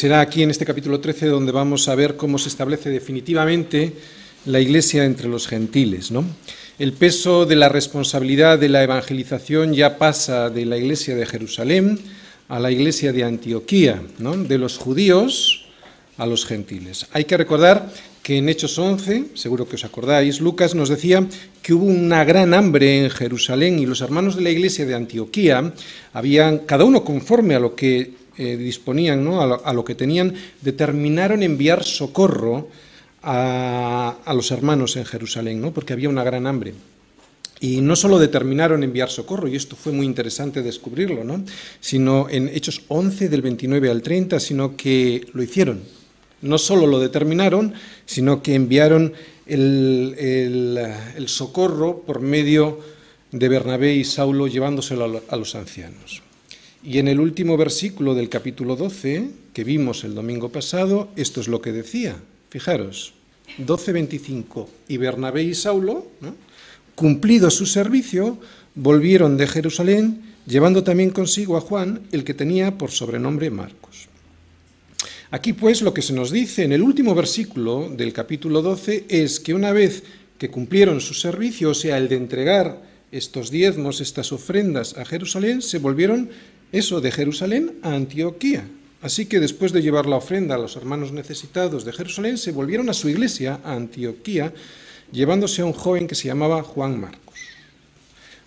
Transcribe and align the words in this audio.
Será 0.00 0.22
aquí 0.22 0.42
en 0.42 0.48
este 0.48 0.64
capítulo 0.64 0.98
13 0.98 1.26
donde 1.26 1.52
vamos 1.52 1.86
a 1.86 1.94
ver 1.94 2.16
cómo 2.16 2.38
se 2.38 2.48
establece 2.48 2.88
definitivamente 2.88 3.92
la 4.46 4.58
iglesia 4.58 5.04
entre 5.04 5.28
los 5.28 5.46
gentiles. 5.46 6.10
¿no? 6.10 6.24
El 6.78 6.94
peso 6.94 7.44
de 7.44 7.56
la 7.56 7.68
responsabilidad 7.68 8.58
de 8.58 8.70
la 8.70 8.82
evangelización 8.82 9.74
ya 9.74 9.98
pasa 9.98 10.48
de 10.48 10.64
la 10.64 10.78
iglesia 10.78 11.14
de 11.14 11.26
Jerusalén 11.26 11.98
a 12.48 12.58
la 12.58 12.70
iglesia 12.70 13.12
de 13.12 13.24
Antioquía, 13.24 14.02
¿no? 14.18 14.38
de 14.38 14.56
los 14.56 14.78
judíos 14.78 15.66
a 16.16 16.24
los 16.24 16.46
gentiles. 16.46 17.06
Hay 17.12 17.26
que 17.26 17.36
recordar 17.36 17.92
que 18.22 18.38
en 18.38 18.48
Hechos 18.48 18.78
11, 18.78 19.32
seguro 19.34 19.68
que 19.68 19.76
os 19.76 19.84
acordáis, 19.84 20.40
Lucas 20.40 20.74
nos 20.74 20.88
decía 20.88 21.26
que 21.60 21.74
hubo 21.74 21.84
una 21.84 22.24
gran 22.24 22.54
hambre 22.54 23.04
en 23.04 23.10
Jerusalén 23.10 23.78
y 23.78 23.84
los 23.84 24.00
hermanos 24.00 24.36
de 24.36 24.42
la 24.42 24.50
iglesia 24.50 24.86
de 24.86 24.94
Antioquía 24.94 25.74
habían, 26.14 26.60
cada 26.60 26.84
uno 26.84 27.04
conforme 27.04 27.54
a 27.54 27.60
lo 27.60 27.74
que 27.74 28.19
eh, 28.40 28.56
disponían, 28.56 29.26
a, 29.28 29.72
lo, 29.74 29.84
que 29.84 29.94
tenían, 29.94 30.34
determinaron 30.62 31.42
enviar 31.42 31.84
socorro 31.84 32.68
a, 33.22 34.16
a, 34.24 34.32
los 34.32 34.50
hermanos 34.50 34.96
en 34.96 35.04
Jerusalén, 35.04 35.60
¿no? 35.60 35.72
porque 35.72 35.92
había 35.92 36.08
una 36.08 36.24
gran 36.24 36.46
hambre. 36.46 36.72
Y 37.60 37.82
no 37.82 37.94
solo 37.94 38.18
determinaron 38.18 38.82
enviar 38.82 39.10
socorro, 39.10 39.46
y 39.46 39.56
esto 39.56 39.76
fue 39.76 39.92
muy 39.92 40.06
interesante 40.06 40.62
descubrirlo, 40.62 41.22
¿no? 41.22 41.44
sino 41.80 42.30
en 42.30 42.48
Hechos 42.48 42.80
11 42.88 43.28
del 43.28 43.42
29 43.42 43.90
al 43.90 44.00
30, 44.00 44.40
sino 44.40 44.74
que 44.74 45.26
lo 45.34 45.42
hicieron. 45.42 45.82
No 46.40 46.56
solo 46.56 46.86
lo 46.86 46.98
determinaron, 46.98 47.74
sino 48.06 48.42
que 48.42 48.54
enviaron 48.54 49.12
el, 49.44 50.16
el, 50.18 51.28
socorro 51.28 52.00
por 52.06 52.20
medio 52.20 52.80
de 53.32 53.48
Bernabé 53.50 53.94
y 53.96 54.04
Saulo 54.04 54.46
llevándoselo 54.46 55.22
a 55.28 55.36
los 55.36 55.54
ancianos. 55.54 56.22
Y 56.82 56.98
en 56.98 57.08
el 57.08 57.20
último 57.20 57.58
versículo 57.58 58.14
del 58.14 58.30
capítulo 58.30 58.74
12, 58.74 59.28
que 59.52 59.64
vimos 59.64 60.02
el 60.04 60.14
domingo 60.14 60.48
pasado, 60.48 61.10
esto 61.14 61.40
es 61.42 61.48
lo 61.48 61.60
que 61.60 61.72
decía. 61.72 62.16
Fijaros, 62.48 63.12
12.25. 63.58 64.66
Y 64.88 64.96
Bernabé 64.96 65.42
y 65.42 65.54
Saulo. 65.54 66.06
Cumplido 66.94 67.50
su 67.50 67.66
servicio, 67.66 68.38
volvieron 68.74 69.36
de 69.36 69.46
Jerusalén, 69.46 70.22
llevando 70.46 70.82
también 70.82 71.10
consigo 71.10 71.58
a 71.58 71.60
Juan, 71.60 72.00
el 72.12 72.24
que 72.24 72.34
tenía 72.34 72.78
por 72.78 72.90
sobrenombre 72.90 73.50
Marcos. 73.50 74.08
Aquí 75.30 75.52
pues 75.52 75.82
lo 75.82 75.94
que 75.94 76.02
se 76.02 76.12
nos 76.12 76.30
dice 76.30 76.64
en 76.64 76.72
el 76.72 76.82
último 76.82 77.14
versículo 77.14 77.88
del 77.88 78.12
capítulo 78.12 78.62
12 78.62 79.04
es 79.08 79.38
que 79.38 79.54
una 79.54 79.72
vez 79.72 80.02
que 80.38 80.50
cumplieron 80.50 81.00
su 81.00 81.14
servicio, 81.14 81.70
o 81.70 81.74
sea, 81.74 81.98
el 81.98 82.08
de 82.08 82.16
entregar 82.16 82.89
estos 83.12 83.50
diezmos, 83.50 84.00
estas 84.00 84.32
ofrendas 84.32 84.96
a 84.96 85.04
Jerusalén, 85.04 85.62
se 85.62 85.78
volvieron 85.78 86.30
eso 86.72 87.00
de 87.00 87.10
Jerusalén 87.10 87.78
a 87.82 87.94
Antioquía. 87.94 88.64
Así 89.02 89.26
que 89.26 89.40
después 89.40 89.72
de 89.72 89.82
llevar 89.82 90.06
la 90.06 90.16
ofrenda 90.16 90.54
a 90.54 90.58
los 90.58 90.76
hermanos 90.76 91.12
necesitados 91.12 91.84
de 91.84 91.92
Jerusalén, 91.92 92.36
se 92.36 92.52
volvieron 92.52 92.90
a 92.90 92.94
su 92.94 93.08
iglesia, 93.08 93.60
a 93.64 93.72
Antioquía, 93.72 94.52
llevándose 95.10 95.62
a 95.62 95.64
un 95.64 95.72
joven 95.72 96.06
que 96.06 96.14
se 96.14 96.28
llamaba 96.28 96.62
Juan 96.62 97.00
Marcos. 97.00 97.30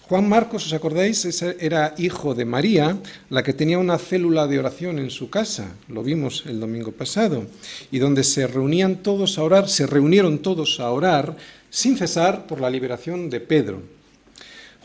Juan 0.03 0.29
Marcos, 0.29 0.67
¿os 0.67 0.73
acordáis? 0.73 1.25
Era 1.59 1.95
hijo 1.97 2.35
de 2.35 2.45
María, 2.45 2.97
la 3.29 3.41
que 3.41 3.53
tenía 3.53 3.79
una 3.79 3.97
célula 3.97 4.47
de 4.47 4.59
oración 4.59 4.99
en 4.99 5.09
su 5.09 5.29
casa, 5.29 5.73
lo 5.87 6.03
vimos 6.03 6.43
el 6.45 6.59
domingo 6.59 6.91
pasado, 6.91 7.47
y 7.89 7.99
donde 7.99 8.23
se 8.23 8.45
reunían 8.45 8.97
todos 8.97 9.39
a 9.39 9.43
orar, 9.43 9.69
se 9.69 9.87
reunieron 9.87 10.39
todos 10.39 10.79
a 10.79 10.91
orar 10.91 11.35
sin 11.69 11.97
cesar 11.97 12.45
por 12.45 12.61
la 12.61 12.69
liberación 12.69 13.29
de 13.29 13.39
Pedro. 13.39 13.81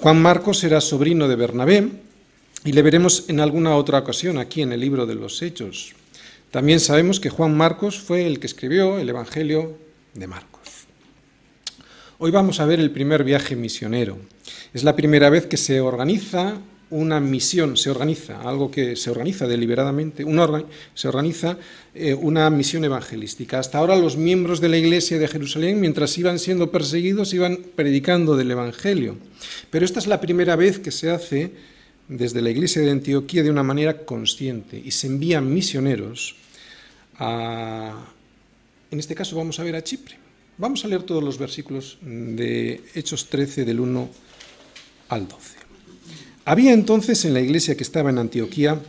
Juan 0.00 0.22
Marcos 0.22 0.62
era 0.62 0.80
sobrino 0.80 1.26
de 1.26 1.34
Bernabé 1.34 1.88
y 2.64 2.70
le 2.70 2.82
veremos 2.82 3.24
en 3.26 3.40
alguna 3.40 3.74
otra 3.74 3.98
ocasión 3.98 4.38
aquí 4.38 4.62
en 4.62 4.72
el 4.72 4.78
libro 4.78 5.06
de 5.06 5.16
los 5.16 5.42
Hechos. 5.42 5.92
También 6.52 6.78
sabemos 6.78 7.18
que 7.18 7.30
Juan 7.30 7.56
Marcos 7.56 7.98
fue 7.98 8.24
el 8.24 8.38
que 8.38 8.46
escribió 8.46 9.00
el 9.00 9.08
Evangelio 9.08 9.76
de 10.14 10.28
Marcos. 10.28 10.86
Hoy 12.18 12.30
vamos 12.30 12.60
a 12.60 12.64
ver 12.64 12.78
el 12.78 12.92
primer 12.92 13.24
viaje 13.24 13.56
misionero. 13.56 14.18
Es 14.72 14.84
la 14.84 14.94
primera 14.94 15.30
vez 15.30 15.46
que 15.46 15.56
se 15.56 15.80
organiza 15.80 16.58
una 16.90 17.20
misión, 17.20 17.76
se 17.76 17.90
organiza, 17.90 18.40
algo 18.40 18.70
que 18.70 18.96
se 18.96 19.10
organiza 19.10 19.46
deliberadamente, 19.46 20.24
se 20.94 21.08
organiza 21.08 21.58
eh, 21.94 22.14
una 22.14 22.48
misión 22.50 22.84
evangelística. 22.84 23.58
Hasta 23.58 23.78
ahora 23.78 23.96
los 23.96 24.16
miembros 24.16 24.60
de 24.60 24.68
la 24.68 24.78
iglesia 24.78 25.18
de 25.18 25.28
Jerusalén, 25.28 25.80
mientras 25.80 26.16
iban 26.16 26.38
siendo 26.38 26.70
perseguidos, 26.70 27.34
iban 27.34 27.58
predicando 27.74 28.36
del 28.36 28.50
Evangelio. 28.50 29.16
Pero 29.70 29.84
esta 29.84 29.98
es 29.98 30.06
la 30.06 30.20
primera 30.20 30.56
vez 30.56 30.78
que 30.78 30.90
se 30.90 31.10
hace 31.10 31.52
desde 32.08 32.40
la 32.40 32.50
iglesia 32.50 32.80
de 32.80 32.90
Antioquía 32.90 33.42
de 33.42 33.50
una 33.50 33.62
manera 33.62 34.04
consciente 34.06 34.80
y 34.82 34.92
se 34.92 35.08
envían 35.08 35.52
misioneros 35.52 36.36
a, 37.18 38.06
en 38.90 38.98
este 38.98 39.14
caso 39.14 39.36
vamos 39.36 39.60
a 39.60 39.64
ver 39.64 39.76
a 39.76 39.84
Chipre. 39.84 40.16
Vamos 40.56 40.84
a 40.84 40.88
leer 40.88 41.02
todos 41.02 41.22
los 41.22 41.38
versículos 41.38 41.98
de 42.00 42.82
Hechos 42.94 43.28
13 43.28 43.64
del 43.64 43.78
1 43.78 44.08
al 45.10 45.28
12. 45.28 45.57
Había 46.48 46.72
entonces 46.72 47.26
en 47.26 47.34
la 47.34 47.42
iglesia 47.42 47.76
que 47.76 47.82
estaba 47.82 48.08
en 48.08 48.16
Antioquía 48.16 48.80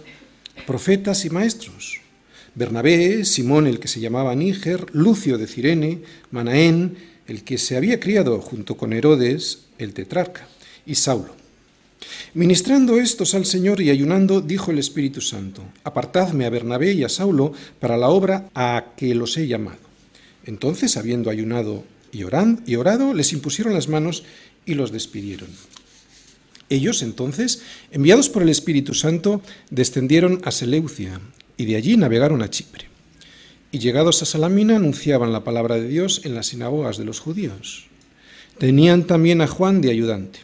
profetas 0.65 1.25
y 1.25 1.29
maestros. 1.29 1.99
Bernabé, 2.55 3.25
Simón 3.25 3.67
el 3.67 3.81
que 3.81 3.89
se 3.89 3.99
llamaba 3.99 4.33
Níger, 4.33 4.85
Lucio 4.93 5.37
de 5.37 5.45
Cirene, 5.45 5.99
Manaén, 6.31 6.95
el 7.27 7.43
que 7.43 7.57
se 7.57 7.75
había 7.75 7.99
criado 7.99 8.39
junto 8.39 8.77
con 8.77 8.93
Herodes, 8.93 9.65
el 9.77 9.93
tetrarca, 9.93 10.47
y 10.85 10.95
Saulo. 10.95 11.35
Ministrando 12.33 12.97
estos 12.97 13.35
al 13.35 13.45
Señor 13.45 13.81
y 13.81 13.89
ayunando, 13.89 14.39
dijo 14.39 14.71
el 14.71 14.79
Espíritu 14.79 15.19
Santo, 15.19 15.61
apartadme 15.83 16.45
a 16.45 16.49
Bernabé 16.49 16.93
y 16.93 17.03
a 17.03 17.09
Saulo 17.09 17.51
para 17.81 17.97
la 17.97 18.07
obra 18.07 18.49
a 18.55 18.93
que 18.95 19.13
los 19.13 19.35
he 19.35 19.47
llamado. 19.47 19.79
Entonces, 20.45 20.95
habiendo 20.95 21.29
ayunado 21.29 21.83
y, 22.13 22.23
orado, 22.23 23.13
les 23.13 23.33
impusieron 23.33 23.73
las 23.73 23.89
manos 23.89 24.23
y 24.65 24.75
los 24.75 24.93
despidieron. 24.93 25.49
Ellos 26.69 27.01
entonces, 27.01 27.63
enviados 27.91 28.29
por 28.29 28.43
el 28.43 28.49
Espíritu 28.49 28.93
Santo, 28.93 29.41
descendieron 29.69 30.41
a 30.43 30.51
Seleucia 30.51 31.19
y 31.57 31.65
de 31.65 31.75
allí 31.75 31.97
navegaron 31.97 32.41
a 32.41 32.49
Chipre. 32.49 32.85
Y 33.71 33.79
llegados 33.79 34.21
a 34.21 34.25
Salamina 34.25 34.75
anunciaban 34.75 35.33
la 35.33 35.43
palabra 35.43 35.75
de 35.75 35.87
Dios 35.87 36.21
en 36.25 36.35
las 36.35 36.47
sinagogas 36.47 36.97
de 36.97 37.05
los 37.05 37.19
judíos. 37.19 37.87
Tenían 38.57 39.05
también 39.05 39.41
a 39.41 39.47
Juan 39.47 39.81
de 39.81 39.91
ayudante. 39.91 40.39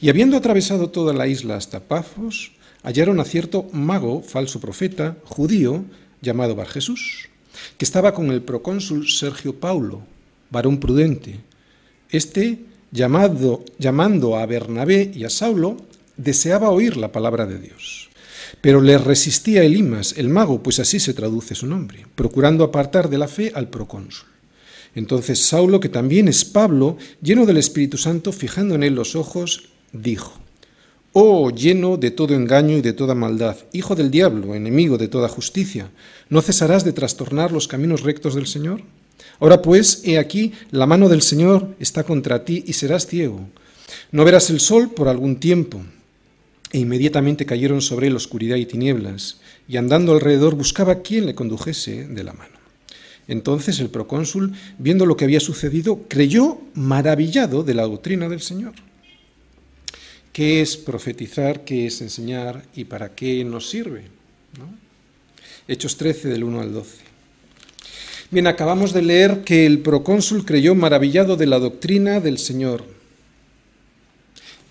Y 0.00 0.08
habiendo 0.08 0.36
atravesado 0.36 0.90
toda 0.90 1.14
la 1.14 1.26
isla 1.26 1.56
hasta 1.56 1.80
Pafos, 1.80 2.52
hallaron 2.82 3.20
a 3.20 3.24
cierto 3.24 3.68
mago, 3.72 4.22
falso 4.22 4.60
profeta, 4.60 5.16
judío, 5.24 5.84
llamado 6.20 6.54
Bar 6.54 6.68
Jesús 6.68 7.30
que 7.76 7.84
estaba 7.84 8.14
con 8.14 8.30
el 8.30 8.42
procónsul 8.42 9.08
Sergio 9.08 9.58
Paulo, 9.58 10.02
varón 10.50 10.78
prudente. 10.78 11.40
Este, 12.10 12.58
llamando 12.90 14.36
a 14.36 14.46
Bernabé 14.46 15.10
y 15.14 15.24
a 15.24 15.30
Saulo, 15.30 15.76
deseaba 16.16 16.70
oír 16.70 16.96
la 16.96 17.12
palabra 17.12 17.46
de 17.46 17.58
Dios. 17.58 18.10
Pero 18.60 18.80
le 18.80 18.98
resistía 18.98 19.62
Elimas, 19.62 20.14
el 20.16 20.28
mago, 20.28 20.62
pues 20.62 20.80
así 20.80 21.00
se 21.00 21.14
traduce 21.14 21.54
su 21.54 21.66
nombre, 21.66 22.06
procurando 22.14 22.64
apartar 22.64 23.08
de 23.08 23.18
la 23.18 23.28
fe 23.28 23.52
al 23.54 23.68
procónsul. 23.68 24.28
Entonces 24.94 25.40
Saulo, 25.40 25.80
que 25.80 25.88
también 25.88 26.28
es 26.28 26.44
Pablo, 26.44 26.96
lleno 27.22 27.46
del 27.46 27.58
Espíritu 27.58 27.96
Santo, 27.96 28.32
fijando 28.32 28.74
en 28.74 28.82
él 28.82 28.94
los 28.94 29.14
ojos, 29.14 29.70
dijo, 29.92 30.32
Oh, 31.12 31.50
lleno 31.50 31.96
de 31.96 32.12
todo 32.12 32.34
engaño 32.34 32.76
y 32.76 32.82
de 32.82 32.92
toda 32.92 33.16
maldad, 33.16 33.56
hijo 33.72 33.96
del 33.96 34.12
diablo, 34.12 34.54
enemigo 34.54 34.96
de 34.96 35.08
toda 35.08 35.28
justicia, 35.28 35.90
¿no 36.28 36.40
cesarás 36.40 36.84
de 36.84 36.92
trastornar 36.92 37.50
los 37.50 37.66
caminos 37.66 38.02
rectos 38.02 38.36
del 38.36 38.46
Señor? 38.46 38.82
Ahora 39.38 39.62
pues, 39.62 40.02
he 40.04 40.18
aquí, 40.18 40.52
la 40.70 40.86
mano 40.86 41.08
del 41.08 41.22
Señor 41.22 41.74
está 41.78 42.04
contra 42.04 42.44
ti 42.44 42.64
y 42.66 42.72
serás 42.74 43.06
ciego. 43.06 43.48
No 44.12 44.24
verás 44.24 44.50
el 44.50 44.60
sol 44.60 44.90
por 44.90 45.08
algún 45.08 45.36
tiempo. 45.36 45.82
E 46.72 46.78
inmediatamente 46.78 47.46
cayeron 47.46 47.82
sobre 47.82 48.06
él 48.06 48.16
oscuridad 48.16 48.56
y 48.56 48.66
tinieblas, 48.66 49.40
y 49.66 49.76
andando 49.76 50.12
alrededor 50.12 50.54
buscaba 50.54 51.02
quien 51.02 51.26
le 51.26 51.34
condujese 51.34 52.06
de 52.06 52.24
la 52.24 52.32
mano. 52.32 52.54
Entonces 53.26 53.80
el 53.80 53.90
procónsul, 53.90 54.52
viendo 54.78 55.06
lo 55.06 55.16
que 55.16 55.24
había 55.24 55.40
sucedido, 55.40 56.04
creyó 56.08 56.60
maravillado 56.74 57.62
de 57.62 57.74
la 57.74 57.82
doctrina 57.82 58.28
del 58.28 58.40
Señor 58.40 58.74
qué 60.32 60.60
es 60.60 60.76
profetizar, 60.76 61.64
qué 61.64 61.86
es 61.86 62.00
enseñar 62.00 62.64
y 62.74 62.84
para 62.84 63.14
qué 63.14 63.44
nos 63.44 63.68
sirve. 63.68 64.04
Hechos 65.68 65.96
13 65.96 66.28
del 66.28 66.44
1 66.44 66.60
al 66.60 66.72
12. 66.72 67.09
Bien, 68.32 68.46
acabamos 68.46 68.92
de 68.92 69.02
leer 69.02 69.42
que 69.42 69.66
el 69.66 69.80
procónsul 69.80 70.44
creyó 70.44 70.76
maravillado 70.76 71.36
de 71.36 71.46
la 71.46 71.58
doctrina 71.58 72.20
del 72.20 72.38
Señor. 72.38 72.84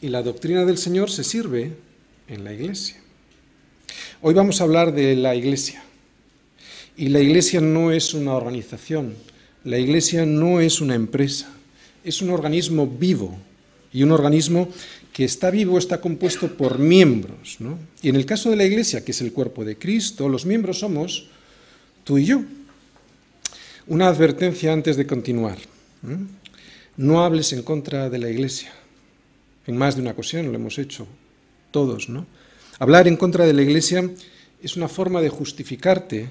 Y 0.01 0.07
la 0.07 0.23
doctrina 0.23 0.63
del 0.63 0.77
Señor 0.77 1.11
se 1.11 1.25
sirve 1.25 1.73
en 2.29 2.45
la 2.45 2.53
iglesia. 2.53 2.95
Hoy 4.21 4.33
vamos 4.33 4.61
a 4.61 4.63
hablar 4.63 4.93
de 4.93 5.13
la 5.17 5.35
iglesia. 5.35 5.83
Y 6.95 7.09
la 7.09 7.19
iglesia 7.19 7.59
no 7.59 7.91
es 7.91 8.13
una 8.13 8.33
organización, 8.33 9.15
la 9.65 9.77
iglesia 9.77 10.25
no 10.25 10.61
es 10.61 10.79
una 10.79 10.95
empresa, 10.95 11.51
es 12.05 12.21
un 12.21 12.29
organismo 12.29 12.87
vivo 12.87 13.37
Y 13.91 14.03
un 14.03 14.11
organismo 14.11 14.69
que 15.11 15.25
está 15.25 15.51
vivo 15.51 15.77
está 15.77 15.99
compuesto 15.99 16.47
por 16.55 16.79
miembros. 16.79 17.57
¿no? 17.59 17.77
Y 18.01 18.07
en 18.07 18.15
el 18.15 18.25
caso 18.25 18.49
de 18.51 18.55
la 18.55 18.63
Iglesia, 18.63 19.03
que 19.03 19.11
es 19.11 19.19
el 19.19 19.33
cuerpo 19.33 19.65
de 19.65 19.77
Cristo, 19.77 20.29
los 20.29 20.45
miembros 20.45 20.79
somos 20.79 21.27
tú 22.05 22.19
y 22.19 22.25
yo. 22.25 22.43
Una 23.89 24.07
advertencia 24.07 24.71
antes 24.71 24.95
de 24.97 25.05
continuar. 25.05 25.57
No 26.95 27.23
hables 27.23 27.51
en 27.53 27.63
contra 27.63 28.09
de 28.09 28.19
la 28.19 28.29
Iglesia. 28.29 28.71
En 29.67 29.75
más 29.75 29.95
de 29.95 30.01
una 30.01 30.11
ocasión 30.11 30.45
lo 30.45 30.55
hemos 30.55 30.77
hecho 30.77 31.07
todos, 31.71 32.07
¿no? 32.07 32.25
Hablar 32.79 33.07
en 33.07 33.17
contra 33.17 33.45
de 33.45 33.53
la 33.53 33.63
Iglesia 33.63 34.09
es 34.63 34.77
una 34.77 34.87
forma 34.87 35.21
de 35.21 35.29
justificarte 35.29 36.29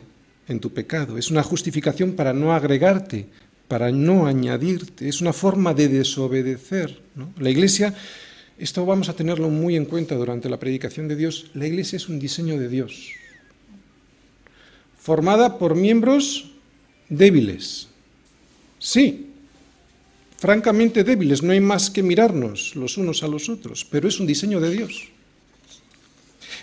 en 0.49 0.61
tu 0.61 0.73
pecado, 0.73 1.19
es 1.19 1.31
una 1.31 1.43
justificación 1.43 2.13
para 2.13 2.33
no 2.33 2.55
agregarte, 2.55 3.27
para 3.69 3.93
no 3.93 4.27
añadirte, 4.27 5.09
es 5.09 5.21
una 5.21 5.35
forma 5.35 5.75
de 5.75 5.89
desobedecer. 5.89 7.03
La 7.39 7.51
Iglesia 7.51 7.95
esto 8.59 8.85
vamos 8.85 9.09
a 9.09 9.15
tenerlo 9.15 9.51
muy 9.51 9.77
en 9.77 9.85
cuenta 9.85 10.17
durante 10.17 10.49
la 10.49 10.59
predicación 10.59 11.07
de 11.07 11.15
Dios. 11.15 11.51
La 11.55 11.69
iglesia 11.69 11.97
es 11.97 12.09
un 12.09 12.19
diseño 12.19 12.59
de 12.59 12.69
Dios, 12.69 13.13
formada 14.99 15.59
por 15.59 15.77
miembros 15.77 16.58
débiles. 17.09 17.89
Sí, 18.79 19.27
francamente 20.39 21.05
débiles, 21.05 21.43
no 21.43 21.53
hay 21.53 21.61
más 21.61 21.91
que 21.91 22.03
mirarnos 22.03 22.77
los 22.77 22.97
unos 22.97 23.23
a 23.23 23.29
los 23.29 23.49
otros, 23.49 23.85
pero 23.85 24.09
es 24.09 24.21
un 24.21 24.27
diseño 24.27 24.61
de 24.61 24.71
Dios. 24.71 25.09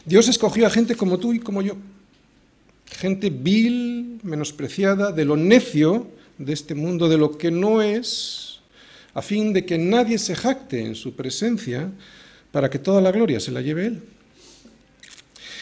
Dios 0.06 0.28
escogió 0.28 0.68
a 0.68 0.70
gente 0.70 0.96
como 0.96 1.18
tú 1.18 1.34
y 1.34 1.40
como 1.40 1.62
yo, 1.62 1.76
gente 2.92 3.30
vil, 3.30 4.20
menospreciada, 4.24 5.12
de 5.12 5.26
lo 5.26 5.36
necio 5.36 6.08
de 6.38 6.54
este 6.54 6.76
mundo, 6.76 7.10
de 7.10 7.18
lo 7.18 7.38
que 7.38 7.52
no 7.52 7.82
es, 7.82 8.60
a 9.14 9.22
fin 9.22 9.54
de 9.54 9.66
que 9.66 9.78
nadie 9.78 10.18
se 10.18 10.36
jacte 10.36 10.82
en 10.82 10.96
su 10.96 11.16
presencia, 11.16 11.92
para 12.52 12.70
que 12.70 12.80
toda 12.80 13.02
la 13.02 13.12
gloria 13.12 13.40
se 13.40 13.52
la 13.52 13.62
lleve 13.62 13.88
Él. 13.88 14.02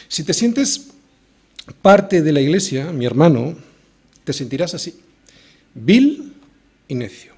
Si 0.06 0.22
te 0.22 0.32
sientes 0.32 0.88
parte 1.82 2.22
de 2.22 2.32
la 2.32 2.40
iglesia, 2.40 2.92
mi 2.92 3.04
hermano, 3.04 3.56
te 4.24 4.32
sentirás 4.32 4.74
así, 4.74 4.94
vil 5.74 6.32
y 6.88 6.94
necio. 6.94 7.32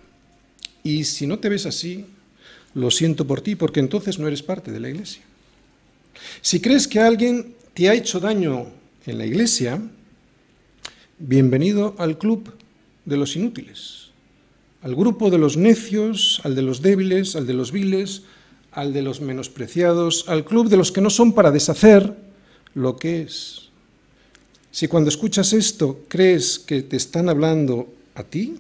Y 0.83 1.05
si 1.05 1.27
no 1.27 1.39
te 1.39 1.49
ves 1.49 1.67
así, 1.67 2.07
lo 2.75 2.91
siento 2.91 3.27
por 3.27 3.41
ti, 3.41 3.57
porque 3.57 3.81
entonces 3.81 4.19
no 4.19 4.27
eres 4.27 4.43
parte 4.43 4.73
de 4.73 4.81
la 4.81 4.89
iglesia. 4.89 5.23
Si 6.41 6.61
crees 6.61 6.89
que 6.89 7.01
alguien 7.01 7.55
te 7.75 7.89
ha 7.89 7.95
hecho 7.95 8.21
daño 8.21 8.69
en 9.07 9.19
la 9.19 9.27
iglesia, 9.27 9.81
bienvenido 11.19 11.95
al 11.99 12.19
club 12.19 12.53
de 13.05 13.17
los 13.17 13.37
inútiles 13.37 14.07
al 14.87 14.95
grupo 14.95 15.31
de 15.31 15.39
los 15.39 15.57
necios, 15.57 16.41
al 16.45 16.55
de 16.55 16.63
los 16.63 16.81
débiles, 16.81 17.35
al 17.35 17.45
de 17.45 17.55
los 17.55 17.73
viles, 17.73 18.23
al 18.71 18.93
de 18.93 19.03
los 19.03 19.21
menospreciados, 19.21 20.29
al 20.29 20.45
club 20.45 20.69
de 20.69 20.77
los 20.77 20.93
que 20.93 21.01
no 21.01 21.11
son 21.11 21.33
para 21.33 21.51
deshacer 21.51 22.15
lo 22.73 22.95
que 22.95 23.23
es. 23.23 23.66
Si 24.77 24.89
cuando 24.89 25.09
escuchas 25.09 25.55
esto 25.55 26.05
crees 26.07 26.59
que 26.59 26.83
te 26.83 26.99
están 26.99 27.31
hablando 27.31 27.89
a 28.15 28.25
ti, 28.25 28.57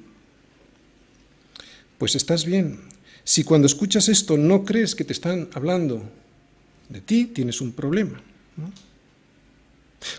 pues 1.99 2.15
estás 2.15 2.47
bien. 2.47 2.81
Si 3.23 3.45
cuando 3.45 3.67
escuchas 3.67 4.09
esto 4.09 4.39
no 4.39 4.65
crees 4.65 4.95
que 4.95 5.05
te 5.05 5.13
están 5.13 5.51
hablando 5.53 6.03
de 6.89 7.03
ti, 7.03 7.27
tienes 7.27 7.61
un 7.61 7.73
problema. 7.73 8.23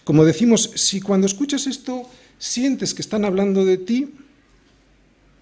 Como 0.04 0.24
decimos, 0.24 0.70
si 0.76 1.02
cuando 1.02 1.26
escuchas 1.26 1.66
esto 1.66 2.08
sientes 2.38 2.94
que 2.94 3.02
están 3.02 3.26
hablando 3.26 3.66
de 3.66 3.80
ti, 3.80 4.14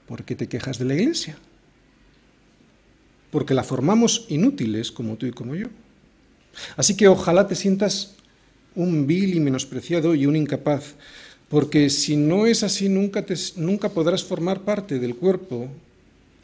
¿Por 0.07 0.23
qué 0.23 0.35
te 0.35 0.47
quejas 0.47 0.77
de 0.77 0.85
la 0.85 0.93
iglesia? 0.93 1.35
Porque 3.31 3.53
la 3.53 3.63
formamos 3.63 4.25
inútiles 4.29 4.91
como 4.91 5.15
tú 5.15 5.25
y 5.25 5.31
como 5.31 5.55
yo. 5.55 5.67
Así 6.77 6.95
que 6.95 7.07
ojalá 7.07 7.47
te 7.47 7.55
sientas 7.55 8.13
un 8.75 9.07
vil 9.07 9.35
y 9.35 9.39
menospreciado 9.39 10.15
y 10.15 10.25
un 10.25 10.35
incapaz, 10.35 10.95
porque 11.49 11.89
si 11.89 12.15
no 12.15 12.45
es 12.45 12.63
así 12.63 12.89
nunca, 12.89 13.25
te, 13.25 13.35
nunca 13.57 13.89
podrás 13.89 14.23
formar 14.23 14.61
parte 14.61 14.99
del 14.99 15.15
cuerpo 15.15 15.69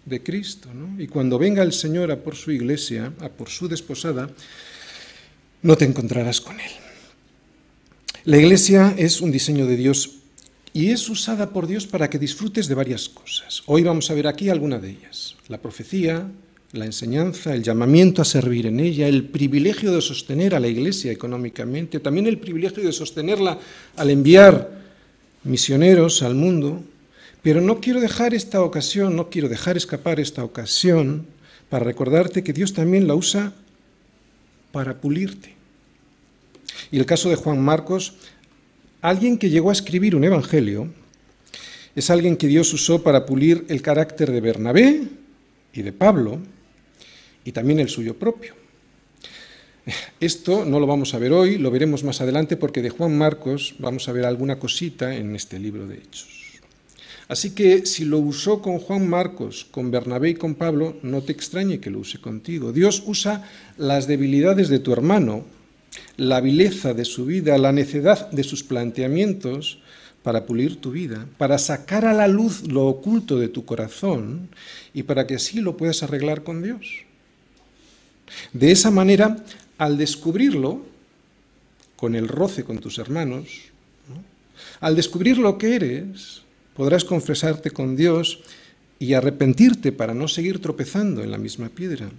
de 0.06 0.22
Cristo. 0.22 0.69
Y 0.98 1.07
cuando 1.07 1.38
venga 1.38 1.63
el 1.63 1.74
Señor 1.74 2.12
a 2.12 2.18
por 2.24 2.36
su 2.36 2.51
iglesia, 2.51 3.13
a 3.19 3.30
por 3.30 3.50
su 3.50 3.68
desposada, 3.68 4.30
no 5.62 5.75
te 5.75 5.86
encontrarás 5.86 6.42
con 6.42 6.60
Él. 6.60 6.72
La 8.24 8.38
iglesia 8.38 8.94
es 8.98 9.22
un 9.22 9.31
diseño 9.31 9.66
de 9.66 9.75
Dios 9.75 10.18
y 10.74 10.92
es 10.92 11.10
usada 11.10 11.50
por 11.50 11.68
Dios 11.68 11.88
para 11.88 12.10
que 12.10 12.19
disfrutes 12.19 12.68
de 12.68 12.75
varias 12.75 13.10
cosas. 13.10 13.63
Hoy 13.66 13.83
vamos 13.83 14.10
a 14.10 14.13
ver 14.13 14.28
aquí 14.28 14.50
alguna 14.50 14.80
de 14.80 14.92
ellas. 14.92 15.36
La 15.48 15.57
profecía, 15.57 16.30
la 16.73 16.85
enseñanza, 16.85 17.53
el 17.53 17.63
llamamiento 17.63 18.21
a 18.21 18.25
servir 18.25 18.65
en 18.65 18.79
ella, 18.79 19.07
el 19.07 19.25
privilegio 19.25 19.91
de 19.91 20.01
sostener 20.01 20.56
a 20.56 20.59
la 20.59 20.68
Iglesia 20.68 21.12
económicamente, 21.12 22.00
también 22.00 22.27
el 22.27 22.38
privilegio 22.38 22.83
de 22.83 22.94
sostenerla 22.94 23.59
al 23.97 24.09
enviar 24.09 24.69
misioneros 25.44 26.23
al 26.23 26.35
mundo. 26.35 26.83
Pero 27.41 27.59
no 27.59 27.81
quiero 27.81 28.00
dejar 28.00 28.33
esta 28.33 28.62
ocasión, 28.62 29.15
no 29.15 29.29
quiero 29.29 29.50
dejar 29.50 29.75
escapar 29.75 30.19
esta 30.19 30.44
ocasión 30.44 31.25
para 31.69 31.85
recordarte 31.85 32.44
que 32.44 32.53
Dios 32.53 32.73
también 32.73 33.07
la 33.07 33.15
usa 33.15 33.53
para 34.71 35.01
pulirte. 35.01 35.56
Y 36.91 37.00
el 37.00 37.06
caso 37.06 37.29
de 37.29 37.35
Juan 37.35 37.59
Marcos 37.62 38.13
Alguien 39.01 39.39
que 39.39 39.50
llegó 39.50 39.71
a 39.71 39.73
escribir 39.73 40.15
un 40.15 40.23
evangelio 40.23 40.88
es 41.95 42.12
alguien 42.12 42.38
que 42.38 42.45
Dios 42.45 42.71
usó 42.71 43.01
para 43.01 43.25
pulir 43.25 43.65
el 43.68 43.81
carácter 43.81 44.31
de 44.31 44.41
Bernabé 44.41 45.01
y 45.73 45.81
de 45.81 45.91
Pablo 45.91 46.39
y 47.44 47.52
también 47.52 47.80
el 47.80 47.90
suyo 47.90 48.18
propio. 48.18 48.54
Esto 50.20 50.66
no 50.66 50.80
lo 50.80 50.88
vamos 50.88 51.14
a 51.14 51.20
ver 51.20 51.34
hoy, 51.34 51.58
lo 51.58 51.72
veremos 51.72 52.04
más 52.04 52.22
adelante 52.22 52.58
porque 52.58 52.82
de 52.82 52.90
Juan 52.90 53.18
Marcos 53.18 53.76
vamos 53.80 54.08
a 54.08 54.12
ver 54.12 54.26
alguna 54.26 54.60
cosita 54.60 55.16
en 55.16 55.36
este 55.36 55.60
libro 55.60 55.88
de 55.88 55.98
Hechos. 55.98 56.30
Así 57.28 57.52
que 57.52 57.86
si 57.86 58.06
lo 58.06 58.20
usó 58.20 58.62
con 58.62 58.78
Juan 58.78 59.08
Marcos, 59.08 59.66
con 59.72 59.90
Bernabé 59.90 60.32
y 60.32 60.36
con 60.36 60.56
Pablo, 60.56 60.98
no 61.02 61.22
te 61.22 61.32
extrañe 61.32 61.80
que 61.80 61.90
lo 61.90 62.00
use 62.00 62.20
contigo. 62.20 62.74
Dios 62.74 63.04
usa 63.06 63.50
las 63.78 64.06
debilidades 64.06 64.68
de 64.68 64.80
tu 64.80 64.92
hermano 64.92 65.46
la 66.18 66.42
vileza 66.42 66.94
de 66.94 67.06
su 67.06 67.26
vida, 67.26 67.58
la 67.58 67.72
necedad 67.72 68.30
de 68.32 68.44
sus 68.44 68.64
planteamientos 68.64 69.80
para 70.24 70.45
pulir 70.45 70.80
tu 70.80 70.92
vida, 70.92 71.28
para 71.38 71.57
sacar 71.57 72.06
a 72.06 72.14
la 72.14 72.28
luz 72.28 72.68
lo 72.68 72.86
oculto 72.86 73.40
de 73.40 73.48
tu 73.48 73.66
corazón 73.66 74.50
y 74.94 75.04
para 75.04 75.26
que 75.26 75.36
así 75.36 75.62
lo 75.62 75.78
puedas 75.78 76.04
arreglar 76.04 76.44
con 76.44 76.62
Dios. 76.62 77.06
De 78.54 78.71
esa 78.71 78.92
manera, 78.92 79.38
al 79.78 79.97
descubrirlo, 79.97 80.81
con 81.95 82.16
el 82.16 82.28
roce 82.28 82.64
con 82.64 82.80
tus 82.80 82.97
hermanos, 82.97 83.47
al 84.80 84.95
descubrir 84.95 85.38
lo 85.38 85.57
que 85.57 85.76
eres, 85.76 86.42
podrás 86.76 87.06
confesarte 87.06 87.71
con 87.71 87.95
Dios 87.95 88.40
y 89.00 89.14
arrepentirte 89.14 89.92
para 89.92 90.14
no 90.14 90.28
seguir 90.28 90.59
tropezando 90.59 91.23
en 91.23 91.31
la 91.31 91.38
misma 91.38 91.69
piedra. 91.69 92.09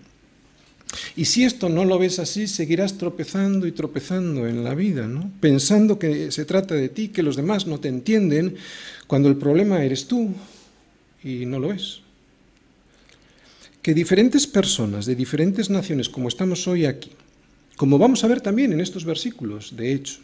Y 1.17 1.25
si 1.25 1.45
esto 1.45 1.69
no 1.69 1.85
lo 1.85 1.99
ves 1.99 2.19
así, 2.19 2.47
seguirás 2.47 2.99
tropezando 2.99 3.67
y 3.67 3.73
tropezando 3.73 4.47
en 4.47 4.63
la 4.63 4.75
vida, 4.75 5.09
pensando 5.41 5.99
que 5.99 6.31
se 6.31 6.45
trata 6.45 6.75
de 6.75 6.89
ti, 6.89 7.09
que 7.09 7.23
los 7.23 7.37
demás 7.37 7.67
no 7.67 7.81
te 7.81 7.89
entienden, 7.89 8.57
cuando 9.07 9.29
el 9.29 9.37
problema 9.37 9.85
eres 9.85 10.07
tú 10.07 10.35
y 11.25 11.47
no 11.47 11.59
lo 11.59 11.73
es. 11.73 12.02
Que 13.83 13.95
diferentes 13.95 14.47
personas 14.47 15.07
de 15.07 15.17
diferentes 15.17 15.69
naciones, 15.69 16.09
como 16.09 16.29
estamos 16.29 16.69
hoy 16.69 16.87
aquí, 16.87 17.11
como 17.77 17.99
vamos 17.99 18.23
a 18.23 18.29
ver 18.29 18.41
también 18.41 18.73
en 18.73 18.81
estos 18.81 19.05
versículos 19.05 19.77
de 19.77 19.93
Hechos, 19.93 20.21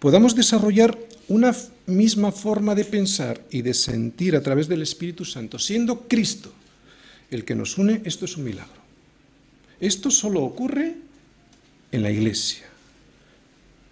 podamos 0.00 0.34
desarrollar 0.34 0.98
una 1.28 1.54
misma 1.86 2.32
forma 2.32 2.74
de 2.74 2.84
pensar 2.84 3.40
y 3.50 3.62
de 3.62 3.74
sentir 3.74 4.34
a 4.34 4.42
través 4.42 4.66
del 4.66 4.82
Espíritu 4.82 5.24
Santo, 5.24 5.58
siendo 5.58 6.08
Cristo 6.08 6.52
el 7.30 7.44
que 7.44 7.54
nos 7.54 7.78
une, 7.78 8.02
esto 8.04 8.24
es 8.24 8.36
un 8.36 8.44
milagro. 8.44 8.80
Esto 9.78 10.10
solo 10.10 10.42
ocurre 10.42 10.96
en 11.92 12.02
la 12.02 12.10
iglesia. 12.10 12.66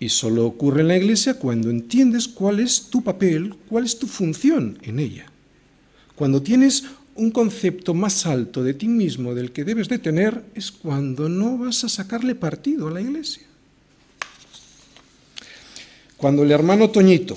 Y 0.00 0.09
solo 0.09 0.45
ocurre 0.45 0.83
en 0.83 0.88
la 0.88 0.97
iglesia 0.97 1.35
cuando 1.35 1.71
entiendes 1.71 2.28
cuál 2.28 2.61
es 2.61 2.90
tu 2.90 3.02
papel, 3.02 3.55
cuál 3.69 3.85
es 3.85 3.99
tu 3.99 4.07
función 4.07 4.78
en 4.83 4.99
ella. 4.99 5.26
Cuando 6.14 6.43
tienes 6.43 6.85
un 7.18 7.32
concepto 7.32 7.94
más 7.94 8.26
alto 8.26 8.62
de 8.62 8.75
ti 8.75 8.87
mismo 8.87 9.34
del 9.34 9.50
que 9.50 9.64
debes 9.64 9.88
de 9.88 9.98
tener, 9.98 10.44
es 10.54 10.70
cuando 10.70 11.28
no 11.28 11.58
vas 11.58 11.82
a 11.82 11.88
sacarle 11.88 12.37
partido 12.37 12.87
a 12.87 12.92
la 12.92 13.00
iglesia. 13.00 13.42
Cuando 16.16 16.44
el 16.44 16.52
hermano 16.52 16.90
Toñito, 16.90 17.37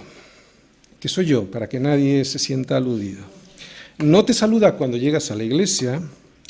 que 0.99 1.09
soy 1.09 1.25
yo, 1.25 1.49
para 1.49 1.67
que 1.67 1.79
nadie 1.79 2.23
se 2.25 2.37
sienta 2.37 2.77
aludido, 2.77 3.23
no 3.97 4.23
te 4.23 4.33
saluda 4.33 4.77
cuando 4.77 4.97
llegas 4.97 5.31
a 5.31 5.35
la 5.35 5.43
iglesia, 5.43 6.01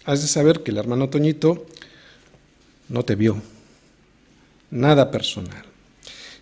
has 0.03 0.21
de 0.21 0.27
saber 0.27 0.61
que 0.61 0.71
el 0.71 0.77
hermano 0.77 1.09
Toñito 1.09 1.65
no 2.89 3.03
te 3.03 3.15
vio. 3.15 3.41
Nada 4.71 5.09
personal. 5.09 5.65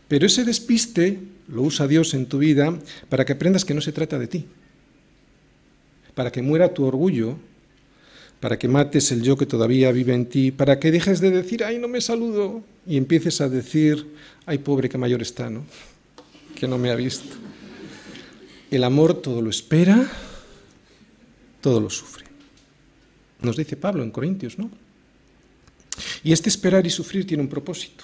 Pero 0.07 0.25
ese 0.25 0.43
despiste 0.43 1.19
lo 1.47 1.61
usa 1.61 1.87
Dios 1.87 2.15
en 2.15 2.25
tu 2.25 2.39
vida 2.39 2.77
para 3.09 3.25
que 3.25 3.33
aprendas 3.33 3.65
que 3.65 3.75
no 3.75 3.81
se 3.81 3.91
trata 3.91 4.17
de 4.17 4.27
ti. 4.27 4.45
Para 6.19 6.33
que 6.33 6.41
muera 6.41 6.73
tu 6.73 6.83
orgullo, 6.83 7.37
para 8.41 8.59
que 8.59 8.67
mates 8.67 9.09
el 9.13 9.21
yo 9.21 9.37
que 9.37 9.45
todavía 9.45 9.89
vive 9.93 10.13
en 10.13 10.25
ti, 10.25 10.51
para 10.51 10.77
que 10.77 10.91
dejes 10.91 11.21
de 11.21 11.31
decir, 11.31 11.63
ay, 11.63 11.79
no 11.79 11.87
me 11.87 12.01
saludo, 12.01 12.61
y 12.85 12.97
empieces 12.97 13.39
a 13.39 13.47
decir, 13.47 14.05
ay, 14.45 14.57
pobre 14.57 14.89
que 14.89 14.97
mayor 14.97 15.21
está, 15.21 15.49
¿no? 15.49 15.63
Que 16.55 16.67
no 16.67 16.77
me 16.77 16.91
ha 16.91 16.95
visto. 16.95 17.37
El 18.69 18.83
amor 18.83 19.21
todo 19.21 19.41
lo 19.41 19.49
espera, 19.49 20.11
todo 21.61 21.79
lo 21.79 21.89
sufre. 21.89 22.25
Nos 23.39 23.55
dice 23.55 23.77
Pablo 23.77 24.03
en 24.03 24.11
Corintios, 24.11 24.59
¿no? 24.59 24.69
Y 26.21 26.33
este 26.33 26.49
esperar 26.49 26.85
y 26.85 26.89
sufrir 26.89 27.25
tiene 27.25 27.43
un 27.43 27.49
propósito. 27.49 28.03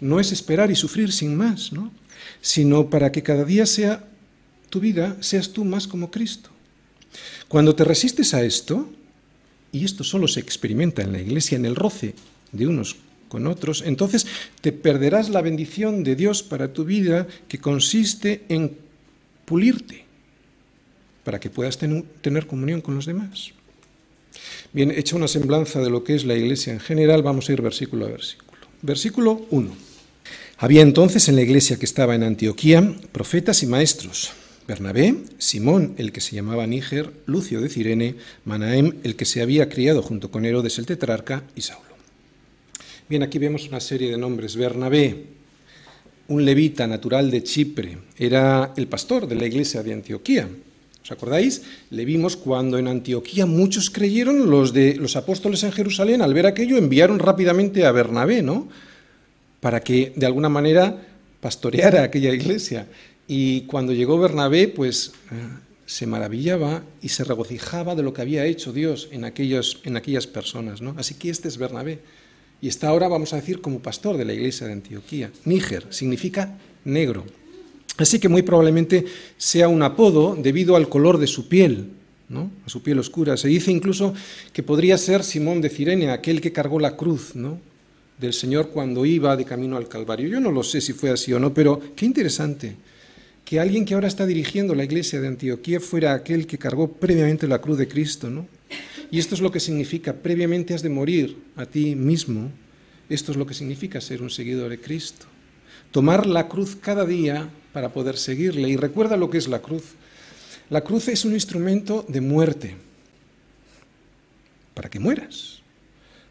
No 0.00 0.20
es 0.20 0.32
esperar 0.32 0.70
y 0.70 0.74
sufrir 0.74 1.12
sin 1.12 1.36
más, 1.36 1.70
¿no? 1.70 1.92
Sino 2.40 2.88
para 2.88 3.12
que 3.12 3.22
cada 3.22 3.44
día 3.44 3.66
sea 3.66 4.08
tu 4.70 4.80
vida, 4.80 5.18
seas 5.20 5.52
tú 5.52 5.66
más 5.66 5.86
como 5.86 6.10
Cristo. 6.10 6.55
Cuando 7.48 7.74
te 7.74 7.84
resistes 7.84 8.34
a 8.34 8.42
esto, 8.42 8.88
y 9.72 9.84
esto 9.84 10.04
solo 10.04 10.28
se 10.28 10.40
experimenta 10.40 11.02
en 11.02 11.12
la 11.12 11.20
iglesia, 11.20 11.56
en 11.56 11.66
el 11.66 11.76
roce 11.76 12.14
de 12.52 12.66
unos 12.66 12.96
con 13.28 13.46
otros, 13.46 13.82
entonces 13.84 14.26
te 14.60 14.72
perderás 14.72 15.28
la 15.28 15.42
bendición 15.42 16.04
de 16.04 16.16
Dios 16.16 16.42
para 16.42 16.72
tu 16.72 16.84
vida 16.84 17.26
que 17.48 17.58
consiste 17.58 18.44
en 18.48 18.76
pulirte 19.44 20.04
para 21.24 21.40
que 21.40 21.50
puedas 21.50 21.76
tener 21.76 22.46
comunión 22.46 22.80
con 22.80 22.94
los 22.94 23.04
demás. 23.04 23.50
Bien, 24.72 24.92
hecha 24.92 25.16
una 25.16 25.26
semblanza 25.26 25.80
de 25.80 25.90
lo 25.90 26.04
que 26.04 26.14
es 26.14 26.24
la 26.24 26.36
iglesia 26.36 26.72
en 26.72 26.78
general, 26.78 27.22
vamos 27.22 27.48
a 27.48 27.52
ir 27.52 27.62
versículo 27.62 28.06
a 28.06 28.10
versículo. 28.10 28.52
Versículo 28.82 29.46
1. 29.50 29.76
Había 30.58 30.82
entonces 30.82 31.28
en 31.28 31.34
la 31.36 31.42
iglesia 31.42 31.78
que 31.78 31.84
estaba 31.84 32.14
en 32.14 32.22
Antioquía 32.22 32.94
profetas 33.10 33.62
y 33.62 33.66
maestros 33.66 34.30
Bernabé, 34.66 35.14
Simón, 35.38 35.94
el 35.96 36.10
que 36.10 36.20
se 36.20 36.34
llamaba 36.34 36.66
Níger, 36.66 37.12
Lucio 37.26 37.60
de 37.60 37.68
Cirene, 37.68 38.16
Manahem, 38.44 38.94
el 39.04 39.14
que 39.14 39.24
se 39.24 39.40
había 39.40 39.68
criado 39.68 40.02
junto 40.02 40.30
con 40.30 40.44
Herodes 40.44 40.78
el 40.78 40.86
tetrarca, 40.86 41.44
y 41.54 41.60
Saulo. 41.60 41.86
Bien, 43.08 43.22
aquí 43.22 43.38
vemos 43.38 43.68
una 43.68 43.78
serie 43.78 44.10
de 44.10 44.18
nombres. 44.18 44.56
Bernabé, 44.56 45.26
un 46.28 46.44
levita 46.44 46.88
natural 46.88 47.30
de 47.30 47.44
Chipre, 47.44 47.98
era 48.18 48.72
el 48.76 48.88
pastor 48.88 49.28
de 49.28 49.36
la 49.36 49.46
iglesia 49.46 49.84
de 49.84 49.92
Antioquía. 49.92 50.48
¿Os 51.00 51.12
acordáis? 51.12 51.62
Le 51.90 52.04
vimos 52.04 52.36
cuando 52.36 52.78
en 52.78 52.88
Antioquía 52.88 53.46
muchos 53.46 53.90
creyeron, 53.90 54.50
los 54.50 54.72
de 54.72 54.96
los 54.96 55.14
apóstoles 55.14 55.62
en 55.62 55.70
Jerusalén, 55.70 56.20
al 56.20 56.34
ver 56.34 56.46
aquello, 56.46 56.76
enviaron 56.76 57.20
rápidamente 57.20 57.86
a 57.86 57.92
Bernabé, 57.92 58.42
¿no? 58.42 58.68
Para 59.60 59.78
que 59.78 60.12
de 60.16 60.26
alguna 60.26 60.48
manera 60.48 61.06
pastoreara 61.40 62.02
aquella 62.02 62.34
iglesia. 62.34 62.88
Y 63.28 63.62
cuando 63.62 63.92
llegó 63.92 64.18
Bernabé, 64.18 64.68
pues 64.68 65.12
eh, 65.30 65.34
se 65.86 66.06
maravillaba 66.06 66.82
y 67.02 67.08
se 67.08 67.24
regocijaba 67.24 67.94
de 67.94 68.02
lo 68.02 68.12
que 68.12 68.22
había 68.22 68.44
hecho 68.44 68.72
Dios 68.72 69.08
en, 69.10 69.24
aquellos, 69.24 69.80
en 69.84 69.96
aquellas 69.96 70.26
personas. 70.26 70.80
¿no? 70.80 70.94
Así 70.96 71.14
que 71.14 71.30
este 71.30 71.48
es 71.48 71.58
Bernabé. 71.58 72.00
Y 72.60 72.68
está 72.68 72.88
ahora, 72.88 73.08
vamos 73.08 73.32
a 73.32 73.36
decir, 73.36 73.60
como 73.60 73.80
pastor 73.80 74.16
de 74.16 74.24
la 74.24 74.32
iglesia 74.32 74.66
de 74.66 74.72
Antioquía. 74.74 75.30
Níger 75.44 75.86
significa 75.90 76.56
negro. 76.84 77.24
Así 77.98 78.18
que 78.18 78.28
muy 78.28 78.42
probablemente 78.42 79.04
sea 79.36 79.68
un 79.68 79.82
apodo 79.82 80.36
debido 80.36 80.76
al 80.76 80.88
color 80.88 81.18
de 81.18 81.26
su 81.26 81.48
piel, 81.48 81.90
¿no? 82.28 82.50
a 82.64 82.68
su 82.68 82.82
piel 82.82 82.98
oscura. 82.98 83.36
Se 83.36 83.48
dice 83.48 83.70
incluso 83.70 84.14
que 84.52 84.62
podría 84.62 84.98
ser 84.98 85.24
Simón 85.24 85.60
de 85.60 85.70
Cirene, 85.70 86.10
aquel 86.10 86.40
que 86.40 86.52
cargó 86.52 86.78
la 86.78 86.96
cruz 86.96 87.34
¿no? 87.34 87.58
del 88.18 88.32
Señor 88.32 88.68
cuando 88.68 89.04
iba 89.04 89.36
de 89.36 89.44
camino 89.44 89.76
al 89.76 89.88
Calvario. 89.88 90.28
Yo 90.28 90.40
no 90.40 90.50
lo 90.50 90.62
sé 90.62 90.80
si 90.80 90.92
fue 90.92 91.10
así 91.10 91.32
o 91.32 91.38
no, 91.38 91.52
pero 91.52 91.80
qué 91.94 92.06
interesante 92.06 92.76
que 93.46 93.60
alguien 93.60 93.84
que 93.84 93.94
ahora 93.94 94.08
está 94.08 94.26
dirigiendo 94.26 94.74
la 94.74 94.82
iglesia 94.82 95.20
de 95.20 95.28
Antioquía 95.28 95.78
fuera 95.78 96.12
aquel 96.14 96.48
que 96.48 96.58
cargó 96.58 96.92
previamente 96.92 97.46
la 97.46 97.60
cruz 97.60 97.78
de 97.78 97.86
Cristo, 97.86 98.28
¿no? 98.28 98.48
Y 99.12 99.20
esto 99.20 99.36
es 99.36 99.40
lo 99.40 99.52
que 99.52 99.60
significa, 99.60 100.12
previamente 100.12 100.74
has 100.74 100.82
de 100.82 100.88
morir 100.88 101.38
a 101.54 101.64
ti 101.64 101.94
mismo, 101.94 102.50
esto 103.08 103.30
es 103.30 103.38
lo 103.38 103.46
que 103.46 103.54
significa 103.54 104.00
ser 104.00 104.20
un 104.20 104.30
seguidor 104.30 104.68
de 104.68 104.80
Cristo. 104.80 105.26
Tomar 105.92 106.26
la 106.26 106.48
cruz 106.48 106.74
cada 106.74 107.06
día 107.06 107.48
para 107.72 107.92
poder 107.92 108.16
seguirle. 108.16 108.68
Y 108.68 108.76
recuerda 108.76 109.16
lo 109.16 109.30
que 109.30 109.38
es 109.38 109.46
la 109.46 109.62
cruz. 109.62 109.84
La 110.68 110.80
cruz 110.80 111.06
es 111.06 111.24
un 111.24 111.34
instrumento 111.34 112.04
de 112.08 112.20
muerte, 112.20 112.74
para 114.74 114.90
que 114.90 114.98
mueras, 114.98 115.60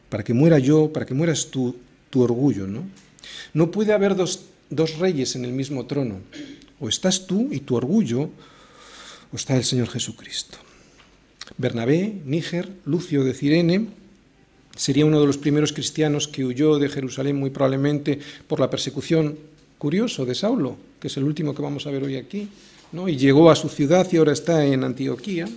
para 0.10 0.22
que 0.22 0.34
muera 0.34 0.60
yo, 0.60 0.92
para 0.92 1.06
que 1.06 1.14
mueras 1.14 1.48
tú, 1.50 1.78
tu 2.10 2.22
orgullo, 2.22 2.68
¿no? 2.68 2.84
No 3.54 3.72
puede 3.72 3.94
haber 3.94 4.18
dos, 4.18 4.48
dos 4.70 5.00
reyes 5.00 5.38
en 5.38 5.46
el 5.46 5.54
mismo 5.54 5.86
trono. 5.86 6.20
O 6.80 6.90
estás 6.90 7.28
tú 7.28 7.50
y 7.52 7.62
tu 7.62 7.76
orgullo, 7.76 8.30
o 9.32 9.36
está 9.36 9.56
el 9.56 9.64
Señor 9.64 9.90
Jesucristo. 9.90 10.58
Bernabé, 11.58 12.22
Níger, 12.26 12.72
Lucio 12.86 13.24
de 13.24 13.34
Cirene, 13.34 13.88
sería 14.76 15.06
uno 15.06 15.22
de 15.22 15.28
los 15.28 15.38
primeros 15.38 15.74
cristianos 15.74 16.28
que 16.28 16.44
huyó 16.44 16.80
de 16.80 16.90
Jerusalén 16.90 17.38
muy 17.38 17.50
probablemente 17.50 18.20
por 18.48 18.60
la 18.60 18.70
persecución, 18.70 19.38
curioso, 19.78 20.26
de 20.26 20.36
Saulo, 20.36 20.78
que 21.00 21.08
es 21.08 21.18
el 21.18 21.24
último 21.24 21.54
que 21.56 21.62
vamos 21.62 21.86
a 21.88 21.92
ver 21.92 22.04
hoy 22.04 22.18
aquí, 22.18 22.50
¿no? 22.92 23.08
y 23.08 23.18
llegó 23.18 23.50
a 23.50 23.56
su 23.56 23.70
ciudad 23.70 24.08
y 24.12 24.18
ahora 24.18 24.34
está 24.34 24.66
en 24.66 24.84
Antioquía. 24.84 25.48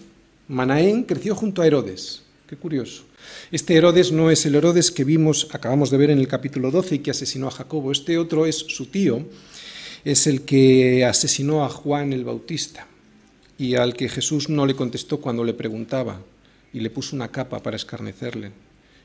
Manaén 0.48 1.04
creció 1.04 1.34
junto 1.34 1.62
a 1.62 1.66
Herodes, 1.66 2.22
qué 2.46 2.56
curioso. 2.56 3.04
Este 3.50 3.74
Herodes 3.74 4.12
no 4.12 4.30
es 4.30 4.46
el 4.46 4.54
Herodes 4.54 4.90
que 4.90 5.04
vimos, 5.04 5.48
acabamos 5.52 5.90
de 5.90 5.98
ver 5.98 6.10
en 6.10 6.18
el 6.18 6.28
capítulo 6.28 6.70
12 6.70 6.96
y 6.96 6.98
que 7.00 7.10
asesinó 7.10 7.48
a 7.48 7.50
Jacobo, 7.50 7.92
este 7.92 8.18
otro 8.18 8.46
es 8.46 8.56
su 8.56 8.86
tío, 8.86 9.24
es 10.10 10.26
el 10.26 10.40
que 10.42 11.04
asesinó 11.04 11.66
a 11.66 11.68
Juan 11.68 12.14
el 12.14 12.24
Bautista 12.24 12.86
y 13.58 13.74
al 13.74 13.92
que 13.92 14.08
Jesús 14.08 14.48
no 14.48 14.64
le 14.64 14.74
contestó 14.74 15.20
cuando 15.20 15.44
le 15.44 15.52
preguntaba 15.52 16.22
y 16.72 16.80
le 16.80 16.88
puso 16.88 17.14
una 17.14 17.28
capa 17.28 17.62
para 17.62 17.76
escarnecerle. 17.76 18.52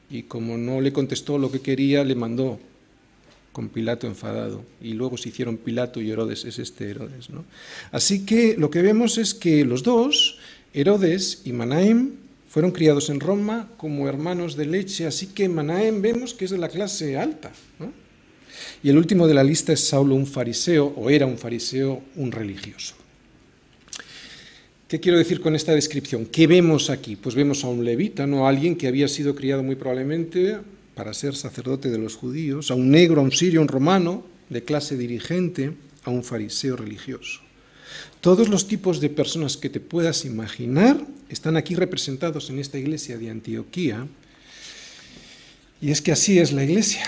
Y 0.09 0.23
como 0.23 0.57
no 0.57 0.79
le 0.79 0.93
contestó 0.93 1.37
lo 1.37 1.51
que 1.51 1.59
quería, 1.59 2.05
le 2.05 2.15
mandó 2.15 2.57
con 3.51 3.67
Pilato 3.67 4.07
enfadado. 4.07 4.63
Y 4.81 4.93
luego 4.93 5.17
se 5.17 5.27
hicieron 5.27 5.57
Pilato 5.57 5.99
y 5.99 6.09
Herodes, 6.09 6.45
es 6.45 6.57
este 6.57 6.89
Herodes. 6.89 7.29
¿no? 7.29 7.43
Así 7.91 8.25
que 8.25 8.55
lo 8.57 8.69
que 8.69 8.81
vemos 8.81 9.17
es 9.17 9.33
que 9.33 9.65
los 9.65 9.83
dos, 9.83 10.39
Herodes 10.73 11.41
y 11.43 11.51
Manaim, 11.51 12.11
fueron 12.47 12.71
criados 12.71 13.09
en 13.09 13.19
Roma 13.19 13.67
como 13.75 14.07
hermanos 14.07 14.55
de 14.55 14.67
leche, 14.67 15.05
así 15.05 15.27
que 15.27 15.49
Manaim 15.49 16.01
vemos 16.01 16.33
que 16.33 16.45
es 16.45 16.51
de 16.51 16.59
la 16.59 16.69
clase 16.69 17.17
alta. 17.17 17.51
Y 18.83 18.89
el 18.89 18.97
último 18.97 19.27
de 19.27 19.33
la 19.33 19.43
lista 19.43 19.73
es 19.73 19.87
Saulo, 19.87 20.15
un 20.15 20.27
fariseo, 20.27 20.93
o 20.95 21.09
era 21.09 21.25
un 21.25 21.37
fariseo, 21.37 22.01
un 22.15 22.31
religioso. 22.31 22.95
¿Qué 24.87 24.99
quiero 24.99 25.17
decir 25.17 25.41
con 25.41 25.55
esta 25.55 25.73
descripción? 25.73 26.27
¿Qué 26.27 26.45
vemos 26.45 26.89
aquí? 26.89 27.15
Pues 27.15 27.33
vemos 27.33 27.63
a 27.63 27.67
un 27.67 27.83
levita, 27.83 28.27
no 28.27 28.45
a 28.45 28.49
alguien 28.49 28.75
que 28.75 28.87
había 28.87 29.07
sido 29.07 29.33
criado 29.33 29.63
muy 29.63 29.75
probablemente 29.75 30.59
para 30.93 31.13
ser 31.13 31.35
sacerdote 31.35 31.89
de 31.89 31.97
los 31.97 32.15
judíos, 32.15 32.69
a 32.69 32.75
un 32.75 32.91
negro, 32.91 33.21
a 33.21 33.23
un 33.23 33.31
sirio, 33.31 33.59
a 33.59 33.63
un 33.63 33.69
romano, 33.69 34.23
de 34.49 34.63
clase 34.63 34.95
dirigente, 34.95 35.73
a 36.03 36.11
un 36.11 36.23
fariseo 36.23 36.75
religioso. 36.75 37.41
Todos 38.21 38.49
los 38.49 38.67
tipos 38.67 39.01
de 39.01 39.09
personas 39.09 39.57
que 39.57 39.69
te 39.69 39.79
puedas 39.79 40.25
imaginar 40.25 41.03
están 41.27 41.57
aquí 41.57 41.75
representados 41.75 42.49
en 42.49 42.59
esta 42.59 42.77
iglesia 42.77 43.17
de 43.17 43.29
Antioquía. 43.29 44.07
Y 45.81 45.91
es 45.91 46.01
que 46.01 46.11
así 46.11 46.39
es 46.39 46.53
la 46.53 46.63
iglesia. 46.63 47.03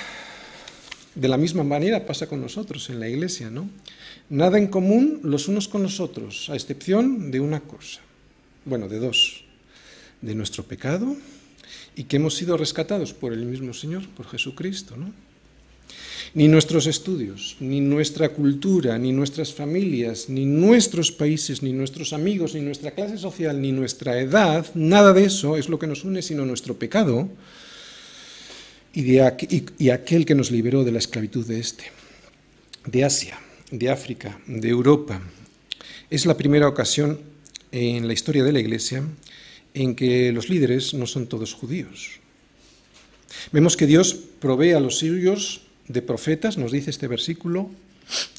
De 1.16 1.30
la 1.30 1.38
misma 1.38 1.64
manera 1.64 2.06
pasa 2.06 2.28
con 2.28 2.42
nosotros 2.42 2.90
en 2.90 3.00
la 3.00 3.08
iglesia, 3.08 3.50
¿no? 3.50 3.70
Nada 4.30 4.58
en 4.58 4.68
común 4.68 5.22
los 5.24 5.48
unos 5.48 5.68
con 5.68 5.82
los 5.82 6.02
otros, 6.02 6.50
a 6.50 6.56
excepción 6.56 7.32
de 7.32 7.40
una 7.40 7.62
cosa, 7.62 8.02
bueno, 8.66 8.90
de 8.90 9.00
dos, 9.00 9.46
de 10.22 10.36
nuestro 10.36 10.64
pecado 10.64 11.16
y 11.96 12.04
que 12.04 12.18
hemos 12.18 12.36
sido 12.36 12.58
rescatados 12.58 13.14
por 13.14 13.32
el 13.32 13.46
mismo 13.46 13.74
Señor, 13.74 14.08
por 14.10 14.28
Jesucristo, 14.28 14.98
¿no? 14.98 15.14
Ni 16.34 16.50
nuestros 16.50 16.86
estudios, 16.86 17.56
ni 17.62 17.80
nuestra 17.80 18.30
cultura, 18.30 18.98
ni 18.98 19.14
nuestras 19.14 19.54
familias, 19.54 20.28
ni 20.28 20.46
nuestros 20.46 21.14
países, 21.14 21.64
ni 21.64 21.72
nuestros 21.72 22.12
amigos, 22.12 22.56
ni 22.56 22.62
nuestra 22.62 22.92
clase 22.92 23.18
social, 23.18 23.62
ni 23.62 23.72
nuestra 23.72 24.20
edad, 24.20 24.66
nada 24.74 25.14
de 25.14 25.24
eso 25.24 25.56
es 25.56 25.70
lo 25.70 25.80
que 25.80 25.88
nos 25.88 26.04
une, 26.04 26.22
sino 26.22 26.46
nuestro 26.46 26.78
pecado, 26.78 27.30
y, 28.96 29.90
aquel 29.90 30.26
que 30.26 30.36
nos 30.36 30.52
liberó 30.52 30.84
de 30.86 30.92
la 30.94 31.00
esclavitud 31.00 31.46
de 31.46 31.60
este, 31.60 31.92
de 32.86 33.04
Asia, 33.04 33.38
de 33.70 33.90
África, 33.90 34.40
de 34.48 34.70
Europa. 34.70 35.22
Es 36.10 36.26
la 36.26 36.38
primera 36.38 36.68
ocasión 36.68 37.20
en 37.72 38.08
la 38.08 38.14
historia 38.14 38.44
de 38.44 38.54
la 38.54 38.62
Iglesia 38.62 39.04
en 39.74 39.96
que 39.96 40.32
los 40.32 40.50
líderes 40.50 40.94
no 40.94 41.08
son 41.08 41.28
todos 41.28 41.54
judíos. 41.54 42.22
Vemos 43.52 43.76
que 43.76 43.86
Dios 43.86 44.16
provee 44.40 44.72
a 44.72 44.80
los 44.80 45.00
suyos 45.00 45.62
de 45.90 46.02
profetas, 46.02 46.58
nos 46.58 46.72
dice 46.72 46.90
este 46.90 47.10
versículo, 47.10 47.70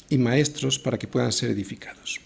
y 0.09 0.17
maestros 0.17 0.79
para 0.79 0.97
que 0.97 1.07
puedan 1.07 1.31
ser 1.31 1.51
edificados. 1.51 2.19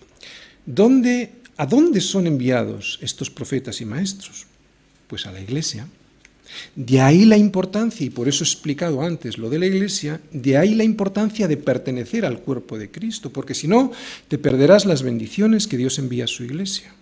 ¿Dónde, 0.65 1.31
¿A 1.57 1.65
dónde 1.65 2.00
son 2.00 2.27
enviados 2.27 2.97
estos 3.01 3.29
profetas 3.29 3.81
y 3.81 3.85
maestros? 3.85 4.45
Pues 5.07 5.25
a 5.25 5.33
la 5.33 5.41
iglesia. 5.41 5.88
De 6.75 7.01
ahí 7.01 7.25
la 7.25 7.38
importancia, 7.38 8.05
y 8.05 8.10
por 8.10 8.27
eso 8.27 8.43
he 8.43 8.48
explicado 8.48 9.01
antes 9.01 9.38
lo 9.38 9.50
de 9.50 9.60
la 9.60 9.65
iglesia, 9.65 10.22
de 10.31 10.58
ahí 10.58 10.75
la 10.75 10.84
importancia 10.84 11.48
de 11.48 11.58
pertenecer 11.58 12.25
al 12.25 12.39
cuerpo 12.39 12.77
de 12.77 12.89
Cristo, 12.89 13.31
porque 13.31 13.53
si 13.53 13.67
no, 13.67 13.91
te 14.27 14.38
perderás 14.38 14.86
las 14.86 15.03
bendiciones 15.03 15.67
que 15.67 15.77
Dios 15.77 16.00
envía 16.00 16.25
a 16.25 16.27
su 16.27 16.43
iglesia. 16.43 16.93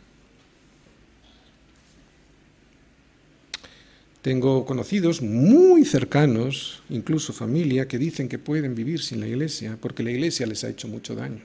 Tengo 4.22 4.66
conocidos 4.66 5.22
muy 5.22 5.86
cercanos, 5.86 6.84
incluso 6.90 7.32
familia, 7.32 7.88
que 7.88 7.98
dicen 7.98 8.28
que 8.28 8.38
pueden 8.38 8.76
vivir 8.76 9.02
sin 9.02 9.22
la 9.22 9.28
iglesia 9.28 9.78
porque 9.80 10.04
la 10.04 10.12
iglesia 10.12 10.46
les 10.46 10.64
ha 10.64 10.70
hecho 10.70 10.90
mucho 10.90 11.16
daño. 11.16 11.42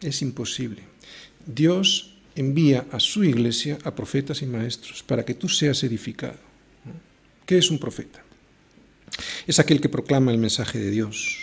Es 0.00 0.22
imposible. 0.22 0.82
Dios 1.46 2.17
envía 2.38 2.86
a 2.92 3.00
su 3.00 3.24
iglesia 3.24 3.78
a 3.84 3.94
profetas 3.94 4.42
y 4.42 4.46
maestros 4.46 5.02
para 5.02 5.24
que 5.24 5.34
tú 5.34 5.48
seas 5.48 5.82
edificado. 5.82 6.38
¿Qué 7.44 7.58
es 7.58 7.70
un 7.70 7.78
profeta? 7.78 8.22
Es 9.46 9.58
aquel 9.58 9.80
que 9.80 9.88
proclama 9.88 10.30
el 10.30 10.38
mensaje 10.38 10.78
de 10.78 10.90
Dios. 10.90 11.38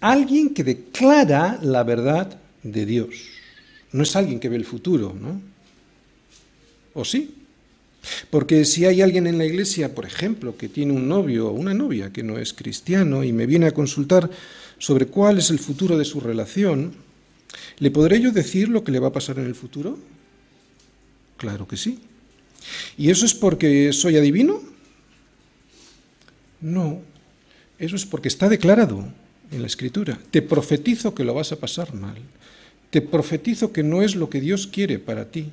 Alguien 0.00 0.52
que 0.52 0.64
declara 0.64 1.58
la 1.62 1.82
verdad 1.84 2.38
de 2.62 2.84
Dios. 2.84 3.14
No 3.92 4.02
es 4.02 4.14
alguien 4.14 4.40
que 4.40 4.48
ve 4.48 4.56
el 4.56 4.64
futuro, 4.64 5.16
¿no? 5.18 5.40
¿O 6.94 7.04
sí? 7.04 7.34
Porque 8.30 8.64
si 8.64 8.84
hay 8.84 9.00
alguien 9.02 9.26
en 9.26 9.38
la 9.38 9.44
iglesia, 9.44 9.94
por 9.94 10.04
ejemplo, 10.04 10.56
que 10.56 10.68
tiene 10.68 10.92
un 10.92 11.08
novio 11.08 11.48
o 11.48 11.52
una 11.52 11.74
novia 11.74 12.12
que 12.12 12.22
no 12.22 12.38
es 12.38 12.52
cristiano 12.52 13.24
y 13.24 13.32
me 13.32 13.46
viene 13.46 13.66
a 13.66 13.72
consultar 13.72 14.30
sobre 14.78 15.06
cuál 15.06 15.38
es 15.38 15.50
el 15.50 15.58
futuro 15.58 15.96
de 15.96 16.04
su 16.04 16.20
relación, 16.20 17.07
¿le 17.78 17.90
podré 17.90 18.20
yo 18.20 18.32
decir 18.32 18.68
lo 18.68 18.84
que 18.84 18.92
le 18.92 18.98
va 18.98 19.08
a 19.08 19.12
pasar 19.12 19.38
en 19.38 19.46
el 19.46 19.54
futuro? 19.54 19.98
Claro 21.36 21.66
que 21.68 21.76
sí. 21.76 22.00
¿Y 22.96 23.10
eso 23.10 23.24
es 23.24 23.34
porque 23.34 23.92
soy 23.92 24.16
adivino? 24.16 24.62
No, 26.60 27.00
eso 27.78 27.96
es 27.96 28.04
porque 28.04 28.28
está 28.28 28.48
declarado 28.48 29.06
en 29.50 29.60
la 29.60 29.66
escritura. 29.66 30.18
Te 30.30 30.42
profetizo 30.42 31.14
que 31.14 31.24
lo 31.24 31.34
vas 31.34 31.52
a 31.52 31.60
pasar 31.60 31.94
mal. 31.94 32.18
Te 32.90 33.00
profetizo 33.00 33.72
que 33.72 33.82
no 33.82 34.02
es 34.02 34.16
lo 34.16 34.28
que 34.28 34.40
Dios 34.40 34.66
quiere 34.66 34.98
para 34.98 35.30
ti. 35.30 35.50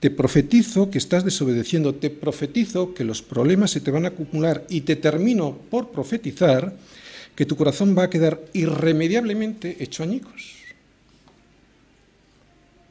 Te 0.00 0.10
profetizo 0.10 0.90
que 0.90 0.98
estás 0.98 1.24
desobedeciendo, 1.24 1.94
te 1.94 2.10
profetizo 2.10 2.94
que 2.94 3.04
los 3.04 3.22
problemas 3.22 3.70
se 3.70 3.80
te 3.80 3.90
van 3.90 4.04
a 4.04 4.08
acumular 4.08 4.66
y 4.68 4.82
te 4.82 4.96
termino 4.96 5.56
por 5.70 5.90
profetizar 5.90 6.76
que 7.34 7.46
tu 7.46 7.56
corazón 7.56 7.96
va 7.96 8.04
a 8.04 8.10
quedar 8.10 8.44
irremediablemente 8.52 9.82
hecho 9.82 10.02
añicos. 10.02 10.53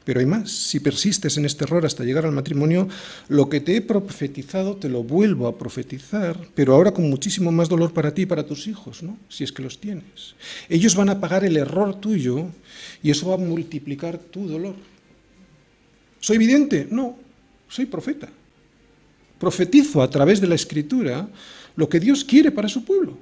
Pero 0.04 0.20
hay 0.20 0.26
más, 0.26 0.50
si 0.50 0.80
persistes 0.80 1.38
en 1.38 1.46
este 1.46 1.64
error 1.64 1.86
hasta 1.86 2.04
llegar 2.04 2.26
al 2.26 2.32
matrimonio, 2.32 2.88
lo 3.28 3.48
que 3.48 3.60
te 3.60 3.76
he 3.76 3.80
profetizado 3.80 4.76
te 4.76 4.90
lo 4.90 5.02
vuelvo 5.02 5.46
a 5.46 5.56
profetizar, 5.56 6.38
pero 6.54 6.74
ahora 6.74 6.92
con 6.92 7.08
muchísimo 7.08 7.50
más 7.50 7.70
dolor 7.70 7.92
para 7.94 8.12
ti 8.12 8.22
y 8.22 8.26
para 8.26 8.46
tus 8.46 8.66
hijos, 8.66 9.02
¿no? 9.02 9.16
Si 9.30 9.44
es 9.44 9.52
que 9.52 9.62
los 9.62 9.80
tienes. 9.80 10.34
Ellos 10.68 10.94
van 10.94 11.08
a 11.08 11.18
pagar 11.18 11.44
el 11.44 11.56
error 11.56 11.98
tuyo 12.00 12.48
y 13.02 13.10
eso 13.10 13.28
va 13.28 13.34
a 13.34 13.38
multiplicar 13.38 14.18
tu 14.18 14.46
dolor. 14.46 14.74
¿Soy 16.20 16.36
vidente? 16.36 16.86
No, 16.90 17.16
soy 17.68 17.86
profeta. 17.86 18.28
Profetizo 19.38 20.02
a 20.02 20.10
través 20.10 20.40
de 20.40 20.46
la 20.46 20.54
escritura 20.54 21.28
lo 21.76 21.88
que 21.88 22.00
Dios 22.00 22.24
quiere 22.24 22.50
para 22.50 22.68
su 22.68 22.84
pueblo. 22.84 23.16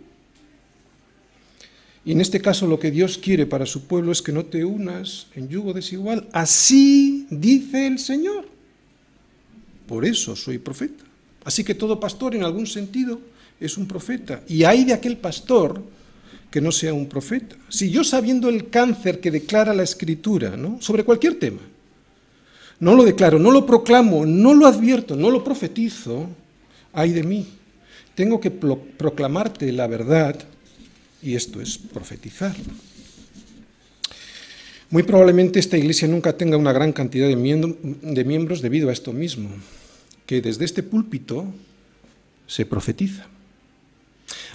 Y 2.04 2.12
en 2.12 2.20
este 2.20 2.40
caso 2.40 2.66
lo 2.66 2.80
que 2.80 2.90
Dios 2.90 3.18
quiere 3.18 3.46
para 3.46 3.66
su 3.66 3.84
pueblo 3.86 4.10
es 4.10 4.22
que 4.22 4.32
no 4.32 4.44
te 4.44 4.64
unas 4.64 5.28
en 5.34 5.48
yugo 5.48 5.72
desigual. 5.72 6.28
Así 6.32 7.26
dice 7.30 7.86
el 7.86 7.98
Señor. 7.98 8.46
Por 9.86 10.04
eso 10.04 10.34
soy 10.34 10.58
profeta. 10.58 11.04
Así 11.44 11.64
que 11.64 11.74
todo 11.74 12.00
pastor 12.00 12.34
en 12.34 12.44
algún 12.44 12.66
sentido 12.66 13.20
es 13.60 13.76
un 13.76 13.86
profeta. 13.86 14.42
Y 14.48 14.64
hay 14.64 14.84
de 14.84 14.94
aquel 14.94 15.16
pastor 15.16 15.82
que 16.50 16.60
no 16.60 16.72
sea 16.72 16.92
un 16.92 17.06
profeta. 17.06 17.56
Si 17.68 17.90
yo 17.90 18.04
sabiendo 18.04 18.48
el 18.48 18.68
cáncer 18.68 19.20
que 19.20 19.30
declara 19.30 19.72
la 19.72 19.82
escritura, 19.82 20.56
¿no? 20.56 20.80
sobre 20.80 21.04
cualquier 21.04 21.38
tema, 21.38 21.60
no 22.80 22.94
lo 22.94 23.04
declaro, 23.04 23.38
no 23.38 23.52
lo 23.52 23.64
proclamo, 23.64 24.26
no 24.26 24.54
lo 24.54 24.66
advierto, 24.66 25.14
no 25.14 25.30
lo 25.30 25.44
profetizo, 25.44 26.28
ay 26.92 27.12
de 27.12 27.22
mí. 27.22 27.46
Tengo 28.14 28.40
que 28.40 28.50
proclamarte 28.50 29.70
la 29.72 29.86
verdad 29.86 30.36
y 31.22 31.34
esto 31.34 31.60
es 31.60 31.78
profetizar. 31.78 32.54
Muy 34.90 35.04
probablemente 35.04 35.58
esta 35.58 35.78
iglesia 35.78 36.06
nunca 36.06 36.36
tenga 36.36 36.56
una 36.56 36.72
gran 36.72 36.92
cantidad 36.92 37.26
de, 37.26 37.36
miembros 38.24 38.60
debido 38.60 38.90
a 38.90 38.92
esto 38.92 39.12
mismo, 39.12 39.48
que 40.26 40.42
desde 40.42 40.66
este 40.66 40.82
púlpito 40.82 41.46
se 42.46 42.66
profetiza 42.66 43.26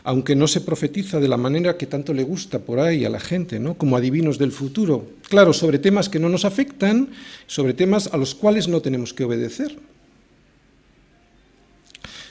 aunque 0.04 0.38
no 0.38 0.48
se 0.48 0.62
profetiza 0.62 1.20
de 1.20 1.28
la 1.28 1.36
manera 1.36 1.76
que 1.76 1.86
tanto 1.86 2.14
le 2.14 2.24
gusta 2.24 2.60
por 2.60 2.80
ahí 2.80 3.04
a 3.04 3.10
la 3.10 3.20
gente, 3.20 3.60
¿no? 3.60 3.74
como 3.74 3.98
adivinos 3.98 4.38
del 4.38 4.54
futuro. 4.54 5.06
Claro, 5.28 5.52
sobre 5.52 5.80
temas 5.80 6.08
que 6.08 6.18
no 6.18 6.30
nos 6.30 6.46
afectan, 6.46 7.10
sobre 7.46 7.74
temas 7.74 8.08
a 8.14 8.18
los 8.18 8.34
cuales 8.34 8.70
no 8.70 8.80
tenemos 8.80 9.14
que 9.14 9.26
obedecer. 9.26 9.78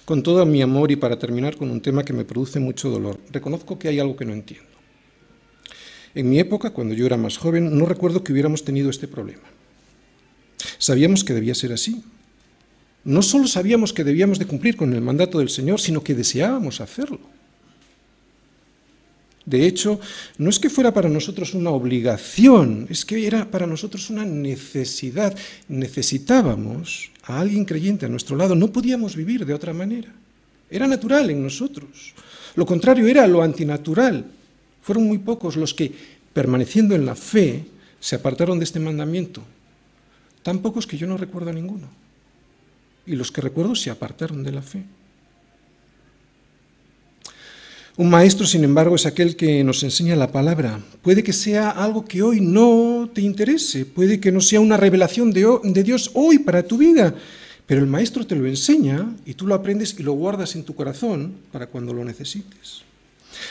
Con 0.07 0.23
todo 0.23 0.47
mi 0.47 0.63
amor 0.63 0.93
y 0.93 0.97
para 0.97 1.19
terminar 1.19 1.57
con 1.57 1.69
un 1.69 1.81
tema 1.81 2.05
que 2.05 2.13
me 2.13 2.25
produce 2.25 2.61
mucho 2.61 2.89
dolor, 2.89 3.19
reconozco 3.33 3.77
que 3.77 3.89
hay 3.89 3.99
algo 3.99 4.15
que 4.15 4.25
no 4.25 4.33
entiendo. 4.33 4.69
En 6.15 6.31
mi 6.31 6.39
época, 6.39 6.71
cuando 6.71 6.95
yo 6.95 7.07
era 7.07 7.17
más 7.17 7.37
joven, 7.37 7.77
no 7.77 7.87
recuerdo 7.87 8.23
que 8.23 8.33
hubiéramos 8.33 8.65
tenido 8.65 8.89
este 8.89 9.09
problema. 9.09 9.43
Sabíamos 10.79 11.25
que 11.25 11.35
debía 11.35 11.57
ser 11.57 11.73
así. 11.73 12.05
No 13.03 13.21
solo 13.21 13.49
sabíamos 13.49 13.93
que 13.93 14.05
debíamos 14.05 14.39
de 14.39 14.47
cumplir 14.47 14.77
con 14.77 14.95
el 14.95 15.01
mandato 15.01 15.41
del 15.41 15.49
Señor, 15.49 15.81
sino 15.81 16.05
que 16.05 16.15
deseábamos 16.15 16.81
hacerlo. 16.81 17.19
De 19.47 19.65
hecho, 19.65 20.01
no 20.39 20.51
es 20.51 20.59
que 20.59 20.69
fuera 20.69 20.93
para 20.93 21.09
nosotros 21.09 21.55
una 21.55 21.71
obligación, 21.71 22.89
es 22.91 23.05
que 23.05 23.29
era 23.29 23.49
para 23.49 23.67
nosotros 23.67 24.11
una 24.11 24.25
necesidad. 24.25 25.37
Necesitábamos 25.69 27.13
a 27.23 27.39
alguien 27.41 27.65
creyente 27.65 28.07
a 28.07 28.09
nuestro 28.09 28.37
lado, 28.37 28.57
no 28.57 28.73
podíamos 28.73 29.15
vivir 29.15 29.47
de 29.47 29.55
otra 29.55 29.73
manera. 29.73 30.13
Era 30.69 30.89
natural 30.89 31.31
en 31.31 31.45
nosotros. 31.45 32.13
Lo 32.57 32.67
contrario 32.67 33.07
era 33.07 33.25
lo 33.29 33.41
antinatural. 33.41 34.25
Fueron 34.83 35.05
muy 35.05 35.19
pocos 35.19 35.55
los 35.55 35.75
que, 35.75 35.93
permaneciendo 36.33 36.97
en 36.97 37.07
la 37.07 37.15
fe, 37.15 37.65
se 38.01 38.17
apartaron 38.17 38.59
de 38.59 38.65
este 38.65 38.81
mandamiento. 38.81 39.43
Tan 40.43 40.59
pocos 40.59 40.89
que 40.89 40.97
yo 40.97 41.07
no 41.07 41.17
recuerdo 41.17 41.51
a 41.51 41.53
ninguno. 41.53 41.89
Y 43.07 43.15
los 43.15 43.31
que 43.31 43.41
recuerdo 43.41 43.77
se 43.77 43.91
apartaron 43.91 44.43
de 44.43 44.53
la 44.53 44.63
fe. 44.63 44.83
Un 47.99 48.11
maestro, 48.11 48.47
sin 48.47 48.63
embargo, 48.63 48.95
es 48.95 49.07
aquel 49.07 49.37
que 49.37 49.65
nos 49.65 49.83
enseña 49.83 50.17
la 50.17 50.31
palabra. 50.31 50.81
Puede 51.01 51.23
que 51.23 51.33
sea 51.33 51.71
algo 51.71 52.05
que 52.05 52.21
hoy 52.21 52.43
no 52.43 53.09
te 53.15 53.23
interese, 53.23 53.87
puede 53.87 54.21
que 54.21 54.31
no 54.31 54.43
sea 54.43 54.61
una 54.61 54.77
revelación 54.77 55.33
de, 55.33 55.83
Dios 55.83 56.11
hoy 56.13 56.39
para 56.39 56.63
tu 56.63 56.77
vida, 56.77 57.15
pero 57.65 57.81
el 57.81 57.87
maestro 57.87 58.27
te 58.27 58.37
lo 58.37 58.45
enseña 58.47 59.17
y 59.25 59.33
tú 59.33 59.47
lo 59.47 59.55
aprendes 59.55 59.97
y 59.99 60.03
lo 60.03 60.13
guardas 60.13 60.57
en 60.57 60.65
tu 60.65 60.75
corazón 60.75 61.37
para 61.51 61.69
cuando 61.69 61.95
lo 61.95 62.05
necesites. 62.05 62.83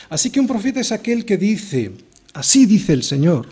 Así 0.08 0.30
que 0.30 0.38
un 0.38 0.46
profeta 0.46 0.78
es 0.78 0.92
aquel 0.92 1.24
que 1.24 1.36
dice, 1.36 1.90
así 2.32 2.66
dice 2.66 2.92
el 2.92 3.02
Señor, 3.02 3.48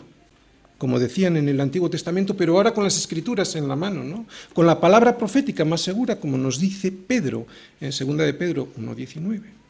como 0.79 1.01
decían 1.01 1.37
en 1.37 1.49
el 1.49 1.61
Antiguo 1.61 1.91
Testamento, 1.91 2.37
pero 2.37 2.57
ahora 2.57 2.73
con 2.73 2.85
las 2.85 2.97
escrituras 2.97 3.57
en 3.57 3.67
la 3.67 3.75
mano, 3.75 4.05
¿no? 4.05 4.27
con 4.53 4.65
la 4.65 4.81
palabra 4.81 5.19
profética 5.19 5.65
más 5.65 5.81
segura, 5.81 6.21
como 6.21 6.39
nos 6.39 6.61
dice 6.61 6.93
Pedro 6.93 7.49
en 7.81 7.91
2 7.91 8.17
de 8.19 8.35
Pedro 8.35 8.69
1.19. 8.79 9.64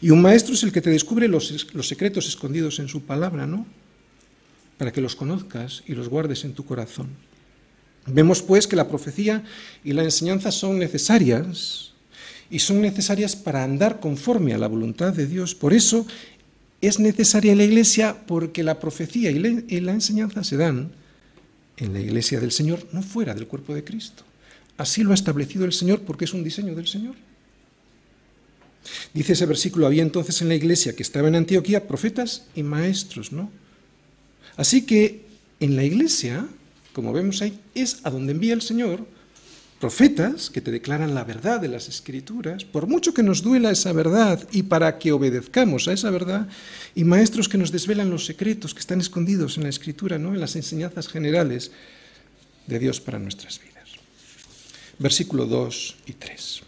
Y 0.00 0.10
un 0.10 0.22
maestro 0.22 0.54
es 0.54 0.62
el 0.62 0.72
que 0.72 0.80
te 0.80 0.90
descubre 0.90 1.28
los, 1.28 1.66
secretos 1.82 2.26
escondidos 2.26 2.78
en 2.78 2.88
su 2.88 3.02
palabra, 3.02 3.46
¿no? 3.46 3.66
Para 4.78 4.92
que 4.92 5.00
los 5.00 5.16
conozcas 5.16 5.82
y 5.86 5.94
los 5.94 6.08
guardes 6.08 6.44
en 6.44 6.54
tu 6.54 6.64
corazón. 6.64 7.08
Vemos 8.06 8.42
pues 8.42 8.66
que 8.66 8.76
la 8.76 8.88
profecía 8.88 9.44
y 9.84 9.92
la 9.92 10.02
enseñanza 10.02 10.50
son 10.50 10.78
necesarias 10.78 11.92
y 12.50 12.58
son 12.58 12.80
necesarias 12.80 13.36
para 13.36 13.62
andar 13.62 14.00
conforme 14.00 14.54
a 14.54 14.58
la 14.58 14.66
voluntad 14.66 15.12
de 15.12 15.26
Dios. 15.26 15.54
Por 15.54 15.72
eso 15.72 16.06
es 16.80 16.98
necesaria 16.98 17.54
la 17.54 17.64
iglesia 17.64 18.16
porque 18.26 18.64
la 18.64 18.80
profecía 18.80 19.30
y 19.30 19.80
la 19.80 19.92
enseñanza 19.92 20.42
se 20.42 20.56
dan 20.56 20.90
en 21.76 21.92
la 21.92 22.00
iglesia 22.00 22.40
del 22.40 22.52
Señor, 22.52 22.86
no 22.92 23.02
fuera 23.02 23.34
del 23.34 23.46
cuerpo 23.46 23.74
de 23.74 23.84
Cristo. 23.84 24.24
Así 24.76 25.02
lo 25.02 25.12
ha 25.12 25.14
establecido 25.14 25.64
el 25.64 25.72
Señor 25.72 26.02
porque 26.02 26.24
es 26.24 26.34
un 26.34 26.44
diseño 26.44 26.74
del 26.74 26.86
Señor. 26.86 27.14
Dice 29.14 29.34
ese 29.34 29.46
versículo, 29.46 29.86
había 29.86 30.02
entonces 30.02 30.42
en 30.42 30.48
la 30.48 30.54
iglesia 30.54 30.94
que 30.94 31.02
estaba 31.02 31.28
en 31.28 31.36
Antioquía 31.36 31.86
profetas 31.86 32.44
y 32.54 32.62
maestros, 32.62 33.32
¿no? 33.32 33.50
Así 34.56 34.82
que 34.82 35.24
en 35.60 35.76
la 35.76 35.84
iglesia, 35.84 36.46
como 36.92 37.12
vemos 37.12 37.42
ahí, 37.42 37.58
es 37.74 37.98
a 38.02 38.10
donde 38.10 38.32
envía 38.32 38.54
el 38.54 38.62
Señor 38.62 39.06
profetas 39.82 40.48
que 40.48 40.60
te 40.60 40.70
declaran 40.70 41.12
la 41.12 41.24
verdad 41.24 41.58
de 41.60 41.66
las 41.66 41.88
escrituras, 41.88 42.64
por 42.64 42.86
mucho 42.86 43.12
que 43.12 43.24
nos 43.24 43.42
duela 43.42 43.72
esa 43.72 43.92
verdad 43.92 44.46
y 44.52 44.62
para 44.62 44.96
que 44.96 45.10
obedezcamos 45.10 45.88
a 45.88 45.92
esa 45.92 46.10
verdad, 46.10 46.46
y 46.94 47.02
maestros 47.02 47.48
que 47.48 47.58
nos 47.58 47.72
desvelan 47.72 48.08
los 48.08 48.24
secretos 48.24 48.74
que 48.74 48.80
están 48.80 49.00
escondidos 49.00 49.56
en 49.56 49.64
la 49.64 49.70
escritura, 49.70 50.18
¿no? 50.18 50.34
en 50.34 50.40
las 50.40 50.54
enseñanzas 50.54 51.08
generales 51.08 51.72
de 52.68 52.78
Dios 52.78 53.00
para 53.00 53.18
nuestras 53.18 53.60
vidas. 53.60 53.88
Versículo 55.00 55.46
2 55.46 55.96
y 56.06 56.12
3. 56.12 56.62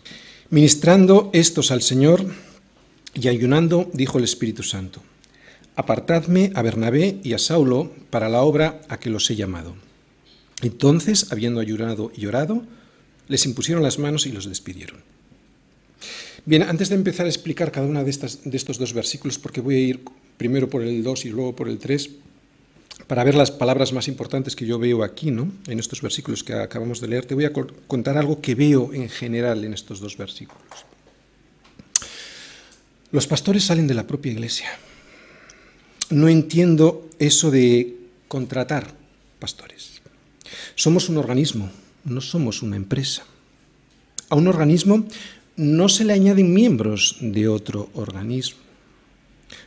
Ministrando 0.50 1.30
estos 1.32 1.70
al 1.70 1.82
Señor 1.82 2.26
y 3.14 3.28
ayunando, 3.28 3.90
dijo 3.92 4.18
el 4.18 4.24
Espíritu 4.24 4.62
Santo, 4.62 5.02
apartadme 5.74 6.52
a 6.54 6.62
Bernabé 6.62 7.18
y 7.22 7.32
a 7.32 7.38
Saulo 7.38 7.92
para 8.10 8.28
la 8.28 8.42
obra 8.42 8.80
a 8.88 8.98
que 8.98 9.10
los 9.10 9.30
he 9.30 9.36
llamado. 9.36 9.74
Entonces, 10.62 11.32
habiendo 11.32 11.60
ayunado 11.60 12.12
y 12.14 12.22
llorado, 12.22 12.62
les 13.26 13.46
impusieron 13.46 13.82
las 13.82 13.98
manos 13.98 14.26
y 14.26 14.32
los 14.32 14.46
despidieron. 14.46 15.00
Bien, 16.44 16.62
antes 16.62 16.90
de 16.90 16.96
empezar 16.96 17.24
a 17.24 17.30
explicar 17.30 17.72
cada 17.72 17.86
uno 17.86 18.04
de, 18.04 18.12
de 18.44 18.56
estos 18.56 18.78
dos 18.78 18.92
versículos, 18.92 19.38
porque 19.38 19.62
voy 19.62 19.74
a 19.76 19.80
ir 19.80 20.00
primero 20.36 20.68
por 20.68 20.82
el 20.82 21.02
2 21.02 21.24
y 21.24 21.28
luego 21.30 21.56
por 21.56 21.68
el 21.68 21.78
3, 21.78 22.10
para 23.06 23.24
ver 23.24 23.34
las 23.34 23.50
palabras 23.50 23.92
más 23.92 24.08
importantes 24.08 24.56
que 24.56 24.66
yo 24.66 24.78
veo 24.78 25.02
aquí, 25.02 25.30
¿no? 25.30 25.50
en 25.66 25.78
estos 25.78 26.00
versículos 26.00 26.42
que 26.42 26.54
acabamos 26.54 27.00
de 27.00 27.08
leer, 27.08 27.26
te 27.26 27.34
voy 27.34 27.44
a 27.44 27.52
contar 27.52 28.16
algo 28.16 28.40
que 28.40 28.54
veo 28.54 28.92
en 28.94 29.08
general 29.08 29.64
en 29.64 29.74
estos 29.74 30.00
dos 30.00 30.16
versículos. 30.16 30.64
Los 33.12 33.26
pastores 33.26 33.64
salen 33.64 33.86
de 33.86 33.94
la 33.94 34.06
propia 34.06 34.32
iglesia. 34.32 34.68
No 36.10 36.28
entiendo 36.28 37.08
eso 37.18 37.50
de 37.50 37.96
contratar 38.26 38.92
pastores. 39.38 40.02
Somos 40.74 41.08
un 41.08 41.18
organismo, 41.18 41.70
no 42.04 42.20
somos 42.20 42.62
una 42.62 42.76
empresa. 42.76 43.24
A 44.30 44.34
un 44.34 44.48
organismo 44.48 45.06
no 45.56 45.88
se 45.88 46.04
le 46.04 46.12
añaden 46.12 46.52
miembros 46.52 47.16
de 47.20 47.46
otro 47.46 47.90
organismo. 47.94 48.58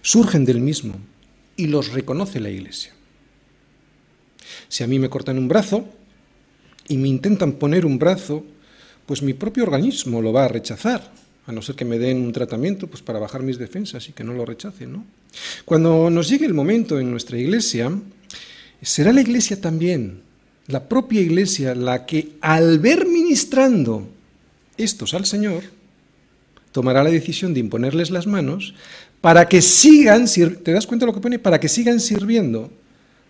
Surgen 0.01 0.43
del 0.43 0.59
mismo 0.59 0.95
y 1.55 1.67
los 1.67 1.93
reconoce 1.93 2.41
la 2.41 2.49
iglesia. 2.49 2.96
Si 4.67 4.83
a 4.83 4.87
mí 4.87 4.99
me 4.99 5.09
cortan 5.09 5.37
un 5.37 5.47
brazo 5.47 5.87
y 6.87 6.97
me 6.97 7.07
intentan 7.07 7.53
poner 7.53 7.85
un 7.85 7.99
brazo, 7.99 8.45
pues 9.05 9.21
mi 9.21 9.33
propio 9.33 9.63
organismo 9.63 10.21
lo 10.21 10.33
va 10.33 10.45
a 10.45 10.47
rechazar, 10.47 11.11
a 11.45 11.51
no 11.51 11.61
ser 11.61 11.75
que 11.75 11.85
me 11.85 11.97
den 11.97 12.21
un 12.21 12.33
tratamiento 12.33 12.87
pues 12.87 13.01
para 13.01 13.19
bajar 13.19 13.43
mis 13.43 13.57
defensas 13.57 14.07
y 14.09 14.13
que 14.13 14.23
no 14.23 14.33
lo 14.33 14.45
rechacen. 14.45 14.91
¿no? 14.91 15.05
Cuando 15.65 16.09
nos 16.09 16.29
llegue 16.29 16.45
el 16.45 16.53
momento 16.53 16.99
en 16.99 17.09
nuestra 17.09 17.37
iglesia, 17.37 17.91
será 18.81 19.13
la 19.13 19.21
iglesia 19.21 19.59
también, 19.59 20.21
la 20.67 20.87
propia 20.87 21.21
iglesia, 21.21 21.73
la 21.75 22.05
que 22.05 22.33
al 22.41 22.79
ver 22.79 23.07
ministrando 23.07 24.09
estos 24.77 25.13
al 25.13 25.25
Señor, 25.25 25.63
tomará 26.71 27.03
la 27.03 27.09
decisión 27.09 27.53
de 27.53 27.59
imponerles 27.59 28.11
las 28.11 28.27
manos 28.27 28.75
para 29.21 29.47
que 29.47 29.61
sigan, 29.61 30.25
¿te 30.27 30.71
das 30.71 30.85
cuenta 30.85 31.05
lo 31.05 31.13
que 31.13 31.19
pone? 31.19 31.39
Para 31.39 31.59
que 31.59 31.69
sigan 31.69 31.99
sirviendo 31.99 32.69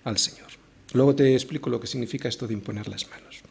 al 0.03 0.17
Señor. 0.17 0.46
Luego 0.93 1.15
te 1.15 1.33
explico 1.33 1.69
lo 1.69 1.79
que 1.79 1.87
significa 1.87 2.29
esto 2.29 2.47
de 2.47 2.53
imponer 2.53 2.87
las 2.87 3.09
manos. 3.09 3.41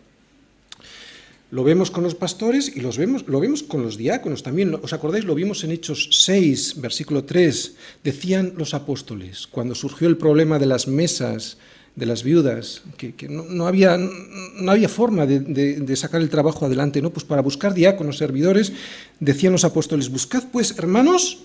Lo 1.50 1.62
vemos 1.62 1.92
con 1.92 2.02
los 2.02 2.16
pastores 2.16 2.72
y 2.74 2.80
los 2.80 2.98
vemos, 2.98 3.24
lo 3.28 3.38
vemos 3.38 3.62
con 3.62 3.82
los 3.82 3.96
diáconos 3.96 4.42
también. 4.42 4.74
¿Os 4.82 4.92
acordáis? 4.92 5.24
Lo 5.24 5.34
vimos 5.34 5.62
en 5.62 5.70
Hechos 5.70 6.08
6, 6.24 6.80
versículo 6.80 7.24
3. 7.24 7.76
Decían 8.02 8.54
los 8.56 8.74
apóstoles, 8.74 9.46
cuando 9.46 9.76
surgió 9.76 10.08
el 10.08 10.16
problema 10.16 10.58
de 10.58 10.66
las 10.66 10.88
mesas 10.88 11.58
de 11.94 12.04
las 12.04 12.24
viudas, 12.24 12.82
que, 12.98 13.14
no, 13.28 13.66
había, 13.66 13.96
no, 13.96 14.70
había, 14.70 14.88
forma 14.88 15.24
de, 15.24 15.40
de, 15.40 15.96
sacar 15.96 16.20
el 16.20 16.28
trabajo 16.28 16.66
adelante, 16.66 17.00
¿no? 17.00 17.10
Pues 17.10 17.24
para 17.24 17.40
buscar 17.40 17.72
diáconos, 17.72 18.18
servidores, 18.18 18.72
decían 19.18 19.52
los 19.52 19.64
apóstoles, 19.64 20.10
buscad 20.10 20.44
pues, 20.52 20.76
hermanos, 20.76 21.38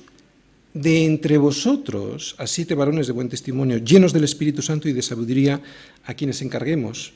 de 0.74 1.06
entre 1.06 1.38
vosotros 1.38 2.36
a 2.38 2.48
siete 2.48 2.76
varones 2.76 3.08
de 3.08 3.14
buen 3.14 3.30
testimonio, 3.30 3.78
llenos 3.78 4.14
del 4.14 4.24
Espíritu 4.24 4.62
Santo 4.62 4.88
y 4.88 4.94
de 4.94 5.02
sabiduría, 5.02 5.62
a 6.06 6.14
quienes 6.14 6.42
encarguemos 6.42 7.14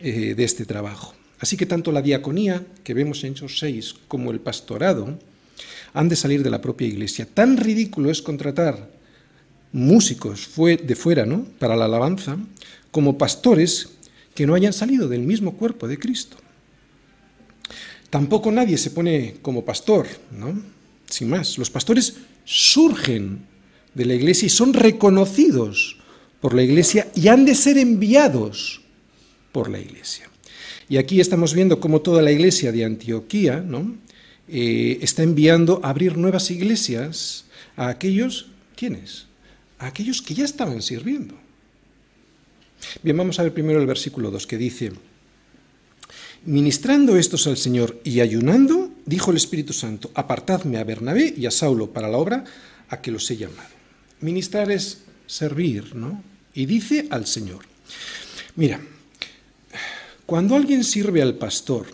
eh, 0.00 0.34
de 0.34 0.44
este 0.44 0.64
trabajo. 0.64 1.14
Así 1.38 1.56
que 1.56 1.66
tanto 1.66 1.92
la 1.92 2.02
diaconía, 2.02 2.64
que 2.82 2.94
vemos 2.94 3.22
en 3.24 3.32
Hechos 3.32 3.58
6, 3.58 3.94
como 4.08 4.30
el 4.30 4.40
pastorado, 4.40 5.18
han 5.92 6.08
de 6.08 6.16
salir 6.16 6.42
de 6.42 6.50
la 6.50 6.62
propia 6.62 6.86
iglesia. 6.86 7.26
Tan 7.26 7.56
ridículo 7.56 8.10
es 8.10 8.22
contratar 8.22 8.90
músicos 9.72 10.48
de 10.56 10.96
fuera 10.96 11.26
¿no? 11.26 11.44
para 11.58 11.76
la 11.76 11.84
alabanza, 11.84 12.38
como 12.90 13.18
pastores 13.18 13.90
que 14.34 14.46
no 14.46 14.54
hayan 14.54 14.72
salido 14.72 15.08
del 15.08 15.22
mismo 15.22 15.56
cuerpo 15.56 15.88
de 15.88 15.98
Cristo. 15.98 16.36
Tampoco 18.10 18.52
nadie 18.52 18.78
se 18.78 18.90
pone 18.90 19.36
como 19.42 19.64
pastor, 19.64 20.06
¿no? 20.30 20.58
Sin 21.08 21.28
más, 21.28 21.58
los 21.58 21.70
pastores 21.70 22.16
surgen 22.46 23.40
de 23.92 24.06
la 24.06 24.14
iglesia 24.14 24.46
y 24.46 24.50
son 24.50 24.72
reconocidos 24.72 25.98
por 26.40 26.54
la 26.54 26.62
iglesia 26.62 27.08
y 27.14 27.28
han 27.28 27.44
de 27.44 27.54
ser 27.54 27.76
enviados 27.76 28.80
por 29.52 29.68
la 29.68 29.80
iglesia. 29.80 30.30
Y 30.88 30.96
aquí 30.96 31.20
estamos 31.20 31.52
viendo 31.52 31.80
cómo 31.80 32.00
toda 32.00 32.22
la 32.22 32.30
iglesia 32.30 32.72
de 32.72 32.84
Antioquía 32.84 33.60
¿no? 33.60 33.96
Eh, 34.48 34.98
está 35.02 35.24
enviando 35.24 35.80
a 35.82 35.90
abrir 35.90 36.16
nuevas 36.16 36.50
iglesias 36.50 37.46
a 37.76 37.88
aquellos, 37.88 38.46
¿quiénes? 38.76 39.26
A 39.78 39.88
aquellos 39.88 40.22
que 40.22 40.34
ya 40.34 40.44
estaban 40.44 40.80
sirviendo. 40.82 41.34
Bien, 43.02 43.16
vamos 43.16 43.40
a 43.40 43.42
ver 43.42 43.52
primero 43.52 43.80
el 43.80 43.86
versículo 43.86 44.30
2 44.30 44.46
que 44.46 44.56
dice, 44.56 44.92
ministrando 46.44 47.16
estos 47.16 47.46
al 47.48 47.56
Señor 47.56 48.00
y 48.04 48.20
ayunando, 48.20 48.92
dijo 49.06 49.30
el 49.30 49.36
Espíritu 49.38 49.72
Santo, 49.72 50.10
apartadme 50.14 50.78
a 50.78 50.84
Bernabé 50.84 51.32
y 51.36 51.46
a 51.46 51.50
Saulo 51.50 51.92
para 51.92 52.08
la 52.08 52.18
obra 52.18 52.44
a 52.88 53.00
que 53.00 53.10
los 53.10 53.30
he 53.30 53.36
llamado. 53.36 53.70
Ministrar 54.20 54.70
es 54.70 55.02
servir, 55.26 55.94
¿no? 55.94 56.22
Y 56.52 56.66
dice 56.66 57.06
al 57.10 57.26
Señor. 57.26 57.64
Mira, 58.56 58.80
cuando 60.26 60.56
alguien 60.56 60.82
sirve 60.82 61.22
al 61.22 61.34
pastor 61.34 61.86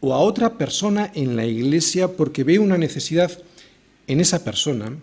o 0.00 0.14
a 0.14 0.18
otra 0.18 0.56
persona 0.56 1.10
en 1.14 1.36
la 1.36 1.46
iglesia 1.46 2.08
porque 2.08 2.44
ve 2.44 2.58
una 2.58 2.78
necesidad 2.78 3.30
en 4.06 4.20
esa 4.20 4.42
persona, 4.42 4.96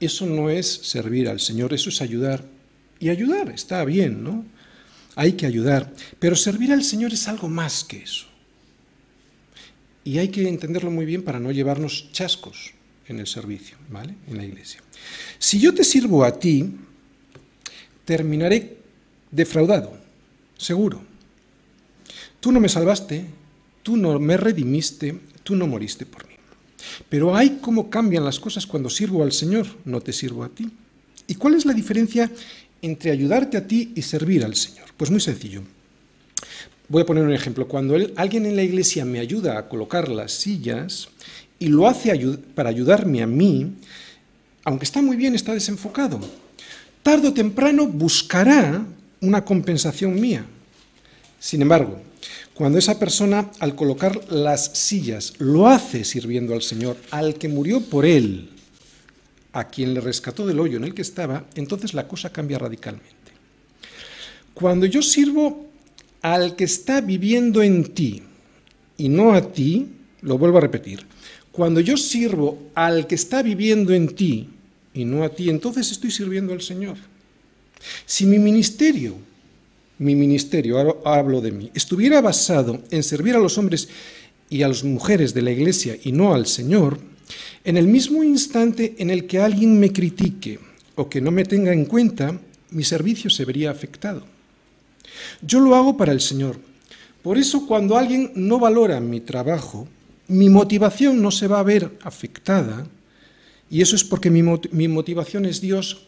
eso 0.00 0.26
no 0.26 0.48
es 0.48 0.66
servir 0.66 1.28
al 1.28 1.40
Señor, 1.40 1.74
eso 1.74 1.90
es 1.90 2.00
ayudar. 2.00 2.44
Y 3.00 3.10
ayudar 3.10 3.50
está 3.50 3.84
bien, 3.84 4.24
¿no? 4.24 4.44
Hay 5.14 5.32
que 5.32 5.46
ayudar, 5.46 5.92
pero 6.20 6.36
servir 6.36 6.72
al 6.72 6.84
Señor 6.84 7.12
es 7.12 7.26
algo 7.26 7.48
más 7.48 7.82
que 7.82 7.98
eso. 7.98 8.27
Y 10.08 10.16
hay 10.16 10.28
que 10.28 10.48
entenderlo 10.48 10.90
muy 10.90 11.04
bien 11.04 11.22
para 11.22 11.38
no 11.38 11.52
llevarnos 11.52 12.10
chascos 12.12 12.72
en 13.08 13.18
el 13.18 13.26
servicio, 13.26 13.76
¿vale? 13.90 14.14
En 14.26 14.38
la 14.38 14.44
iglesia. 14.46 14.80
Si 15.38 15.60
yo 15.60 15.74
te 15.74 15.84
sirvo 15.84 16.24
a 16.24 16.32
ti, 16.32 16.64
terminaré 18.06 18.78
defraudado, 19.30 19.92
seguro. 20.56 21.02
Tú 22.40 22.52
no 22.52 22.58
me 22.58 22.70
salvaste, 22.70 23.26
tú 23.82 23.98
no 23.98 24.18
me 24.18 24.38
redimiste, 24.38 25.14
tú 25.42 25.54
no 25.54 25.66
moriste 25.66 26.06
por 26.06 26.26
mí. 26.26 26.36
Pero 27.10 27.36
hay 27.36 27.58
cómo 27.60 27.90
cambian 27.90 28.24
las 28.24 28.40
cosas 28.40 28.66
cuando 28.66 28.88
sirvo 28.88 29.22
al 29.22 29.32
Señor, 29.32 29.66
no 29.84 30.00
te 30.00 30.14
sirvo 30.14 30.42
a 30.42 30.48
ti. 30.48 30.70
¿Y 31.26 31.34
cuál 31.34 31.52
es 31.52 31.66
la 31.66 31.74
diferencia 31.74 32.32
entre 32.80 33.10
ayudarte 33.10 33.58
a 33.58 33.66
ti 33.66 33.92
y 33.94 34.00
servir 34.00 34.42
al 34.42 34.56
Señor? 34.56 34.86
Pues 34.96 35.10
muy 35.10 35.20
sencillo. 35.20 35.64
Voy 36.88 37.02
a 37.02 37.06
poner 37.06 37.24
un 37.24 37.34
ejemplo. 37.34 37.68
Cuando 37.68 37.96
alguien 38.16 38.46
en 38.46 38.56
la 38.56 38.62
iglesia 38.62 39.04
me 39.04 39.20
ayuda 39.20 39.58
a 39.58 39.68
colocar 39.68 40.08
las 40.08 40.32
sillas 40.32 41.08
y 41.58 41.68
lo 41.68 41.86
hace 41.86 42.10
para 42.54 42.70
ayudarme 42.70 43.22
a 43.22 43.26
mí, 43.26 43.74
aunque 44.64 44.86
está 44.86 45.02
muy 45.02 45.16
bien, 45.16 45.34
está 45.34 45.52
desenfocado. 45.52 46.18
Tardo 47.02 47.28
o 47.28 47.34
temprano 47.34 47.86
buscará 47.86 48.86
una 49.20 49.44
compensación 49.44 50.18
mía. 50.18 50.46
Sin 51.38 51.60
embargo, 51.60 52.00
cuando 52.54 52.78
esa 52.78 52.98
persona 52.98 53.50
al 53.60 53.74
colocar 53.74 54.32
las 54.32 54.78
sillas 54.78 55.34
lo 55.38 55.68
hace 55.68 56.04
sirviendo 56.04 56.54
al 56.54 56.62
Señor, 56.62 56.96
al 57.10 57.34
que 57.34 57.48
murió 57.48 57.82
por 57.82 58.06
él, 58.06 58.48
a 59.52 59.68
quien 59.68 59.92
le 59.92 60.00
rescató 60.00 60.46
del 60.46 60.58
hoyo 60.60 60.78
en 60.78 60.84
el 60.84 60.94
que 60.94 61.02
estaba, 61.02 61.44
entonces 61.54 61.92
la 61.92 62.08
cosa 62.08 62.30
cambia 62.30 62.58
radicalmente. 62.58 63.14
Cuando 64.54 64.86
yo 64.86 65.02
sirvo 65.02 65.67
al 66.22 66.56
que 66.56 66.64
está 66.64 67.00
viviendo 67.00 67.62
en 67.62 67.84
ti 67.94 68.22
y 68.96 69.08
no 69.08 69.32
a 69.32 69.52
ti, 69.52 69.86
lo 70.22 70.38
vuelvo 70.38 70.58
a 70.58 70.62
repetir, 70.62 71.06
cuando 71.52 71.80
yo 71.80 71.96
sirvo 71.96 72.70
al 72.74 73.06
que 73.06 73.14
está 73.14 73.42
viviendo 73.42 73.92
en 73.92 74.14
ti 74.14 74.48
y 74.94 75.04
no 75.04 75.24
a 75.24 75.28
ti, 75.28 75.50
entonces 75.50 75.90
estoy 75.90 76.10
sirviendo 76.10 76.52
al 76.52 76.62
Señor. 76.62 76.96
Si 78.06 78.26
mi 78.26 78.38
ministerio, 78.38 79.16
mi 79.98 80.14
ministerio, 80.14 81.00
hablo 81.04 81.40
de 81.40 81.52
mí, 81.52 81.70
estuviera 81.74 82.20
basado 82.20 82.82
en 82.90 83.02
servir 83.02 83.34
a 83.34 83.40
los 83.40 83.58
hombres 83.58 83.88
y 84.50 84.62
a 84.62 84.68
las 84.68 84.84
mujeres 84.84 85.34
de 85.34 85.42
la 85.42 85.50
iglesia 85.50 85.96
y 86.02 86.12
no 86.12 86.34
al 86.34 86.46
Señor, 86.46 86.98
en 87.64 87.76
el 87.76 87.86
mismo 87.86 88.24
instante 88.24 88.94
en 88.98 89.10
el 89.10 89.26
que 89.26 89.40
alguien 89.40 89.78
me 89.78 89.92
critique 89.92 90.58
o 90.94 91.08
que 91.08 91.20
no 91.20 91.30
me 91.30 91.44
tenga 91.44 91.72
en 91.72 91.84
cuenta, 91.84 92.40
mi 92.70 92.84
servicio 92.84 93.30
se 93.30 93.44
vería 93.44 93.70
afectado. 93.70 94.37
Yo 95.42 95.60
lo 95.60 95.74
hago 95.74 95.96
para 95.96 96.12
el 96.12 96.20
Señor. 96.20 96.56
Por 97.22 97.38
eso 97.38 97.66
cuando 97.66 97.96
alguien 97.96 98.32
no 98.34 98.58
valora 98.58 99.00
mi 99.00 99.20
trabajo, 99.20 99.88
mi 100.28 100.48
motivación 100.48 101.22
no 101.22 101.30
se 101.30 101.48
va 101.48 101.60
a 101.60 101.64
ver 101.64 101.98
afectada, 102.02 102.86
y 103.70 103.82
eso 103.82 103.96
es 103.96 104.04
porque 104.04 104.30
mi, 104.30 104.88
motivación 104.88 105.44
es 105.44 105.60
Dios 105.60 106.06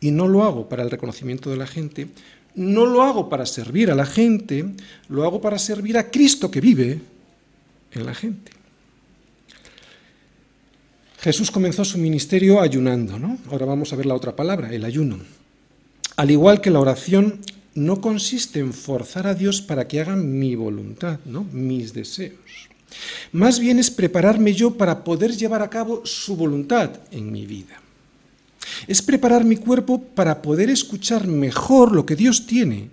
y 0.00 0.10
no 0.10 0.26
lo 0.26 0.44
hago 0.44 0.68
para 0.68 0.82
el 0.82 0.90
reconocimiento 0.90 1.50
de 1.50 1.56
la 1.56 1.66
gente, 1.66 2.08
no 2.54 2.84
lo 2.84 3.02
hago 3.02 3.28
para 3.28 3.46
servir 3.46 3.90
a 3.90 3.94
la 3.94 4.06
gente, 4.06 4.64
lo 5.08 5.24
hago 5.24 5.40
para 5.40 5.58
servir 5.58 5.98
a 5.98 6.10
Cristo 6.10 6.50
que 6.50 6.60
vive 6.60 7.00
en 7.92 8.06
la 8.06 8.14
gente. 8.14 8.52
Jesús 11.20 11.50
comenzó 11.50 11.84
su 11.84 11.98
ministerio 11.98 12.60
ayunando, 12.60 13.18
¿no? 13.18 13.38
Ahora 13.50 13.66
vamos 13.66 13.92
a 13.92 13.96
ver 13.96 14.06
la 14.06 14.14
otra 14.14 14.34
palabra, 14.34 14.72
el 14.72 14.84
ayuno. 14.84 15.18
Al 16.16 16.30
igual 16.30 16.60
que 16.60 16.70
la 16.70 16.80
oración, 16.80 17.40
no 17.74 18.00
consiste 18.00 18.60
en 18.60 18.72
forzar 18.72 19.26
a 19.26 19.34
Dios 19.34 19.62
para 19.62 19.86
que 19.86 20.00
haga 20.00 20.16
mi 20.16 20.54
voluntad, 20.54 21.20
¿no? 21.24 21.44
mis 21.52 21.92
deseos. 21.92 22.68
Más 23.32 23.60
bien 23.60 23.78
es 23.78 23.90
prepararme 23.90 24.52
yo 24.52 24.76
para 24.76 25.04
poder 25.04 25.36
llevar 25.36 25.62
a 25.62 25.70
cabo 25.70 26.04
su 26.04 26.36
voluntad 26.36 26.90
en 27.10 27.30
mi 27.30 27.46
vida. 27.46 27.80
Es 28.86 29.02
preparar 29.02 29.44
mi 29.44 29.56
cuerpo 29.56 30.02
para 30.02 30.42
poder 30.42 30.70
escuchar 30.70 31.26
mejor 31.26 31.92
lo 31.92 32.04
que 32.04 32.16
Dios 32.16 32.46
tiene 32.46 32.88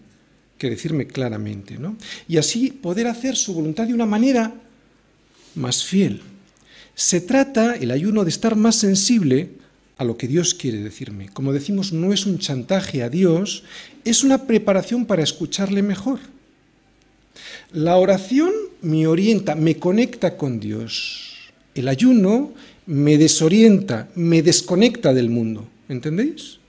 que 0.57 0.69
decirme 0.69 1.07
claramente, 1.07 1.77
¿no? 1.77 1.95
Y 2.27 2.37
así 2.37 2.71
poder 2.71 3.07
hacer 3.07 3.35
su 3.35 3.53
voluntad 3.53 3.85
de 3.85 3.93
una 3.93 4.05
manera 4.05 4.53
más 5.55 5.83
fiel. 5.83 6.21
Se 6.95 7.21
trata, 7.21 7.75
el 7.75 7.91
ayuno, 7.91 8.23
de 8.23 8.29
estar 8.29 8.55
más 8.55 8.75
sensible 8.75 9.51
a 9.97 10.03
lo 10.03 10.17
que 10.17 10.27
Dios 10.27 10.53
quiere 10.53 10.79
decirme. 10.79 11.29
Como 11.29 11.53
decimos, 11.53 11.91
no 11.91 12.13
es 12.13 12.25
un 12.25 12.37
chantaje 12.39 13.03
a 13.03 13.09
Dios, 13.09 13.63
es 14.05 14.23
una 14.23 14.45
preparación 14.45 15.05
para 15.05 15.23
escucharle 15.23 15.81
mejor. 15.81 16.19
La 17.71 17.97
oración 17.97 18.51
me 18.81 19.07
orienta, 19.07 19.55
me 19.55 19.77
conecta 19.77 20.37
con 20.37 20.59
Dios. 20.59 21.35
El 21.75 21.87
ayuno 21.87 22.53
me 22.85 23.17
desorienta, 23.17 24.09
me 24.15 24.41
desconecta 24.41 25.13
del 25.13 25.29
mundo. 25.29 25.67
¿Entendéis? 25.89 26.59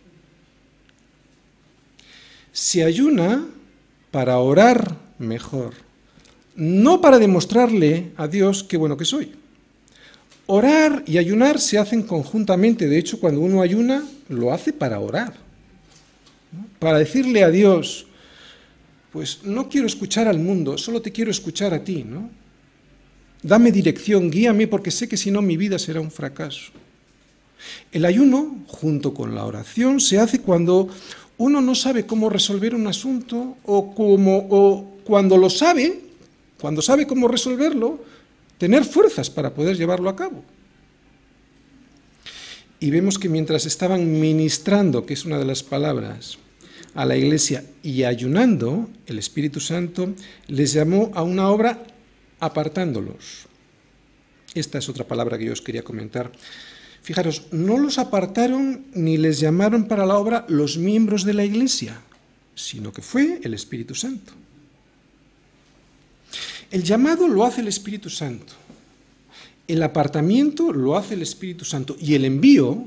Se 2.53 2.83
ayuna 2.83 3.47
para 4.11 4.39
orar 4.39 4.97
mejor, 5.19 5.75
no 6.57 7.01
para 7.01 7.19
demostrarle 7.19 8.11
a 8.17 8.27
Dios 8.27 8.65
qué 8.65 8.77
bueno 8.77 8.97
que 8.97 9.05
soy. 9.05 9.33
Orar 10.51 11.03
y 11.07 11.19
ayunar 11.19 11.61
se 11.61 11.77
hacen 11.77 12.03
conjuntamente. 12.03 12.89
De 12.89 12.97
hecho, 12.97 13.21
cuando 13.21 13.43
uno 13.43 13.61
ayuna, 13.61 14.03
lo 14.31 14.51
hace 14.51 14.73
para 14.73 14.99
orar. 14.99 15.35
Para 16.79 16.99
decirle 16.99 17.45
a 17.45 17.51
Dios, 17.51 18.07
pues 19.13 19.41
no 19.45 19.69
quiero 19.69 19.87
escuchar 19.87 20.27
al 20.27 20.39
mundo, 20.39 20.79
solo 20.79 21.03
te 21.03 21.13
quiero 21.13 21.31
escuchar 21.31 21.75
a 21.75 21.85
ti, 21.85 22.03
¿no? 22.03 22.31
Dame 23.43 23.71
dirección, 23.71 24.31
guíame, 24.31 24.67
porque 24.69 24.91
sé 24.91 25.07
que 25.07 25.19
si 25.19 25.31
no 25.31 25.43
mi 25.43 25.59
vida 25.59 25.79
será 25.79 26.01
un 26.01 26.11
fracaso. 26.11 26.73
El 27.93 28.07
ayuno, 28.07 28.65
junto 28.69 29.13
con 29.13 29.35
la 29.35 29.45
oración, 29.45 30.01
se 30.01 30.19
hace 30.19 30.41
cuando 30.41 30.89
uno 31.37 31.61
no 31.61 31.75
sabe 31.75 32.07
cómo 32.07 32.31
resolver 32.31 32.75
un 32.75 32.87
asunto 32.87 33.59
o, 33.65 33.95
o 33.99 34.99
cuando 35.05 35.37
lo 35.37 35.51
sabe, 35.51 36.01
cuando 36.59 36.81
sabe 36.81 37.07
cómo 37.07 37.29
resolverlo, 37.29 38.03
tener 38.59 38.85
fuerzas 38.85 39.31
para 39.31 39.55
poder 39.55 39.77
llevarlo 39.77 40.11
a 40.11 40.17
cabo. 40.17 40.45
Y 42.81 42.91
vemos 42.91 43.19
que 43.19 43.29
mientras 43.29 43.67
estaban 43.67 44.21
ministrando, 44.21 45.07
que 45.07 45.15
es 45.15 45.25
una 45.25 45.39
de 45.39 45.45
las 45.45 45.63
palabras, 45.63 46.39
a 46.95 47.05
la 47.05 47.17
iglesia 47.17 47.65
y 47.83 48.05
ayunando, 48.05 48.89
el 49.07 49.19
Espíritu 49.19 49.61
Santo 49.61 50.15
les 50.47 50.73
llamó 50.73 51.11
a 51.15 51.23
una 51.23 51.49
obra 51.51 51.83
apartándolos. 52.41 53.47
Esta 54.55 54.79
es 54.79 54.89
otra 54.89 55.07
palabra 55.07 55.39
que 55.39 55.47
yo 55.47 55.53
os 55.53 55.63
quería 55.63 55.83
comentar. 55.83 56.33
Fijaros, 57.03 57.47
no 57.53 57.79
los 57.79 57.99
apartaron 57.99 58.87
ni 58.95 59.17
les 59.17 59.41
llamaron 59.41 59.87
para 59.87 60.07
la 60.07 60.17
obra 60.17 60.45
los 60.49 60.79
miembros 60.79 61.25
de 61.25 61.35
la 61.35 61.45
iglesia, 61.45 62.01
sino 62.55 62.93
que 62.93 63.03
fue 63.03 63.41
el 63.43 63.55
Espíritu 63.55 63.95
Santo. 63.95 64.33
El 66.71 66.83
llamado 66.83 67.29
lo 67.29 67.45
hace 67.45 67.61
el 67.61 67.69
Espíritu 67.69 68.11
Santo. 68.11 68.53
El 69.67 69.83
apartamiento 69.83 70.73
lo 70.73 70.97
hace 70.97 71.15
el 71.15 71.23
Espíritu 71.23 71.65
Santo. 71.65 71.97
Y 72.01 72.15
el 72.15 72.25
envío 72.25 72.87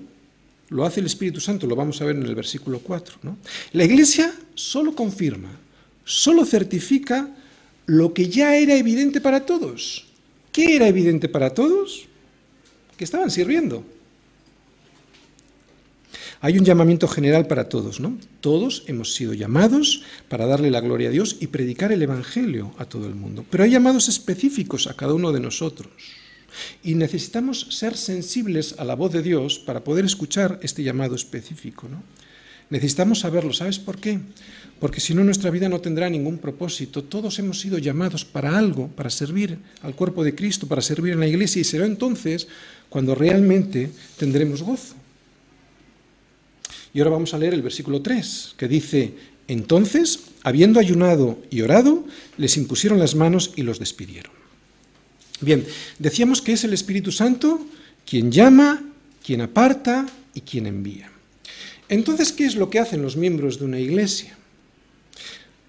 lo 0.70 0.86
hace 0.86 1.00
el 1.00 1.06
Espíritu 1.06 1.40
Santo. 1.40 1.68
Lo 1.68 1.76
vamos 1.76 2.02
a 2.02 2.06
ver 2.06 2.16
en 2.16 2.24
el 2.24 2.36
versículo 2.36 2.80
4. 2.80 3.18
La 3.74 3.84
Iglesia 3.84 4.34
solo 4.56 4.96
confirma, 4.96 5.52
solo 6.06 6.46
certifica 6.46 7.30
lo 7.86 8.14
que 8.14 8.30
ya 8.30 8.56
era 8.56 8.76
evidente 8.76 9.20
para 9.20 9.46
todos. 9.46 10.06
¿Qué 10.52 10.76
era 10.76 10.88
evidente 10.88 11.30
para 11.30 11.54
todos? 11.54 12.08
Que 12.98 13.04
estaban 13.04 13.32
sirviendo. 13.32 13.84
Hay 16.44 16.58
un 16.58 16.66
llamamiento 16.66 17.08
general 17.08 17.46
para 17.46 17.70
todos, 17.70 18.00
¿no? 18.00 18.18
Todos 18.40 18.84
hemos 18.88 19.14
sido 19.14 19.36
llamados 19.36 20.02
para 20.28 20.48
darle 20.48 20.72
la 20.72 20.82
gloria 20.82 21.10
a 21.10 21.12
Dios 21.12 21.38
y 21.40 21.48
predicar 21.48 21.92
el 21.92 22.02
Evangelio 22.02 22.74
a 22.80 22.86
todo 22.86 23.06
el 23.06 23.14
mundo. 23.14 23.46
Pero 23.52 23.64
hay 23.64 23.70
llamados 23.70 24.10
específicos 24.10 24.88
a 24.88 24.96
cada 24.96 25.14
uno 25.14 25.32
de 25.32 25.40
nosotros. 25.40 25.92
Y 26.82 26.96
necesitamos 26.96 27.68
ser 27.70 27.96
sensibles 27.96 28.74
a 28.80 28.86
la 28.86 28.96
voz 28.96 29.12
de 29.12 29.22
Dios 29.22 29.60
para 29.60 29.84
poder 29.84 30.04
escuchar 30.04 30.60
este 30.64 30.82
llamado 30.82 31.14
específico, 31.14 31.88
¿no? 31.88 32.02
Necesitamos 32.72 33.20
saberlo. 33.20 33.54
¿Sabes 33.54 33.78
por 33.78 34.00
qué? 34.00 34.20
Porque 34.80 35.00
si 35.00 35.14
no 35.14 35.24
nuestra 35.24 35.52
vida 35.52 35.70
no 35.70 35.80
tendrá 35.80 36.10
ningún 36.10 36.40
propósito. 36.40 37.04
Todos 37.04 37.38
hemos 37.38 37.60
sido 37.60 37.78
llamados 37.78 38.26
para 38.26 38.58
algo, 38.58 38.88
para 38.88 39.12
servir 39.12 39.60
al 39.84 39.94
cuerpo 39.94 40.24
de 40.24 40.34
Cristo, 40.34 40.68
para 40.68 40.82
servir 40.82 41.14
en 41.14 41.20
la 41.20 41.28
iglesia 41.28 41.60
y 41.60 41.66
será 41.66 41.86
entonces 41.86 42.48
cuando 42.90 43.14
realmente 43.14 43.92
tendremos 44.18 44.64
gozo. 44.64 44.96
Y 46.94 47.00
ahora 47.00 47.12
vamos 47.12 47.34
a 47.34 47.38
leer 47.38 47.54
el 47.54 47.62
versículo 47.62 48.02
3, 48.02 48.56
que 48.58 48.68
dice, 48.68 49.14
entonces, 49.48 50.20
habiendo 50.44 50.80
ayunado 50.80 51.40
y 51.50 51.62
orado, 51.62 52.06
les 52.38 52.58
impusieron 52.58 53.00
las 53.00 53.16
manos 53.16 53.54
y 53.56 53.64
los 53.64 53.80
despidieron. 53.80 54.32
Bien, 55.40 55.66
decíamos 56.00 56.42
que 56.42 56.54
es 56.54 56.64
el 56.64 56.74
Espíritu 56.74 57.12
Santo 57.12 57.66
quien 58.06 58.32
llama, 58.32 58.84
quien 59.26 59.42
aparta 59.42 60.06
y 60.34 60.42
quien 60.42 60.68
envía. 60.68 61.12
Entonces, 61.90 62.32
¿qué 62.32 62.46
es 62.46 62.56
lo 62.56 62.70
que 62.70 62.80
hacen 62.80 63.02
los 63.02 63.16
miembros 63.16 63.60
de 63.60 63.66
una 63.66 63.80
iglesia? 63.80 64.38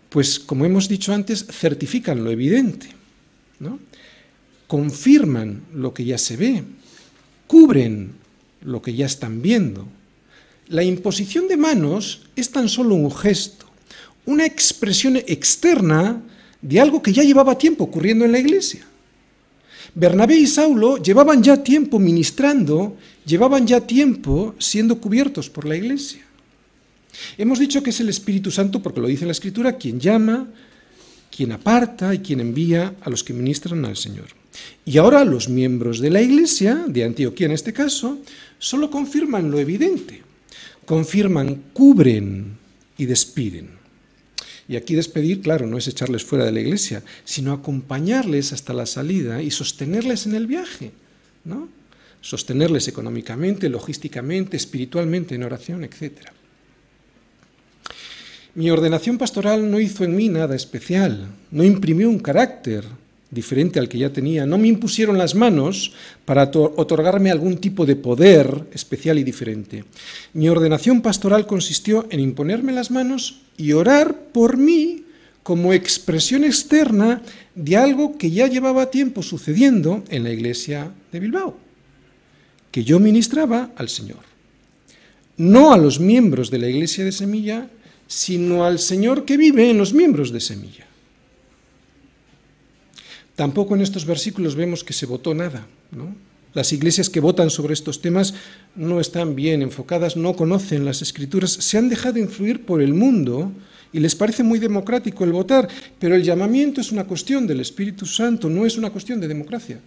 Pues, 0.09 0.39
como 0.39 0.67
hemos 0.67 0.89
dicho 0.89 1.13
antes, 1.13 1.47
certifican 1.47 2.23
lo 2.23 2.31
evidente, 2.31 2.89
¿no? 3.61 3.79
confirman 4.73 5.65
lo 5.75 5.93
que 5.93 6.07
ya 6.07 6.17
se 6.17 6.35
ve, 6.39 6.65
cubren 7.47 8.13
lo 8.63 8.81
que 8.81 8.95
ya 8.95 9.05
están 9.05 9.43
viendo, 9.43 9.87
la 10.68 10.83
imposición 10.83 11.48
de 11.48 11.57
manos 11.57 12.22
es 12.37 12.51
tan 12.51 12.68
solo 12.68 12.94
un 12.94 13.14
gesto, 13.14 13.66
una 14.25 14.46
expresión 14.46 15.16
externa 15.16 16.22
de 16.61 16.81
algo 16.81 17.03
que 17.03 17.12
ya 17.12 17.22
llevaba 17.22 17.59
tiempo 17.59 17.85
ocurriendo 17.85 18.25
en 18.25 18.33
la 18.33 18.38
iglesia. 18.38 18.87
Bernabé 19.94 20.38
y 20.38 20.46
Saulo 20.46 20.96
llevaban 20.96 21.42
ya 21.42 21.62
tiempo 21.62 21.98
ministrando, 21.98 22.96
llevaban 23.27 23.66
ya 23.66 23.81
tiempo 23.87 24.55
siendo 24.59 24.98
cubiertos 24.98 25.51
por 25.51 25.66
la 25.66 25.77
iglesia. 25.77 26.22
Hemos 27.37 27.59
dicho 27.59 27.83
que 27.83 27.90
es 27.90 28.01
el 28.01 28.09
Espíritu 28.09 28.51
Santo, 28.51 28.83
porque 28.83 29.01
lo 29.01 29.09
dice 29.09 29.27
la 29.27 29.33
Escritura, 29.33 29.77
quien 29.77 30.01
llama, 30.01 30.48
quien 31.35 31.53
aparta 31.53 32.14
y 32.14 32.20
quien 32.20 32.40
envía 32.40 32.94
a 33.03 33.11
los 33.11 33.22
que 33.22 33.35
ministran 33.35 33.85
al 33.85 33.96
Señor. 33.96 34.29
Y 34.87 34.96
ahora 34.96 35.25
los 35.25 35.48
miembros 35.51 36.01
de 36.01 36.11
la 36.11 36.22
iglesia, 36.22 36.85
de 36.87 37.05
Antioquía 37.05 37.46
en 37.46 37.53
este 37.53 37.75
caso, 37.75 38.18
solo 38.59 38.90
confirman 38.90 39.51
lo 39.51 39.59
evidente 39.59 40.22
confirman, 40.87 41.62
cubren 41.73 42.59
y 42.99 43.07
despiden. 43.07 43.83
Y 44.68 44.77
aquí 44.77 44.95
despedir, 44.95 45.40
claro, 45.40 45.66
no 45.66 45.77
es 45.77 45.88
echarles 45.88 46.25
fuera 46.25 46.45
de 46.45 46.53
la 46.53 46.61
iglesia, 46.61 47.03
sino 47.25 47.53
acompañarles 47.53 48.53
hasta 48.53 48.73
la 48.73 48.87
salida 48.87 49.42
y 49.42 49.51
sostenerles 49.51 50.27
en 50.27 50.35
el 50.35 50.47
viaje, 50.47 50.92
¿no? 51.45 51.68
Sostenerles 52.21 52.87
económicamente, 52.88 53.68
logísticamente, 53.68 54.57
espiritualmente, 54.57 55.35
en 55.35 55.42
oración, 55.42 55.85
etc. 55.85 56.29
Mi 58.55 58.71
ordenación 58.71 59.18
pastoral 59.18 59.71
no 59.71 59.81
hizo 59.81 60.05
en 60.05 60.14
mí 60.14 60.29
nada 60.29 60.55
especial, 60.55 61.27
no 61.51 61.64
imprimió 61.64 62.09
un 62.09 62.21
carácter, 62.21 62.85
diferente 63.33 63.81
al 63.81 63.88
que 63.88 63.99
ya 63.99 64.12
tenía. 64.12 64.47
No 64.47 64.59
me 64.59 64.68
impusieron 64.68 65.18
las 65.18 65.35
manos 65.35 65.92
para 66.25 66.45
otorgarme 66.45 67.31
algún 67.31 67.57
tipo 67.57 67.85
de 67.87 67.97
poder 67.97 68.66
especial 68.73 69.18
y 69.18 69.25
diferente. 69.25 69.85
Mi 70.35 70.49
ordenación 70.49 71.01
pastoral 71.01 71.47
consistió 71.47 72.07
en 72.11 72.21
imponerme 72.21 72.73
las 72.73 72.90
manos 72.90 73.40
y 73.57 73.73
orar 73.73 74.16
por 74.33 74.59
mí 74.59 75.05
como 75.42 75.73
expresión 75.73 76.45
externa 76.45 77.23
de 77.55 77.77
algo 77.77 78.16
que 78.16 78.31
ya 78.31 78.47
llevaba 78.47 78.90
tiempo 78.90 79.23
sucediendo 79.23 80.05
en 80.11 80.23
la 80.23 80.31
iglesia 80.31 80.92
de 81.11 81.18
Bilbao, 81.18 81.57
que 82.71 82.85
yo 82.85 83.01
ministraba 83.01 83.71
al 83.77 83.88
Señor. 83.88 84.21
No 85.38 85.73
a 85.73 85.79
los 85.79 85.99
miembros 85.99 86.51
de 86.51 86.59
la 86.59 86.68
iglesia 86.68 87.05
de 87.05 87.12
Semilla, 87.12 87.68
sino 88.07 88.64
al 88.64 88.79
Señor 88.79 89.25
que 89.25 89.38
vive 89.38 89.71
en 89.71 89.79
los 89.79 89.95
miembros 89.95 90.33
de 90.33 90.40
Semilla. 90.40 90.92
Tampoco 93.37 93.75
en 93.75 93.81
estos 93.81 94.05
versículos 94.05 94.55
vemos 94.55 94.85
que 94.85 94.92
se 94.92 95.07
votó 95.07 95.35
nada. 95.35 95.66
Las 96.55 96.73
iglesias 96.73 97.09
que 97.09 97.21
votan 97.21 97.49
sobre 97.49 97.73
estos 97.73 98.03
temas 98.03 98.35
no 98.77 99.01
están 99.01 99.35
bien 99.35 99.62
enfocadas, 99.62 100.16
no 100.16 100.37
conocen 100.37 100.85
las 100.85 101.01
escrituras, 101.01 101.53
se 101.53 101.79
han 101.79 101.88
dejado 101.88 102.18
influir 102.18 102.66
por 102.66 102.83
el 102.83 102.92
mundo 102.92 103.53
y 103.92 104.01
les 104.01 104.14
parece 104.14 104.42
muy 104.42 104.59
democrático 104.59 105.25
el 105.25 105.33
votar, 105.33 105.68
pero 105.99 106.14
el 106.14 106.23
llamamiento 106.23 106.81
es 106.81 106.92
una 106.92 107.05
cuestión 107.05 107.47
del 107.47 107.61
Espíritu 107.61 108.05
Santo, 108.05 108.51
no 108.51 108.66
es 108.66 108.77
una 108.77 108.90
cuestión 108.90 109.21
de 109.21 109.29
democracia. 109.29 109.81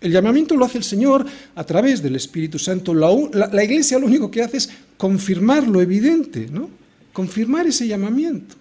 El 0.00 0.12
llamamiento 0.12 0.56
lo 0.56 0.64
hace 0.64 0.78
el 0.78 0.84
Señor 0.84 1.24
a 1.54 1.64
través 1.64 2.02
del 2.02 2.16
Espíritu 2.16 2.58
Santo. 2.58 2.92
La, 2.92 3.08
la 3.52 3.64
iglesia 3.64 3.98
lo 3.98 4.06
único 4.06 4.30
que 4.30 4.42
hace 4.42 4.58
es 4.58 4.70
confirmar 4.98 5.66
lo 5.66 5.80
evidente, 5.80 6.48
¿no? 6.50 6.68
confirmar 7.12 7.66
ese 7.66 7.86
llamamiento. 7.86 8.56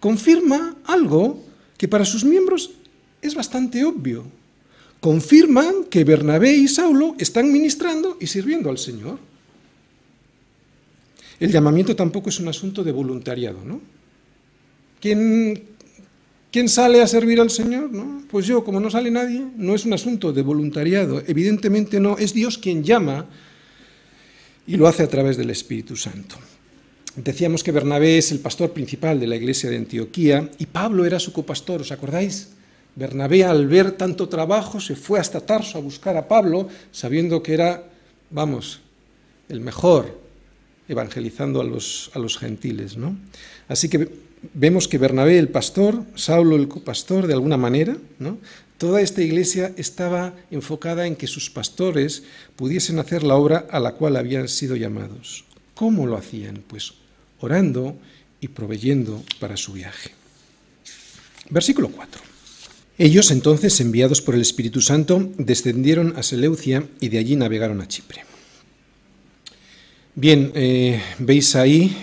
Confirma 0.00 0.76
algo 0.84 1.42
que 1.78 1.88
para 1.88 2.04
sus 2.04 2.24
miembros 2.24 2.72
es 3.22 3.34
bastante 3.34 3.84
obvio. 3.84 4.24
confirman 5.00 5.84
que 5.90 6.04
Bernabé 6.04 6.52
y 6.52 6.68
Saulo 6.68 7.16
están 7.18 7.50
ministrando 7.50 8.16
y 8.20 8.28
sirviendo 8.28 8.70
al 8.70 8.78
Señor. 8.78 9.18
El 11.40 11.50
llamamiento 11.50 11.96
tampoco 11.96 12.28
es 12.28 12.38
un 12.38 12.46
asunto 12.46 12.84
de 12.84 12.92
voluntariado, 12.92 13.64
¿no? 13.64 13.80
¿Quién, 15.00 15.60
quién 16.52 16.68
sale 16.68 17.02
a 17.02 17.08
servir 17.08 17.40
al 17.40 17.50
Señor? 17.50 17.90
¿no? 17.90 18.22
Pues 18.30 18.46
yo, 18.46 18.62
como 18.62 18.78
no 18.78 18.90
sale 18.90 19.10
nadie, 19.10 19.44
no 19.56 19.74
es 19.74 19.84
un 19.84 19.92
asunto 19.92 20.32
de 20.32 20.42
voluntariado, 20.42 21.20
evidentemente 21.26 21.98
no, 21.98 22.16
es 22.18 22.32
Dios 22.32 22.58
quien 22.58 22.84
llama 22.84 23.26
y 24.68 24.76
lo 24.76 24.86
hace 24.86 25.02
a 25.02 25.08
través 25.08 25.36
del 25.36 25.50
Espíritu 25.50 25.96
Santo. 25.96 26.36
Decíamos 27.16 27.64
que 27.64 27.72
Bernabé 27.72 28.18
es 28.18 28.30
el 28.30 28.38
pastor 28.38 28.72
principal 28.72 29.18
de 29.18 29.26
la 29.26 29.34
iglesia 29.34 29.68
de 29.68 29.78
Antioquía 29.78 30.48
y 30.58 30.66
Pablo 30.66 31.04
era 31.04 31.18
su 31.18 31.32
copastor, 31.32 31.80
¿os 31.80 31.90
acordáis? 31.90 32.50
Bernabé 32.94 33.44
al 33.44 33.66
ver 33.66 33.92
tanto 33.92 34.28
trabajo 34.28 34.80
se 34.80 34.96
fue 34.96 35.18
hasta 35.18 35.40
Tarso 35.40 35.78
a 35.78 35.80
buscar 35.80 36.16
a 36.16 36.28
Pablo, 36.28 36.68
sabiendo 36.90 37.42
que 37.42 37.54
era, 37.54 37.84
vamos, 38.30 38.80
el 39.48 39.60
mejor 39.60 40.20
evangelizando 40.88 41.60
a 41.60 41.64
los, 41.64 42.10
a 42.14 42.18
los 42.18 42.38
gentiles. 42.38 42.96
¿no? 42.96 43.16
Así 43.68 43.88
que 43.88 44.08
vemos 44.52 44.88
que 44.88 44.98
Bernabé 44.98 45.38
el 45.38 45.48
pastor, 45.48 46.04
Saulo 46.14 46.56
el 46.56 46.68
copastor, 46.68 47.26
de 47.26 47.34
alguna 47.34 47.56
manera, 47.56 47.96
toda 48.78 49.00
esta 49.00 49.22
iglesia 49.22 49.72
estaba 49.76 50.34
enfocada 50.50 51.06
en 51.06 51.16
que 51.16 51.26
sus 51.26 51.50
pastores 51.50 52.24
pudiesen 52.56 52.98
hacer 52.98 53.22
la 53.22 53.36
obra 53.36 53.66
a 53.70 53.80
la 53.80 53.92
cual 53.92 54.16
habían 54.16 54.48
sido 54.48 54.76
llamados. 54.76 55.44
¿Cómo 55.74 56.06
lo 56.06 56.16
hacían? 56.16 56.62
Pues 56.66 56.94
orando 57.40 57.96
y 58.40 58.48
proveyendo 58.48 59.22
para 59.40 59.56
su 59.56 59.72
viaje. 59.72 60.10
Versículo 61.48 61.88
4. 61.88 62.31
Ellos 62.98 63.30
entonces, 63.30 63.80
enviados 63.80 64.20
por 64.20 64.34
el 64.34 64.42
Espíritu 64.42 64.80
Santo, 64.80 65.30
descendieron 65.38 66.14
a 66.16 66.22
Seleucia 66.22 66.86
y 67.00 67.08
de 67.08 67.18
allí 67.18 67.36
navegaron 67.36 67.80
a 67.80 67.88
Chipre. 67.88 68.24
Bien, 70.14 70.52
eh, 70.54 71.00
veis 71.18 71.56
ahí 71.56 71.96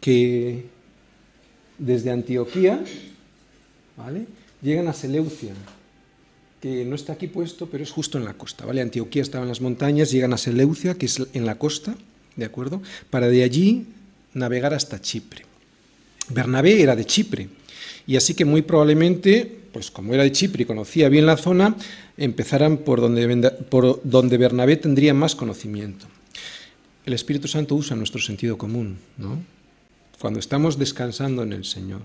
que 0.00 0.66
desde 1.78 2.12
Antioquía 2.12 2.80
¿vale? 3.96 4.26
llegan 4.62 4.86
a 4.86 4.92
Seleucia, 4.92 5.52
que 6.60 6.84
no 6.84 6.94
está 6.94 7.14
aquí 7.14 7.26
puesto, 7.26 7.66
pero 7.66 7.82
es 7.82 7.90
justo 7.90 8.16
en 8.16 8.24
la 8.24 8.34
costa. 8.34 8.64
¿vale? 8.64 8.82
Antioquía 8.82 9.22
estaba 9.22 9.42
en 9.42 9.48
las 9.48 9.60
montañas, 9.60 10.12
llegan 10.12 10.32
a 10.32 10.38
Seleucia, 10.38 10.94
que 10.94 11.06
es 11.06 11.20
en 11.32 11.44
la 11.44 11.58
costa, 11.58 11.96
¿de 12.36 12.44
acuerdo? 12.44 12.82
Para 13.10 13.28
de 13.28 13.42
allí 13.42 13.86
navegar 14.32 14.72
hasta 14.72 15.00
Chipre. 15.00 15.44
Bernabé 16.28 16.80
era 16.80 16.94
de 16.94 17.04
Chipre, 17.04 17.48
y 18.06 18.16
así 18.16 18.34
que 18.34 18.44
muy 18.44 18.62
probablemente 18.62 19.65
pues 19.76 19.90
como 19.90 20.14
era 20.14 20.22
de 20.22 20.32
Chipre 20.32 20.62
y 20.62 20.64
conocía 20.64 21.10
bien 21.10 21.26
la 21.26 21.36
zona, 21.36 21.76
empezaran 22.16 22.78
por 22.78 22.98
donde, 22.98 23.50
por 23.68 24.00
donde 24.04 24.38
Bernabé 24.38 24.78
tendría 24.78 25.12
más 25.12 25.36
conocimiento. 25.36 26.06
El 27.04 27.12
Espíritu 27.12 27.46
Santo 27.46 27.74
usa 27.74 27.94
nuestro 27.94 28.18
sentido 28.18 28.56
común, 28.56 28.96
¿no? 29.18 29.38
Cuando 30.18 30.40
estamos 30.40 30.78
descansando 30.78 31.42
en 31.42 31.52
el 31.52 31.66
Señor. 31.66 32.00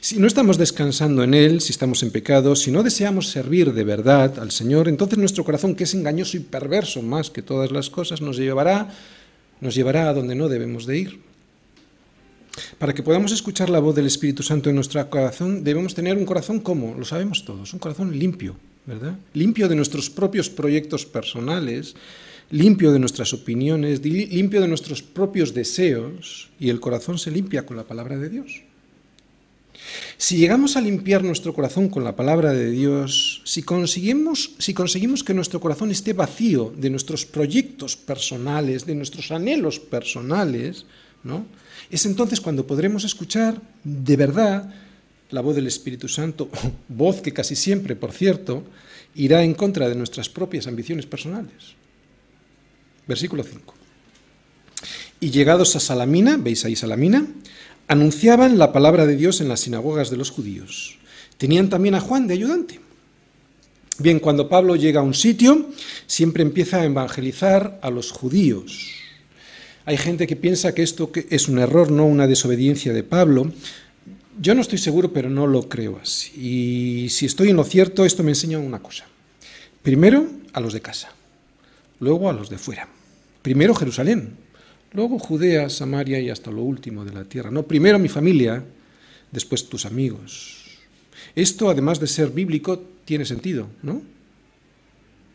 Si 0.00 0.18
no 0.18 0.26
estamos 0.26 0.58
descansando 0.58 1.22
en 1.22 1.34
Él, 1.34 1.60
si 1.60 1.70
estamos 1.70 2.02
en 2.02 2.10
pecado, 2.10 2.56
si 2.56 2.72
no 2.72 2.82
deseamos 2.82 3.28
servir 3.28 3.72
de 3.72 3.84
verdad 3.84 4.40
al 4.40 4.50
Señor, 4.50 4.88
entonces 4.88 5.16
nuestro 5.16 5.44
corazón, 5.44 5.76
que 5.76 5.84
es 5.84 5.94
engañoso 5.94 6.36
y 6.36 6.40
perverso 6.40 7.02
más 7.02 7.30
que 7.30 7.40
todas 7.40 7.70
las 7.70 7.88
cosas, 7.88 8.20
nos 8.20 8.36
llevará, 8.36 8.92
nos 9.60 9.76
llevará 9.76 10.08
a 10.08 10.12
donde 10.12 10.34
no 10.34 10.48
debemos 10.48 10.86
de 10.86 10.98
ir. 10.98 11.20
Para 12.78 12.94
que 12.94 13.02
podamos 13.02 13.32
escuchar 13.32 13.70
la 13.70 13.80
voz 13.80 13.94
del 13.94 14.06
Espíritu 14.06 14.42
Santo 14.42 14.70
en 14.70 14.76
nuestro 14.76 15.08
corazón, 15.10 15.64
debemos 15.64 15.94
tener 15.94 16.16
un 16.16 16.24
corazón 16.24 16.60
como, 16.60 16.94
lo 16.94 17.04
sabemos 17.04 17.44
todos, 17.44 17.72
un 17.72 17.78
corazón 17.78 18.18
limpio, 18.18 18.56
¿verdad? 18.86 19.18
Limpio 19.34 19.68
de 19.68 19.76
nuestros 19.76 20.10
propios 20.10 20.48
proyectos 20.48 21.04
personales, 21.04 21.94
limpio 22.50 22.92
de 22.92 22.98
nuestras 22.98 23.32
opiniones, 23.32 24.04
limpio 24.04 24.60
de 24.60 24.68
nuestros 24.68 25.02
propios 25.02 25.52
deseos, 25.52 26.50
y 26.58 26.70
el 26.70 26.80
corazón 26.80 27.18
se 27.18 27.30
limpia 27.30 27.66
con 27.66 27.76
la 27.76 27.84
palabra 27.84 28.16
de 28.16 28.28
Dios. 28.28 28.62
Si 30.16 30.38
llegamos 30.38 30.76
a 30.76 30.80
limpiar 30.80 31.22
nuestro 31.22 31.52
corazón 31.52 31.88
con 31.88 32.02
la 32.02 32.16
palabra 32.16 32.52
de 32.52 32.70
Dios, 32.70 33.42
si 33.44 33.62
conseguimos, 33.62 34.52
si 34.58 34.72
conseguimos 34.72 35.22
que 35.22 35.34
nuestro 35.34 35.60
corazón 35.60 35.90
esté 35.90 36.14
vacío 36.14 36.72
de 36.76 36.88
nuestros 36.88 37.26
proyectos 37.26 37.96
personales, 37.96 38.86
de 38.86 38.94
nuestros 38.94 39.30
anhelos 39.30 39.78
personales, 39.78 40.86
¿no? 41.22 41.44
Es 41.90 42.06
entonces 42.06 42.40
cuando 42.40 42.66
podremos 42.66 43.04
escuchar 43.04 43.60
de 43.84 44.16
verdad 44.16 44.72
la 45.30 45.40
voz 45.40 45.56
del 45.56 45.66
Espíritu 45.66 46.08
Santo, 46.08 46.48
voz 46.88 47.20
que 47.20 47.32
casi 47.32 47.56
siempre, 47.56 47.96
por 47.96 48.12
cierto, 48.12 48.64
irá 49.14 49.42
en 49.42 49.54
contra 49.54 49.88
de 49.88 49.94
nuestras 49.94 50.28
propias 50.28 50.66
ambiciones 50.66 51.06
personales. 51.06 51.74
Versículo 53.06 53.42
5. 53.42 53.74
Y 55.20 55.30
llegados 55.30 55.74
a 55.76 55.80
Salamina, 55.80 56.36
veis 56.36 56.64
ahí 56.64 56.76
Salamina, 56.76 57.26
anunciaban 57.88 58.58
la 58.58 58.72
palabra 58.72 59.06
de 59.06 59.16
Dios 59.16 59.40
en 59.40 59.48
las 59.48 59.60
sinagogas 59.60 60.10
de 60.10 60.16
los 60.16 60.30
judíos. 60.30 60.98
Tenían 61.38 61.70
también 61.70 61.94
a 61.94 62.00
Juan 62.00 62.26
de 62.26 62.34
ayudante. 62.34 62.80
Bien, 63.98 64.20
cuando 64.20 64.48
Pablo 64.48 64.76
llega 64.76 65.00
a 65.00 65.04
un 65.04 65.14
sitio, 65.14 65.70
siempre 66.06 66.42
empieza 66.42 66.80
a 66.80 66.84
evangelizar 66.84 67.78
a 67.82 67.90
los 67.90 68.10
judíos. 68.10 68.90
Hay 69.86 69.96
gente 69.96 70.26
que 70.26 70.34
piensa 70.34 70.74
que 70.74 70.82
esto 70.82 71.12
es 71.30 71.48
un 71.48 71.60
error, 71.60 71.92
no 71.92 72.06
una 72.06 72.26
desobediencia 72.26 72.92
de 72.92 73.04
Pablo. 73.04 73.52
Yo 74.40 74.52
no 74.56 74.60
estoy 74.60 74.78
seguro, 74.78 75.12
pero 75.12 75.30
no 75.30 75.46
lo 75.46 75.68
creo 75.68 76.00
así. 76.02 76.32
Y 77.04 77.08
si 77.08 77.24
estoy 77.24 77.50
en 77.50 77.56
lo 77.56 77.62
cierto, 77.62 78.04
esto 78.04 78.24
me 78.24 78.32
enseña 78.32 78.58
una 78.58 78.80
cosa. 78.80 79.06
Primero 79.84 80.26
a 80.52 80.58
los 80.58 80.72
de 80.72 80.80
casa, 80.80 81.12
luego 82.00 82.28
a 82.28 82.32
los 82.32 82.50
de 82.50 82.58
fuera. 82.58 82.88
Primero 83.42 83.76
Jerusalén, 83.76 84.30
luego 84.92 85.20
Judea, 85.20 85.70
Samaria 85.70 86.18
y 86.18 86.30
hasta 86.30 86.50
lo 86.50 86.64
último 86.64 87.04
de 87.04 87.12
la 87.12 87.22
tierra. 87.22 87.52
No, 87.52 87.62
primero 87.62 88.00
mi 88.00 88.08
familia, 88.08 88.64
después 89.30 89.68
tus 89.68 89.86
amigos. 89.86 90.64
Esto, 91.36 91.70
además 91.70 92.00
de 92.00 92.08
ser 92.08 92.30
bíblico, 92.30 92.82
tiene 93.04 93.24
sentido, 93.24 93.68
¿no? 93.84 94.02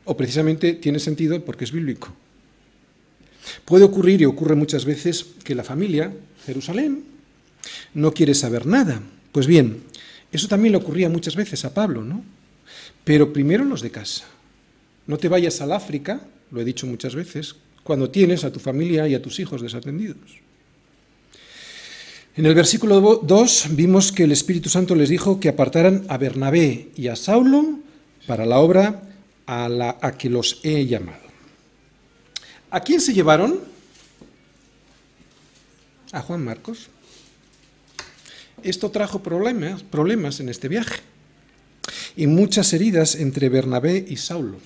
O 0.03 0.17
precisamente 0.17 0.73
tiene 0.73 0.99
sentido 0.99 1.41
porque 1.45 1.63
es 1.63 1.71
bíblico. 1.71 2.09
Puede 3.65 3.83
ocurrir, 3.83 4.21
y 4.21 4.25
ocurre 4.25 4.55
muchas 4.55 4.85
veces, 4.85 5.25
que 5.43 5.55
la 5.55 5.63
familia, 5.63 6.13
Jerusalén, 6.45 7.03
no 7.93 8.13
quiere 8.13 8.33
saber 8.33 8.65
nada. 8.65 9.01
Pues 9.31 9.47
bien, 9.47 9.83
eso 10.31 10.47
también 10.47 10.73
le 10.73 10.77
ocurría 10.77 11.09
muchas 11.09 11.35
veces 11.35 11.65
a 11.65 11.73
Pablo, 11.73 12.03
¿no? 12.03 12.23
Pero 13.03 13.33
primero 13.33 13.65
los 13.65 13.81
de 13.81 13.91
casa. 13.91 14.25
No 15.07 15.17
te 15.17 15.29
vayas 15.29 15.61
al 15.61 15.71
África, 15.71 16.21
lo 16.51 16.61
he 16.61 16.65
dicho 16.65 16.87
muchas 16.87 17.15
veces, 17.15 17.55
cuando 17.83 18.09
tienes 18.09 18.43
a 18.43 18.51
tu 18.51 18.59
familia 18.59 19.07
y 19.07 19.15
a 19.15 19.21
tus 19.21 19.39
hijos 19.39 19.61
desatendidos. 19.61 20.39
En 22.37 22.45
el 22.45 22.55
versículo 22.55 23.19
2 23.23 23.65
vimos 23.71 24.11
que 24.11 24.23
el 24.23 24.31
Espíritu 24.31 24.69
Santo 24.69 24.95
les 24.95 25.09
dijo 25.09 25.39
que 25.39 25.49
apartaran 25.49 26.05
a 26.07 26.17
Bernabé 26.17 26.89
y 26.95 27.07
a 27.07 27.17
Saulo 27.17 27.79
para 28.25 28.45
la 28.45 28.59
obra 28.59 29.01
a 29.47 29.67
la 29.67 29.97
a 30.01 30.17
que 30.17 30.29
los 30.29 30.61
he 30.63 30.85
llamado. 30.85 31.30
¿A 32.71 32.79
quién 32.79 33.01
se 33.01 33.13
llevaron? 33.13 33.59
A 36.13 36.21
Juan 36.21 36.43
Marcos. 36.43 36.87
Esto 38.63 38.91
trajo 38.91 39.21
problemas, 39.21 39.83
problemas 39.83 40.39
en 40.39 40.47
este 40.47 40.69
viaje 40.69 41.01
y 42.15 42.27
muchas 42.27 42.71
heridas 42.71 43.15
entre 43.15 43.49
Bernabé 43.49 44.05
y 44.07 44.15
Saulo. 44.15 44.57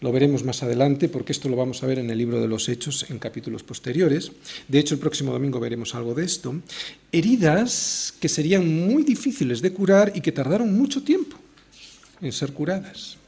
Lo 0.00 0.10
veremos 0.10 0.44
más 0.44 0.64
adelante 0.64 1.08
porque 1.08 1.30
esto 1.30 1.48
lo 1.48 1.56
vamos 1.56 1.82
a 1.82 1.86
ver 1.86 2.00
en 2.00 2.10
el 2.10 2.18
libro 2.18 2.40
de 2.40 2.48
los 2.48 2.68
Hechos 2.68 3.06
en 3.08 3.20
capítulos 3.20 3.62
posteriores. 3.62 4.32
De 4.66 4.78
hecho, 4.80 4.94
el 4.94 5.00
próximo 5.00 5.30
domingo 5.30 5.60
veremos 5.60 5.94
algo 5.94 6.14
de 6.14 6.24
esto. 6.24 6.54
Heridas 7.12 8.14
que 8.18 8.28
serían 8.28 8.66
muy 8.66 9.04
difíciles 9.04 9.60
de 9.60 9.72
curar 9.72 10.10
y 10.16 10.22
que 10.22 10.32
tardaron 10.32 10.76
mucho 10.76 11.04
tiempo 11.04 11.36
en 12.20 12.32
ser 12.32 12.52
curadas. 12.52 13.19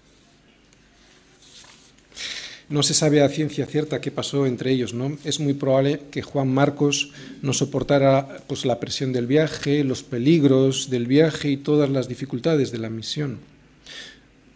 No 2.73 2.83
se 2.83 2.95
sabe 2.95 3.21
a 3.21 3.29
ciencia 3.29 3.67
cierta 3.67 4.01
qué 4.01 4.11
pasó 4.11 4.47
entre 4.47 4.73
ellos, 4.73 4.95
¿no? 4.95 5.19
Es 5.25 5.41
muy 5.41 5.53
probable 5.53 6.01
que 6.11 6.23
Juan 6.23 6.49
Marcos 6.49 7.11
no 7.43 7.53
soportara 7.53 8.43
pues, 8.47 8.65
la 8.65 8.81
presión 8.81 9.13
del 9.13 9.27
viaje, 9.27 9.85
los 9.85 10.03
peligros 10.03 10.89
del 10.89 11.07
viaje 11.07 11.51
y 11.51 11.59
todas 11.59 11.91
las 11.91 12.09
dificultades 12.09 12.73
de 12.73 12.79
la 12.79 12.89
misión. 12.89 13.41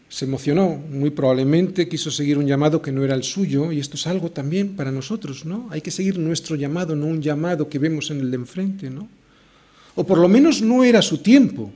Se 0.09 0.25
emocionó, 0.25 0.83
muy 0.91 1.11
probablemente 1.11 1.91
quiso 1.91 2.11
seguir 2.11 2.39
un 2.39 2.47
llamado 2.47 2.81
que 2.81 2.91
no 2.91 3.05
era 3.05 3.15
el 3.15 3.23
suyo, 3.23 3.71
y 3.71 3.81
esto 3.81 3.97
es 3.97 4.07
algo 4.07 4.31
también 4.31 4.77
para 4.77 4.91
nosotros, 4.91 5.45
¿no? 5.45 5.69
Hay 5.71 5.83
que 5.83 5.91
seguir 5.91 6.19
nuestro 6.19 6.57
llamado, 6.57 6.97
no 6.97 7.05
un 7.05 7.21
llamado 7.21 7.69
que 7.69 7.79
vemos 7.79 8.11
en 8.11 8.21
el 8.21 8.31
de 8.31 8.37
enfrente, 8.39 8.89
¿no? 8.89 9.11
O 9.95 10.07
por 10.07 10.17
lo 10.17 10.29
menos 10.29 10.63
no 10.63 10.85
era 10.85 11.03
su 11.03 11.19
tiempo, 11.19 11.71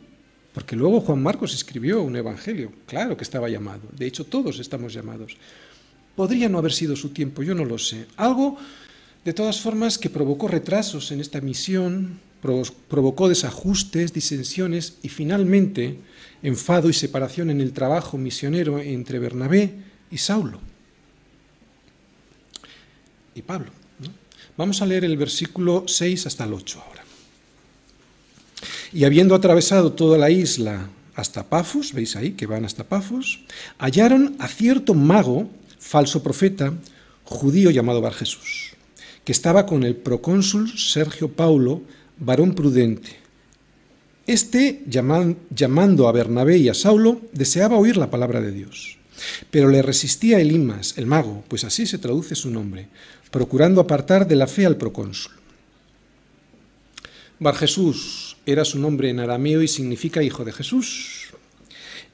porque 0.55 0.74
luego 0.74 1.03
Juan 1.03 1.22
Marcos 1.22 1.53
escribió 1.53 2.01
un 2.01 2.16
evangelio, 2.16 2.72
claro 2.86 3.14
que 3.14 3.24
estaba 3.24 3.51
llamado, 3.51 3.82
de 3.95 4.07
hecho 4.07 4.24
todos 4.24 4.59
estamos 4.59 4.95
llamados. 4.95 5.36
Podría 6.21 6.51
no 6.51 6.59
haber 6.59 6.73
sido 6.73 6.97
su 6.97 7.14
tiempo, 7.14 7.43
yo 7.43 7.55
no 7.55 7.64
lo 7.64 7.79
sé. 7.79 8.05
Algo, 8.18 8.59
de 9.25 9.33
todas 9.33 9.59
formas, 9.59 9.97
que 9.97 10.11
provocó 10.11 10.49
retrasos 10.49 11.12
en 11.12 11.21
esta 11.23 11.41
misión 11.41 12.21
provocó 12.43 13.27
desajustes, 13.27 14.12
disensiones 14.12 14.99
y 15.03 15.09
finalmente 15.09 15.97
enfado 16.43 16.91
y 16.91 16.93
separación 16.93 17.49
en 17.49 17.62
el 17.62 17.73
trabajo 17.73 18.18
misionero 18.18 18.81
entre 18.81 19.18
Bernabé 19.18 19.73
y 20.11 20.18
Saulo 20.18 20.61
y 23.35 23.41
Pablo. 23.41 23.71
Vamos 24.59 24.83
a 24.83 24.87
leer 24.87 25.07
el 25.07 25.16
versículo 25.16 25.85
6 25.87 26.27
hasta 26.27 26.45
el 26.45 26.53
8 26.53 26.83
ahora. 26.87 27.05
Y 28.93 29.05
habiendo 29.05 29.35
atravesado 29.35 29.95
toda 29.95 30.18
la 30.18 30.29
isla 30.29 30.91
hasta 31.14 31.49
Pafos, 31.49 31.95
veis 31.95 32.14
ahí 32.14 32.33
que 32.33 32.45
van 32.45 32.66
hasta 32.66 32.85
Pafos, 32.85 33.41
hallaron 33.79 34.37
a 34.39 34.49
cierto 34.49 34.93
mago, 34.93 35.49
falso 35.91 36.22
profeta, 36.22 36.72
judío 37.24 37.68
llamado 37.72 38.01
Bar 38.01 38.14
Jesús, 38.14 38.74
que 39.24 39.32
estaba 39.32 39.66
con 39.66 39.82
el 39.82 39.97
procónsul 39.97 40.70
Sergio 40.78 41.32
Paulo, 41.32 41.82
varón 42.16 42.55
prudente. 42.55 43.16
Este, 44.24 44.84
llamando 44.86 46.07
a 46.07 46.12
Bernabé 46.12 46.59
y 46.59 46.68
a 46.68 46.74
Saulo, 46.74 47.20
deseaba 47.32 47.76
oír 47.76 47.97
la 47.97 48.09
palabra 48.09 48.41
de 48.41 48.53
Dios. 48.53 48.99
Pero 49.51 49.68
le 49.68 49.82
resistía 49.82 50.38
Elimas, 50.38 50.97
el 50.97 51.07
mago, 51.07 51.43
pues 51.49 51.64
así 51.64 51.86
se 51.86 51.99
traduce 51.99 52.36
su 52.36 52.51
nombre, 52.51 52.86
procurando 53.32 53.80
apartar 53.80 54.28
de 54.28 54.36
la 54.36 54.47
fe 54.47 54.66
al 54.66 54.76
procónsul. 54.76 55.32
Bar 57.41 57.57
Jesús 57.57 58.36
era 58.47 58.64
su 58.64 58.78
nombre 58.78 59.11
en 59.11 59.18
arameo 59.18 59.61
y 59.61 59.66
significa 59.66 60.22
hijo 60.22 60.45
de 60.45 60.53
Jesús. 60.53 61.30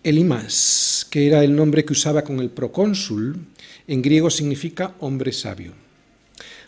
Elimas, 0.03 1.07
que 1.11 1.27
era 1.27 1.45
el 1.45 1.55
nombre 1.55 1.85
que 1.85 1.93
usaba 1.93 2.25
con 2.25 2.41
el 2.41 2.49
procónsul, 2.49 3.39
en 3.89 4.03
griego 4.03 4.31
significa 4.31 4.95
hombre 5.01 5.33
sabio. 5.33 5.73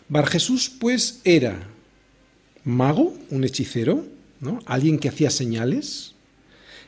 Bar 0.07 0.27
Jesús, 0.27 0.71
pues, 0.79 1.21
era 1.23 1.67
mago, 2.63 3.13
un 3.29 3.43
hechicero, 3.43 4.05
¿no? 4.39 4.59
alguien 4.65 4.99
que 4.99 5.09
hacía 5.09 5.29
señales, 5.29 6.15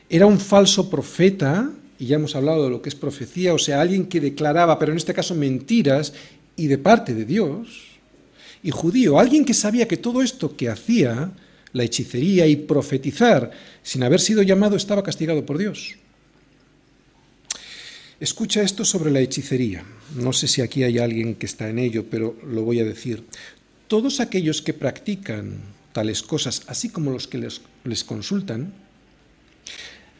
era 0.08 0.26
un 0.26 0.38
falso 0.38 0.90
profeta, 0.90 1.70
y 1.98 2.06
ya 2.06 2.16
hemos 2.16 2.34
hablado 2.34 2.64
de 2.64 2.70
lo 2.70 2.82
que 2.82 2.88
es 2.88 2.94
profecía, 2.94 3.54
o 3.54 3.58
sea, 3.58 3.80
alguien 3.80 4.06
que 4.06 4.20
declaraba, 4.20 4.78
pero 4.78 4.92
en 4.92 4.98
este 4.98 5.14
caso 5.14 5.34
mentiras, 5.34 6.12
y 6.56 6.66
de 6.66 6.78
parte 6.78 7.14
de 7.14 7.24
Dios, 7.24 7.92
y 8.62 8.70
judío, 8.70 9.18
alguien 9.18 9.44
que 9.44 9.54
sabía 9.54 9.88
que 9.88 9.96
todo 9.96 10.22
esto 10.22 10.56
que 10.56 10.68
hacía, 10.68 11.32
la 11.72 11.84
hechicería 11.84 12.46
y 12.46 12.56
profetizar, 12.56 13.50
sin 13.82 14.02
haber 14.02 14.20
sido 14.20 14.42
llamado, 14.42 14.76
estaba 14.76 15.02
castigado 15.02 15.46
por 15.46 15.58
Dios. 15.58 15.96
Escucha 18.22 18.62
esto 18.62 18.84
sobre 18.84 19.10
la 19.10 19.18
hechicería. 19.18 19.82
No 20.14 20.32
sé 20.32 20.46
si 20.46 20.62
aquí 20.62 20.84
hay 20.84 21.00
alguien 21.00 21.34
que 21.34 21.44
está 21.44 21.68
en 21.68 21.80
ello, 21.80 22.06
pero 22.08 22.38
lo 22.46 22.62
voy 22.62 22.78
a 22.78 22.84
decir. 22.84 23.24
Todos 23.88 24.20
aquellos 24.20 24.62
que 24.62 24.72
practican 24.72 25.58
tales 25.92 26.22
cosas, 26.22 26.62
así 26.68 26.88
como 26.88 27.10
los 27.10 27.26
que 27.26 27.38
les, 27.38 27.62
les 27.82 28.04
consultan, 28.04 28.74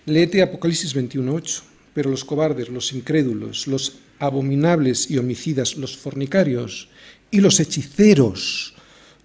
léete 0.04 0.42
Apocalipsis 0.42 0.96
21.8, 0.96 1.62
pero 1.94 2.10
los 2.10 2.24
cobardes, 2.24 2.70
los 2.70 2.92
incrédulos, 2.92 3.68
los 3.68 3.98
abominables 4.18 5.08
y 5.08 5.18
homicidas, 5.18 5.76
los 5.76 5.96
fornicarios 5.96 6.88
y 7.30 7.38
los 7.38 7.60
hechiceros, 7.60 8.74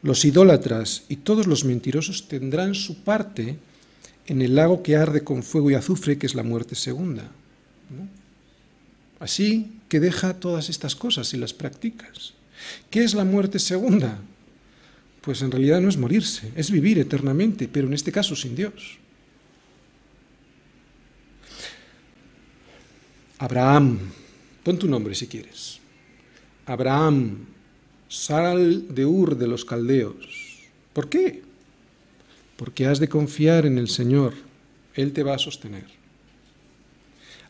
los 0.03 0.23
idólatras 0.23 1.01
y 1.09 1.15
todos 1.15 1.47
los 1.47 1.65
mentirosos 1.65 2.27
tendrán 2.27 2.75
su 2.75 3.01
parte 3.01 3.57
en 4.27 4.43
el 4.43 4.53
lago 4.53 4.83
que 4.83 4.97
arde 4.97 5.23
con 5.23 5.41
fuego 5.41 5.71
y 5.71 5.73
azufre, 5.73 6.19
que 6.19 6.27
es 6.27 6.35
la 6.35 6.43
muerte 6.43 6.75
segunda. 6.75 7.31
Así 9.19 9.79
que 9.89 9.99
deja 9.99 10.39
todas 10.39 10.69
estas 10.69 10.95
cosas 10.95 11.33
y 11.33 11.37
las 11.37 11.53
practicas. 11.53 12.33
¿Qué 12.89 13.03
es 13.03 13.13
la 13.13 13.23
muerte 13.23 13.59
segunda? 13.59 14.19
Pues 15.21 15.41
en 15.41 15.51
realidad 15.51 15.81
no 15.81 15.89
es 15.89 15.97
morirse, 15.97 16.51
es 16.55 16.71
vivir 16.71 16.99
eternamente, 16.99 17.67
pero 17.67 17.87
en 17.87 17.93
este 17.93 18.11
caso 18.11 18.35
sin 18.35 18.55
Dios. 18.55 18.97
Abraham, 23.39 23.99
Pon 24.67 24.77
tu 24.77 24.89
nombre 24.89 25.15
si 25.15 25.27
quieres. 25.27 25.79
Abraham, 26.65 27.45
sal 28.09 28.93
de 28.93 29.05
Ur 29.05 29.37
de 29.37 29.47
los 29.47 29.63
caldeos. 29.63 30.59
¿Por 30.91 31.07
qué? 31.07 31.41
Porque 32.57 32.85
has 32.85 32.99
de 32.99 33.07
confiar 33.07 33.65
en 33.65 33.77
el 33.77 33.87
Señor. 33.87 34.33
Él 34.93 35.13
te 35.13 35.23
va 35.23 35.35
a 35.35 35.39
sostener. 35.39 35.85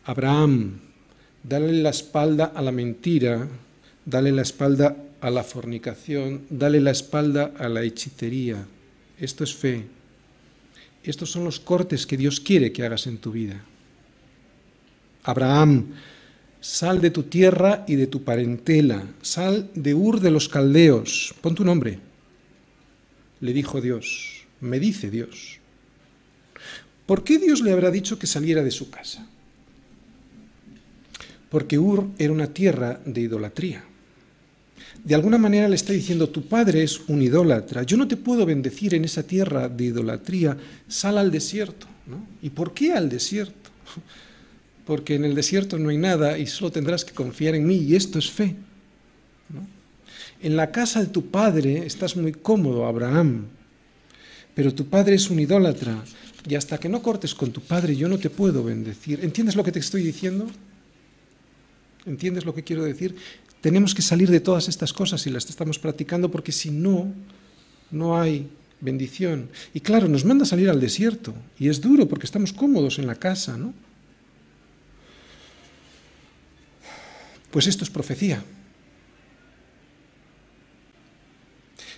Abraham, 0.05 0.79
dale 1.47 1.71
la 1.73 1.89
espalda 1.89 2.51
a 2.55 2.61
la 2.61 2.71
mentira, 2.71 3.47
dale 4.05 4.31
la 4.31 4.41
espalda 4.41 4.97
a 5.21 5.29
la 5.29 5.43
fornicación, 5.43 6.43
dale 6.49 6.81
la 6.81 6.91
espalda 6.91 7.53
a 7.57 7.69
la 7.69 7.83
hechicería. 7.83 8.65
Esto 9.19 9.43
es 9.43 9.55
fe. 9.55 9.85
Estos 11.03 11.31
son 11.31 11.43
los 11.43 11.59
cortes 11.59 12.05
que 12.05 12.17
Dios 12.17 12.39
quiere 12.39 12.71
que 12.71 12.85
hagas 12.85 13.07
en 13.07 13.17
tu 13.17 13.31
vida. 13.31 13.63
Abraham, 15.23 15.93
Sal 16.59 17.01
de 17.01 17.11
tu 17.11 17.23
tierra 17.23 17.85
y 17.87 17.95
de 17.95 18.07
tu 18.07 18.23
parentela, 18.23 19.07
sal 19.21 19.69
de 19.75 19.93
Ur 19.93 20.19
de 20.19 20.31
los 20.31 20.49
caldeos, 20.49 21.33
pon 21.39 21.53
tu 21.53 21.63
nombre. 21.63 21.99
Le 23.39 23.53
dijo 23.53 23.79
Dios, 23.79 24.43
me 24.59 24.79
dice 24.79 25.11
Dios. 25.11 25.59
¿Por 27.05 27.23
qué 27.23 27.37
Dios 27.37 27.61
le 27.61 27.71
habrá 27.71 27.91
dicho 27.91 28.17
que 28.17 28.25
saliera 28.25 28.63
de 28.63 28.71
su 28.71 28.89
casa? 28.89 29.29
Porque 31.49 31.79
Ur 31.79 32.07
era 32.17 32.33
una 32.33 32.47
tierra 32.47 32.99
de 33.05 33.21
idolatría. 33.21 33.83
De 35.03 35.15
alguna 35.15 35.37
manera 35.37 35.69
le 35.69 35.75
está 35.75 35.93
diciendo, 35.93 36.29
tu 36.29 36.43
padre 36.43 36.83
es 36.83 36.99
un 37.07 37.21
idólatra, 37.21 37.83
yo 37.83 37.97
no 37.97 38.07
te 38.07 38.17
puedo 38.17 38.45
bendecir 38.45 38.93
en 38.93 39.05
esa 39.05 39.23
tierra 39.23 39.69
de 39.69 39.85
idolatría, 39.85 40.57
sal 40.87 41.17
al 41.17 41.31
desierto. 41.31 41.87
¿Y 42.41 42.49
por 42.49 42.73
qué 42.73 42.93
al 42.93 43.09
desierto? 43.09 43.69
porque 44.87 45.15
en 45.15 45.25
el 45.25 45.35
desierto 45.35 45.77
no 45.77 45.89
hay 45.89 45.97
nada 45.97 46.37
y 46.37 46.47
solo 46.47 46.71
tendrás 46.71 47.03
que 47.03 47.13
confiar 47.13 47.55
en 47.55 47.67
mí 47.67 47.75
y 47.75 47.95
esto 47.95 48.17
es 48.17 48.31
fe. 48.31 48.55
En 50.41 50.55
la 50.55 50.71
casa 50.71 51.01
de 51.01 51.07
tu 51.07 51.29
padre 51.29 51.85
estás 51.85 52.15
muy 52.15 52.31
cómodo, 52.31 52.85
Abraham, 52.85 53.47
pero 54.55 54.73
tu 54.73 54.85
padre 54.85 55.15
es 55.15 55.29
un 55.29 55.39
idólatra 55.39 56.03
y 56.47 56.55
hasta 56.55 56.77
que 56.77 56.87
no 56.87 57.01
cortes 57.01 57.35
con 57.35 57.51
tu 57.51 57.59
padre 57.61 57.95
yo 57.95 58.07
no 58.07 58.17
te 58.17 58.29
puedo 58.29 58.63
bendecir. 58.63 59.19
¿Entiendes 59.23 59.55
lo 59.55 59.63
que 59.63 59.71
te 59.71 59.79
estoy 59.79 60.03
diciendo? 60.03 60.47
¿Entiendes 62.07 62.45
lo 62.45 62.55
que 62.55 62.63
quiero 62.63 62.83
decir? 62.83 63.15
Tenemos 63.61 63.93
que 63.93 64.01
salir 64.01 64.31
de 64.31 64.39
todas 64.39 64.69
estas 64.69 64.93
cosas 64.93 65.27
y 65.27 65.29
las 65.29 65.49
estamos 65.49 65.77
practicando 65.77 66.31
porque 66.31 66.53
si 66.53 66.71
no, 66.71 67.13
no 67.91 68.19
hay 68.19 68.47
bendición. 68.79 69.49
Y 69.73 69.81
claro, 69.81 70.07
nos 70.07 70.23
manda 70.23 70.45
salir 70.45 70.69
al 70.69 70.79
desierto 70.79 71.33
y 71.59 71.67
es 71.67 71.81
duro 71.81 72.07
porque 72.07 72.25
estamos 72.25 72.53
cómodos 72.53 72.97
en 72.97 73.07
la 73.07 73.15
casa, 73.15 73.57
¿no? 73.57 73.73
Pues 77.51 77.67
esto 77.67 77.83
es 77.83 77.89
profecía. 77.89 78.43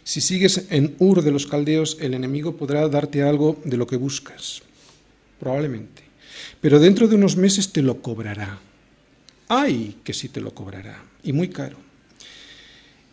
Si 0.04 0.22
sigues 0.22 0.66
en 0.72 0.96
Ur 0.98 1.22
de 1.22 1.32
los 1.32 1.46
caldeos, 1.46 1.98
el 2.00 2.16
enemigo 2.16 2.58
podrá 2.58 2.88
darte 2.88 3.22
algo 3.22 3.62
de 3.64 3.78
lo 3.78 3.86
que 3.86 3.96
buscas, 3.96 4.64
probablemente. 5.40 6.02
Pero 6.62 6.80
dentro 6.80 7.08
de 7.08 7.16
unos 7.16 7.38
meses 7.38 7.72
te 7.72 7.84
lo 7.84 8.02
cobrará. 8.02 8.60
Ay, 9.50 9.98
que 10.04 10.14
sí 10.14 10.30
te 10.30 10.40
lo 10.40 10.54
cobrará, 10.54 11.04
y 11.24 11.34
muy 11.34 11.50
caro. 11.50 11.78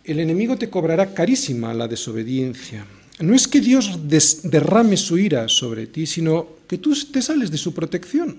El 0.05 0.20
enemigo 0.20 0.57
te 0.57 0.68
cobrará 0.68 1.14
carísima 1.14 1.72
la 1.72 1.89
desobediencia. 1.89 2.87
No 3.20 3.34
es 3.34 3.49
que 3.49 3.61
Dios 3.61 3.99
derrame 4.45 4.99
su 4.99 5.16
ira 5.16 5.49
sobre 5.49 5.87
ti, 5.87 6.05
sino 6.05 6.47
que 6.68 6.76
tú 6.76 6.95
te 7.11 7.22
sales 7.22 7.51
de 7.51 7.57
su 7.57 7.72
protección. 7.72 8.37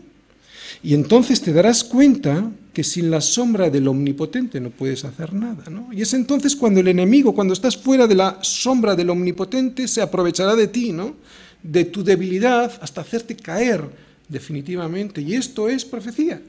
Y 0.83 0.93
entonces 0.93 1.41
te 1.41 1.51
darás 1.51 1.83
cuenta 1.83 2.51
que 2.71 2.83
sin 2.83 3.09
la 3.09 3.19
sombra 3.19 3.71
del 3.71 3.87
omnipotente 3.87 4.61
no 4.61 4.69
puedes 4.69 5.03
hacer 5.03 5.33
nada. 5.33 5.63
¿no? 5.71 5.91
Y 5.91 6.03
es 6.03 6.13
entonces 6.13 6.55
cuando 6.55 6.79
el 6.79 6.87
enemigo, 6.89 7.33
cuando 7.33 7.55
estás 7.55 7.75
fuera 7.75 8.05
de 8.05 8.13
la 8.13 8.37
sombra 8.43 8.95
del 8.95 9.09
omnipotente, 9.09 9.87
se 9.87 10.01
aprovechará 10.01 10.55
de 10.55 10.67
ti, 10.67 10.91
¿no? 10.91 11.15
de 11.63 11.85
tu 11.85 12.03
debilidad, 12.03 12.71
hasta 12.79 13.01
hacerte 13.01 13.35
caer 13.35 13.83
definitivamente. 14.29 15.21
Y 15.21 15.33
esto 15.33 15.67
es 15.67 15.83
profecía. 15.83 16.39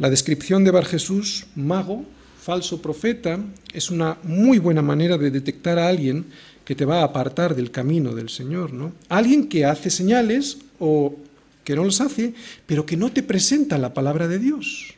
La 0.00 0.08
descripción 0.08 0.64
de 0.64 0.70
Bar 0.70 0.86
Jesús, 0.86 1.44
mago, 1.54 2.06
falso 2.40 2.80
profeta, 2.80 3.38
es 3.74 3.90
una 3.90 4.16
muy 4.22 4.58
buena 4.58 4.80
manera 4.80 5.18
de 5.18 5.30
detectar 5.30 5.78
a 5.78 5.88
alguien 5.88 6.24
que 6.64 6.74
te 6.74 6.86
va 6.86 7.00
a 7.00 7.04
apartar 7.04 7.54
del 7.54 7.70
camino 7.70 8.14
del 8.14 8.30
Señor, 8.30 8.72
¿no? 8.72 8.94
Alguien 9.10 9.46
que 9.46 9.66
hace 9.66 9.90
señales 9.90 10.56
o 10.78 11.16
que 11.64 11.76
no 11.76 11.84
los 11.84 12.00
hace, 12.00 12.32
pero 12.64 12.86
que 12.86 12.96
no 12.96 13.12
te 13.12 13.22
presenta 13.22 13.76
la 13.76 13.92
palabra 13.92 14.26
de 14.26 14.38
Dios. 14.38 14.94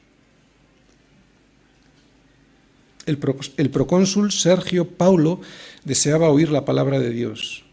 El, 3.04 3.18
procónsul 3.18 4.30
Sergio 4.30 4.86
Paulo 4.86 5.40
deseaba 5.84 6.30
oír 6.30 6.52
la 6.52 6.64
palabra 6.64 7.00
de 7.00 7.10
Dios. 7.10 7.64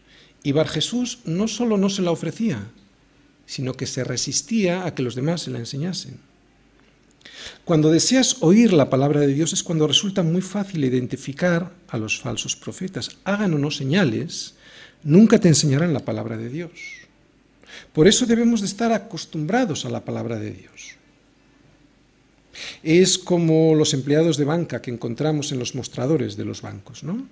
Y 0.42 0.50
Bar 0.50 0.66
Jesús 0.66 1.20
no 1.26 1.46
solo 1.46 1.76
no 1.76 1.90
se 1.90 2.02
la 2.02 2.10
ofrecía, 2.10 2.66
sino 3.46 3.74
que 3.74 3.86
se 3.86 4.02
resistía 4.02 4.84
a 4.84 4.96
que 4.96 5.04
los 5.04 5.14
demás 5.14 5.42
se 5.42 5.52
la 5.52 5.60
enseñasen. 5.60 6.29
Cuando 7.64 7.90
deseas 7.90 8.36
oír 8.40 8.72
la 8.72 8.90
palabra 8.90 9.20
de 9.20 9.32
Dios 9.32 9.52
es 9.52 9.62
cuando 9.62 9.86
resulta 9.86 10.22
muy 10.22 10.42
fácil 10.42 10.84
identificar 10.84 11.72
a 11.88 11.98
los 11.98 12.18
falsos 12.20 12.56
profetas. 12.56 13.18
Hagan 13.24 13.54
o 13.54 13.58
no 13.58 13.70
señales, 13.70 14.54
nunca 15.02 15.38
te 15.38 15.48
enseñarán 15.48 15.92
la 15.92 16.04
palabra 16.04 16.36
de 16.36 16.48
Dios. 16.48 16.70
Por 17.92 18.08
eso 18.08 18.26
debemos 18.26 18.60
de 18.60 18.66
estar 18.66 18.92
acostumbrados 18.92 19.84
a 19.84 19.90
la 19.90 20.04
palabra 20.04 20.38
de 20.38 20.50
Dios. 20.50 20.96
Es 22.82 23.18
como 23.18 23.74
los 23.74 23.94
empleados 23.94 24.36
de 24.36 24.44
banca 24.44 24.82
que 24.82 24.90
encontramos 24.90 25.52
en 25.52 25.58
los 25.58 25.74
mostradores 25.74 26.36
de 26.36 26.44
los 26.44 26.62
bancos, 26.62 27.04
¿no? 27.04 27.26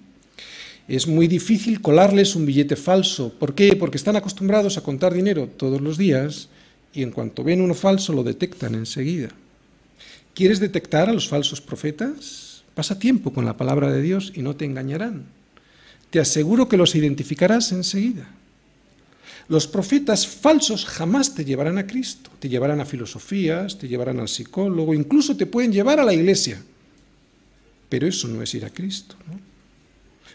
Es 0.86 1.06
muy 1.06 1.26
difícil 1.26 1.82
colarles 1.82 2.34
un 2.34 2.46
billete 2.46 2.76
falso. 2.76 3.32
¿Por 3.38 3.54
qué? 3.54 3.76
Porque 3.76 3.98
están 3.98 4.16
acostumbrados 4.16 4.78
a 4.78 4.82
contar 4.82 5.12
dinero 5.12 5.46
todos 5.46 5.82
los 5.82 5.98
días 5.98 6.48
y 6.94 7.02
en 7.02 7.10
cuanto 7.10 7.44
ven 7.44 7.60
uno 7.60 7.74
falso 7.74 8.14
lo 8.14 8.22
detectan 8.22 8.74
enseguida. 8.74 9.28
¿Quieres 10.38 10.60
detectar 10.60 11.08
a 11.08 11.12
los 11.12 11.26
falsos 11.26 11.60
profetas? 11.60 12.62
Pasa 12.76 13.00
tiempo 13.00 13.32
con 13.32 13.44
la 13.44 13.56
palabra 13.56 13.90
de 13.90 14.00
Dios 14.00 14.30
y 14.36 14.42
no 14.42 14.54
te 14.54 14.64
engañarán. 14.64 15.24
Te 16.10 16.20
aseguro 16.20 16.68
que 16.68 16.76
los 16.76 16.94
identificarás 16.94 17.72
enseguida. 17.72 18.30
Los 19.48 19.66
profetas 19.66 20.28
falsos 20.28 20.84
jamás 20.84 21.34
te 21.34 21.44
llevarán 21.44 21.76
a 21.76 21.88
Cristo, 21.88 22.30
te 22.38 22.48
llevarán 22.48 22.80
a 22.80 22.84
filosofías, 22.84 23.78
te 23.78 23.88
llevarán 23.88 24.20
al 24.20 24.28
psicólogo, 24.28 24.94
incluso 24.94 25.36
te 25.36 25.46
pueden 25.46 25.72
llevar 25.72 25.98
a 25.98 26.04
la 26.04 26.14
iglesia. 26.14 26.62
Pero 27.88 28.06
eso 28.06 28.28
no 28.28 28.40
es 28.40 28.54
ir 28.54 28.64
a 28.64 28.70
Cristo. 28.70 29.16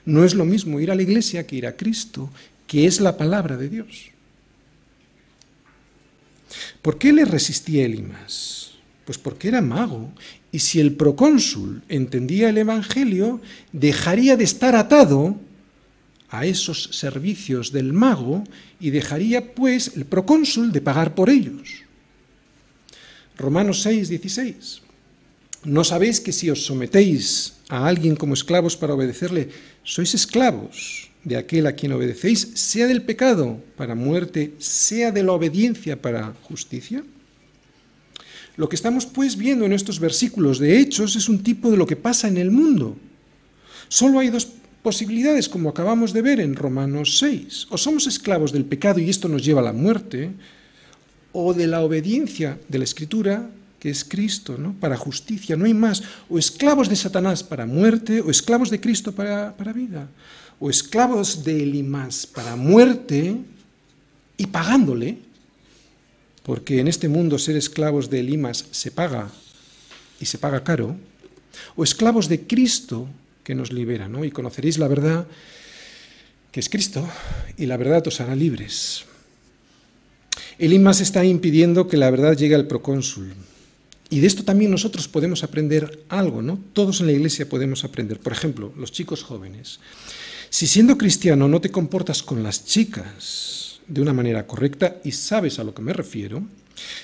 ¿no? 0.03 0.25
Es 0.25 0.33
lo 0.33 0.43
mismo 0.43 0.81
ir 0.81 0.91
a 0.91 0.95
la 0.95 1.03
iglesia 1.03 1.47
que 1.47 1.55
ir 1.55 1.65
a 1.65 1.77
Cristo, 1.77 2.29
que 2.67 2.87
es 2.87 2.99
la 2.99 3.15
palabra 3.15 3.55
de 3.55 3.69
Dios. 3.69 4.09
¿Por 6.81 6.97
qué 6.97 7.13
le 7.13 7.23
resistía 7.23 7.85
Elimas? 7.85 8.72
Pues 9.05 9.17
porque 9.17 9.49
era 9.49 9.61
mago, 9.61 10.11
y 10.51 10.59
si 10.59 10.79
el 10.79 10.93
procónsul 10.93 11.83
entendía 11.89 12.49
el 12.49 12.57
Evangelio, 12.57 13.41
dejaría 13.71 14.37
de 14.37 14.43
estar 14.43 14.75
atado 14.75 15.35
a 16.29 16.45
esos 16.45 16.89
servicios 16.91 17.71
del 17.71 17.93
mago 17.93 18.43
y 18.79 18.89
dejaría 18.89 19.53
pues 19.53 19.91
el 19.95 20.05
procónsul 20.05 20.71
de 20.71 20.81
pagar 20.81 21.13
por 21.13 21.29
ellos. 21.29 21.83
Romanos 23.37 23.81
6, 23.83 24.09
16. 24.09 24.81
¿No 25.65 25.83
sabéis 25.83 26.19
que 26.19 26.31
si 26.31 26.49
os 26.49 26.65
sometéis 26.65 27.53
a 27.69 27.87
alguien 27.87 28.15
como 28.15 28.33
esclavos 28.33 28.75
para 28.75 28.93
obedecerle, 28.93 29.49
sois 29.83 30.13
esclavos 30.13 31.09
de 31.23 31.37
aquel 31.37 31.67
a 31.67 31.73
quien 31.73 31.93
obedecéis, 31.93 32.51
sea 32.55 32.87
del 32.87 33.03
pecado 33.03 33.61
para 33.77 33.95
muerte, 33.95 34.53
sea 34.57 35.11
de 35.11 35.23
la 35.23 35.31
obediencia 35.31 36.01
para 36.01 36.33
justicia? 36.43 37.03
Lo 38.55 38.69
que 38.69 38.75
estamos 38.75 39.05
pues 39.05 39.35
viendo 39.35 39.65
en 39.65 39.73
estos 39.73 39.99
versículos 39.99 40.59
de 40.59 40.79
Hechos 40.79 41.15
es 41.15 41.27
un 41.27 41.41
tipo 41.41 41.71
de 41.71 41.77
lo 41.77 41.87
que 41.87 41.95
pasa 41.95 42.27
en 42.27 42.37
el 42.37 42.51
mundo. 42.51 42.95
Solo 43.87 44.19
hay 44.19 44.29
dos 44.29 44.47
posibilidades, 44.83 45.49
como 45.49 45.69
acabamos 45.69 46.13
de 46.13 46.21
ver 46.21 46.39
en 46.39 46.55
Romanos 46.55 47.17
6. 47.17 47.67
O 47.69 47.77
somos 47.77 48.05
esclavos 48.05 48.51
del 48.51 48.65
pecado 48.65 48.99
y 48.99 49.09
esto 49.09 49.27
nos 49.27 49.43
lleva 49.43 49.61
a 49.61 49.65
la 49.65 49.73
muerte, 49.73 50.31
o 51.31 51.53
de 51.53 51.65
la 51.65 51.81
obediencia 51.81 52.59
de 52.67 52.77
la 52.77 52.83
Escritura 52.83 53.49
que 53.79 53.89
es 53.89 54.05
Cristo, 54.05 54.55
¿no? 54.57 54.73
para 54.79 54.95
justicia, 54.95 55.57
no 55.57 55.65
hay 55.65 55.73
más. 55.73 56.03
O 56.29 56.39
esclavos 56.39 56.87
de 56.87 56.95
Satanás 56.95 57.43
para 57.43 57.65
muerte, 57.65 58.21
o 58.21 58.29
esclavos 58.31 58.69
de 58.69 58.79
Cristo 58.79 59.11
para, 59.11 59.57
para 59.57 59.73
vida. 59.73 60.07
O 60.59 60.69
esclavos 60.69 61.43
de 61.43 61.63
Elimas 61.63 62.25
para 62.25 62.55
muerte 62.55 63.35
y 64.37 64.47
pagándole, 64.47 65.17
porque 66.43 66.79
en 66.79 66.87
este 66.87 67.07
mundo 67.07 67.39
ser 67.39 67.55
esclavos 67.55 68.09
de 68.09 68.19
Elimas 68.19 68.65
se 68.71 68.91
paga 68.91 69.31
y 70.19 70.25
se 70.25 70.37
paga 70.37 70.63
caro. 70.63 70.95
O 71.75 71.83
esclavos 71.83 72.27
de 72.27 72.41
Cristo 72.41 73.07
que 73.43 73.55
nos 73.55 73.71
libera, 73.71 74.07
¿no? 74.07 74.25
Y 74.25 74.31
conoceréis 74.31 74.77
la 74.77 74.87
verdad 74.87 75.27
que 76.51 76.59
es 76.59 76.69
Cristo, 76.69 77.09
y 77.57 77.65
la 77.65 77.77
verdad 77.77 78.05
os 78.05 78.21
hará 78.21 78.35
libres. 78.35 79.05
Elimas 80.59 81.01
está 81.01 81.25
impidiendo 81.25 81.87
que 81.87 81.97
la 81.97 82.11
verdad 82.11 82.37
llegue 82.37 82.53
al 82.53 82.67
procónsul. 82.67 83.33
Y 84.11 84.19
de 84.19 84.27
esto 84.27 84.43
también 84.43 84.69
nosotros 84.69 85.07
podemos 85.07 85.43
aprender 85.43 86.05
algo, 86.09 86.43
¿no? 86.43 86.59
Todos 86.73 87.01
en 87.01 87.07
la 87.07 87.13
iglesia 87.13 87.49
podemos 87.49 87.83
aprender. 87.83 88.19
Por 88.19 88.33
ejemplo, 88.33 88.71
los 88.77 88.91
chicos 88.91 89.23
jóvenes. 89.23 89.79
Si 90.51 90.67
siendo 90.67 90.99
cristiano 90.99 91.47
no 91.47 91.59
te 91.59 91.71
comportas 91.71 92.21
con 92.21 92.43
las 92.43 92.63
chicas 92.65 93.62
de 93.87 94.01
una 94.01 94.13
manera 94.13 94.47
correcta, 94.47 94.97
y 95.03 95.11
sabes 95.11 95.59
a 95.59 95.63
lo 95.63 95.73
que 95.73 95.81
me 95.81 95.93
refiero, 95.93 96.43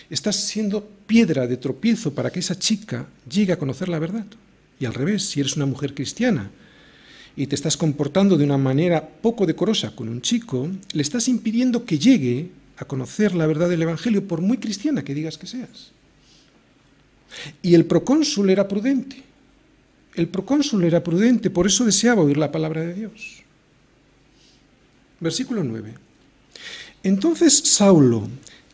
estás 0.09 0.35
siendo 0.35 0.87
piedra 1.05 1.47
de 1.47 1.57
tropiezo 1.57 2.13
para 2.13 2.31
que 2.31 2.39
esa 2.39 2.57
chica 2.57 3.07
llegue 3.29 3.53
a 3.53 3.59
conocer 3.59 3.89
la 3.89 3.99
verdad. 3.99 4.25
Y 4.79 4.85
al 4.85 4.93
revés, 4.93 5.29
si 5.29 5.39
eres 5.39 5.55
una 5.55 5.65
mujer 5.65 5.93
cristiana 5.93 6.49
y 7.35 7.47
te 7.47 7.55
estás 7.55 7.77
comportando 7.77 8.37
de 8.37 8.45
una 8.45 8.57
manera 8.57 9.07
poco 9.07 9.45
decorosa 9.45 9.95
con 9.95 10.09
un 10.09 10.21
chico, 10.21 10.69
le 10.93 11.01
estás 11.01 11.27
impidiendo 11.27 11.85
que 11.85 11.99
llegue 11.99 12.51
a 12.77 12.85
conocer 12.85 13.35
la 13.35 13.45
verdad 13.45 13.69
del 13.69 13.81
Evangelio, 13.81 14.27
por 14.27 14.41
muy 14.41 14.57
cristiana 14.57 15.03
que 15.03 15.13
digas 15.13 15.37
que 15.37 15.47
seas. 15.47 15.91
Y 17.61 17.75
el 17.75 17.85
procónsul 17.85 18.49
era 18.49 18.67
prudente. 18.67 19.23
El 20.15 20.27
procónsul 20.27 20.83
era 20.83 21.03
prudente, 21.03 21.49
por 21.49 21.67
eso 21.67 21.85
deseaba 21.85 22.23
oír 22.23 22.37
la 22.37 22.51
palabra 22.51 22.81
de 22.81 22.93
Dios. 22.93 23.43
Versículo 25.19 25.63
9. 25.63 26.08
Entonces 27.03 27.53
Saulo, 27.53 28.27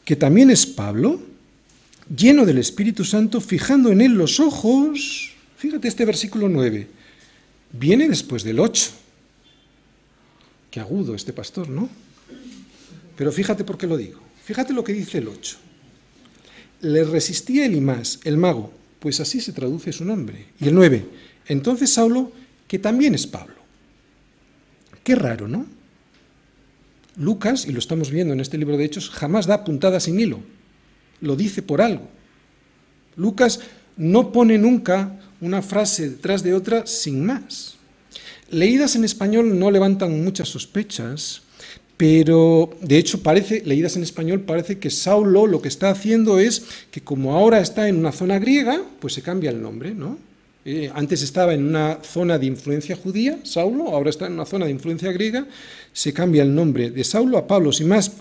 que 0.04 0.16
también 0.16 0.50
es 0.50 0.66
Pablo, 0.66 1.22
lleno 2.16 2.46
del 2.46 2.58
Espíritu 2.58 3.04
Santo, 3.04 3.42
fijando 3.42 3.92
en 3.92 4.02
él 4.02 4.14
los 4.14 4.40
ojos, 4.40 5.34
fíjate 5.58 5.88
este 5.88 6.06
versículo 6.06 6.50
9, 6.50 6.88
viene 7.72 8.10
después 8.10 8.44
del 8.44 8.60
8. 8.60 8.92
Qué 10.72 10.80
agudo 10.80 11.16
este 11.16 11.34
pastor, 11.34 11.70
¿no? 11.70 11.90
Pero 13.16 13.32
fíjate 13.32 13.64
por 13.64 13.78
qué 13.78 13.88
lo 13.88 13.96
digo. 13.96 14.20
Fíjate 14.44 14.74
lo 14.74 14.84
que 14.84 14.94
dice 14.94 15.20
el 15.20 15.30
8 15.30 15.58
le 16.86 17.04
resistía 17.04 17.66
Elimás, 17.66 18.20
el 18.24 18.38
mago, 18.38 18.72
pues 19.00 19.20
así 19.20 19.42
se 19.42 19.54
traduce 19.54 19.92
su 19.92 20.06
nombre. 20.06 20.48
Y 20.60 20.68
el 20.68 20.76
9, 20.76 21.06
entonces 21.48 21.92
Saulo, 21.92 22.32
que 22.68 22.80
también 22.80 23.16
es 23.16 23.28
Pablo. 23.28 23.56
Qué 25.04 25.16
raro, 25.16 25.48
¿no? 25.48 25.66
Lucas, 27.18 27.66
y 27.66 27.72
lo 27.72 27.80
estamos 27.80 28.12
viendo 28.12 28.34
en 28.34 28.40
este 28.40 28.58
libro 28.58 28.78
de 28.78 28.86
Hechos, 28.86 29.10
jamás 29.10 29.48
da 29.48 29.64
puntada 29.64 30.00
sin 30.00 30.20
hilo. 30.20 30.40
Lo 31.22 31.36
dice 31.36 31.62
por 31.62 31.82
algo. 31.82 32.08
Lucas 33.16 33.62
no 33.98 34.32
pone 34.32 34.58
nunca 34.58 35.20
una 35.42 35.62
frase 35.62 36.10
detrás 36.10 36.44
de 36.44 36.54
otra 36.54 36.86
sin 36.86 37.26
más. 37.26 37.76
Leídas 38.50 38.96
en 38.96 39.04
español 39.04 39.58
no 39.58 39.72
levantan 39.72 40.24
muchas 40.24 40.50
sospechas, 40.50 41.42
pero 41.98 42.76
de 42.82 42.98
hecho 42.98 43.24
parece, 43.24 43.64
leídas 43.66 43.96
en 43.96 44.04
español, 44.04 44.42
parece 44.42 44.80
que 44.80 44.90
Saulo 44.90 45.48
lo 45.48 45.62
que 45.62 45.70
está 45.70 45.90
haciendo 45.90 46.40
es 46.40 46.66
que 46.92 47.02
como 47.02 47.34
ahora 47.34 47.62
está 47.62 47.88
en 47.88 47.98
una 47.98 48.12
zona 48.12 48.40
griega, 48.40 48.84
pues 49.00 49.14
se 49.14 49.22
cambia 49.22 49.50
el 49.50 49.62
nombre, 49.62 49.96
¿no? 49.96 50.18
Eh, 50.68 50.92
antes 50.96 51.22
estaba 51.22 51.54
en 51.54 51.64
una 51.64 52.00
zona 52.02 52.40
de 52.40 52.48
influencia 52.48 52.96
judía, 52.96 53.40
Saulo, 53.44 53.90
ahora 53.90 54.10
está 54.10 54.26
en 54.26 54.34
una 54.34 54.48
zona 54.48 54.66
de 54.66 54.72
influencia 54.72 55.12
griega, 55.12 55.48
se 55.94 56.12
cambia 56.12 56.42
el 56.42 56.56
nombre 56.56 56.90
de 56.90 57.04
Saulo 57.04 57.38
a 57.38 57.46
Pablo, 57.46 57.72
sin 57.72 57.88
más. 57.88 58.12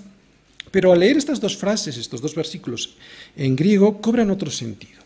Pero 0.70 0.92
al 0.92 1.00
leer 1.00 1.16
estas 1.16 1.40
dos 1.40 1.56
frases, 1.56 1.96
estos 1.96 2.20
dos 2.20 2.34
versículos 2.34 2.96
en 3.34 3.56
griego, 3.56 3.98
cobran 4.02 4.30
otro 4.30 4.50
sentido. 4.50 5.00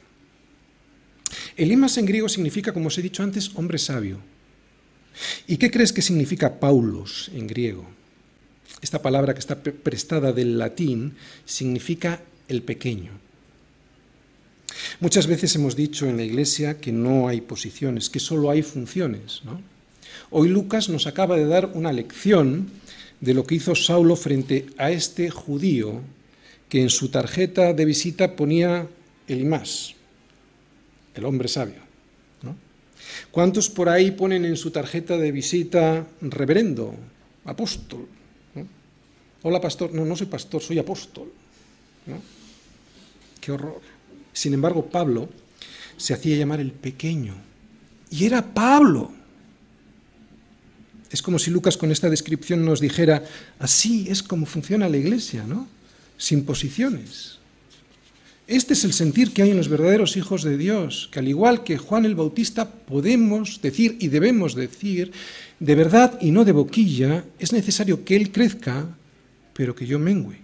Elimas 1.57 1.97
en 1.99 2.07
griego 2.07 2.28
significa, 2.28 2.72
como 2.72 2.89
os 2.89 2.99
he 2.99 3.03
dicho 3.03 3.22
antes, 3.22 3.53
hombre 3.55 3.78
sabio. 3.78 4.18
¿Y 5.47 5.59
qué 5.59 5.70
crees 5.70 5.93
que 5.93 6.03
significa 6.03 6.59
Paulos 6.59 7.30
en 7.34 7.47
griego? 7.47 7.86
Esta 8.80 9.01
palabra 9.01 9.34
que 9.34 9.41
está 9.41 9.62
prestada 9.62 10.32
del 10.32 10.59
latín 10.59 11.14
significa 11.45 12.20
el 12.49 12.62
pequeño. 12.62 13.27
Muchas 15.01 15.26
veces 15.26 15.55
hemos 15.55 15.76
dicho 15.76 16.07
en 16.07 16.16
la 16.16 16.24
iglesia 16.24 16.80
que 16.80 16.90
no 16.90 17.28
hay 17.28 17.40
posiciones, 17.40 18.11
que 18.11 18.18
solo 18.18 18.51
hay 18.51 18.62
funciones. 18.62 19.42
Hoy 20.30 20.49
Lucas 20.49 20.88
nos 20.88 21.07
acaba 21.07 21.36
de 21.36 21.46
dar 21.46 21.70
una 21.74 21.92
lección 21.92 22.70
de 23.20 23.34
lo 23.34 23.44
que 23.44 23.55
hizo 23.55 23.74
Saulo 23.74 24.16
frente 24.16 24.66
a 24.76 24.90
este 24.90 25.30
judío 25.30 26.01
que 26.68 26.82
en 26.82 26.90
su 26.90 27.11
tarjeta 27.11 27.72
de 27.72 27.84
visita 27.84 28.34
ponía 28.34 28.88
el 29.28 29.44
más, 29.44 29.94
el 31.14 31.24
hombre 31.24 31.49
sabio. 31.49 31.86
¿Cuántos 33.30 33.70
por 33.70 33.88
ahí 33.88 34.11
ponen 34.11 34.44
en 34.44 34.57
su 34.57 34.70
tarjeta 34.70 35.16
de 35.16 35.32
visita 35.32 36.07
reverendo, 36.20 36.94
apóstol, 37.44 38.07
Hola, 39.42 39.61
pastor. 39.61 39.94
No, 39.94 40.05
no 40.05 40.16
soy 40.16 40.26
pastor, 40.26 40.61
soy 40.61 40.78
apóstol. 40.78 41.30
Qué 43.40 43.53
horror. 43.53 43.97
Sin 44.39 44.55
embargo, 44.55 44.86
Pablo 44.86 45.28
se 45.97 46.14
hacía 46.14 46.36
llamar 46.36 46.61
el 46.61 46.70
pequeño. 46.70 47.34
Y 48.09 48.24
era 48.24 48.55
Pablo. 48.55 49.11
Es 51.11 51.22
como 51.22 51.41
si 51.41 51.51
Lucas 51.51 51.76
con 51.76 51.91
esta 51.91 52.09
descripción 52.09 52.64
nos 52.64 52.78
dijera, 52.78 53.24
así 53.59 54.07
es 54.09 54.22
como 54.22 54.47
funciona 54.47 54.89
la 54.89 54.97
iglesia, 54.97 55.43
¿no? 55.43 55.66
Sin 56.16 56.45
posiciones. 56.45 57.39
Este 58.47 58.74
es 58.74 58.84
el 58.84 58.93
sentir 58.93 59.32
que 59.32 59.43
hay 59.43 59.51
en 59.51 59.57
los 59.57 59.68
verdaderos 59.68 60.16
hijos 60.16 60.45
de 60.45 60.57
Dios, 60.57 61.09
que 61.11 61.18
al 61.18 61.26
igual 61.26 61.64
que 61.64 61.76
Juan 61.76 62.05
el 62.05 62.14
Bautista 62.14 62.70
podemos 62.70 63.61
decir 63.61 63.97
y 63.99 64.07
debemos 64.07 64.55
decir, 64.55 65.11
de 65.59 65.74
verdad 65.74 66.16
y 66.20 66.30
no 66.30 66.45
de 66.45 66.53
boquilla, 66.53 67.24
es 67.41 67.53
necesario 67.53 68.05
que 68.05 68.14
Él 68.14 68.30
crezca, 68.30 68.86
pero 69.53 69.74
que 69.74 69.84
yo 69.84 69.99
mengüe. 69.99 70.39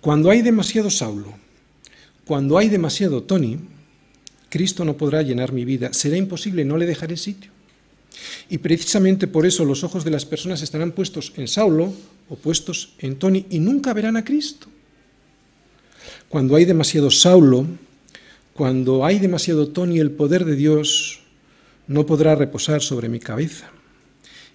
Cuando 0.00 0.30
hay 0.30 0.40
demasiado 0.40 0.88
Saulo, 0.88 1.34
cuando 2.30 2.58
hay 2.58 2.68
demasiado 2.68 3.24
Tony, 3.24 3.58
Cristo 4.50 4.84
no 4.84 4.96
podrá 4.96 5.20
llenar 5.20 5.52
mi 5.52 5.64
vida, 5.64 5.92
será 5.92 6.16
imposible, 6.16 6.64
no 6.64 6.76
le 6.76 6.86
dejaré 6.86 7.16
sitio. 7.16 7.50
Y 8.48 8.58
precisamente 8.58 9.26
por 9.26 9.46
eso 9.46 9.64
los 9.64 9.82
ojos 9.82 10.04
de 10.04 10.12
las 10.12 10.26
personas 10.26 10.62
estarán 10.62 10.92
puestos 10.92 11.32
en 11.34 11.48
Saulo 11.48 11.92
o 12.28 12.36
puestos 12.36 12.94
en 13.00 13.16
Tony 13.16 13.46
y 13.50 13.58
nunca 13.58 13.92
verán 13.94 14.16
a 14.16 14.22
Cristo. 14.22 14.68
Cuando 16.28 16.54
hay 16.54 16.66
demasiado 16.66 17.10
Saulo, 17.10 17.66
cuando 18.54 19.04
hay 19.04 19.18
demasiado 19.18 19.66
Tony, 19.70 19.98
el 19.98 20.12
poder 20.12 20.44
de 20.44 20.54
Dios 20.54 21.22
no 21.88 22.06
podrá 22.06 22.36
reposar 22.36 22.80
sobre 22.80 23.08
mi 23.08 23.18
cabeza. 23.18 23.72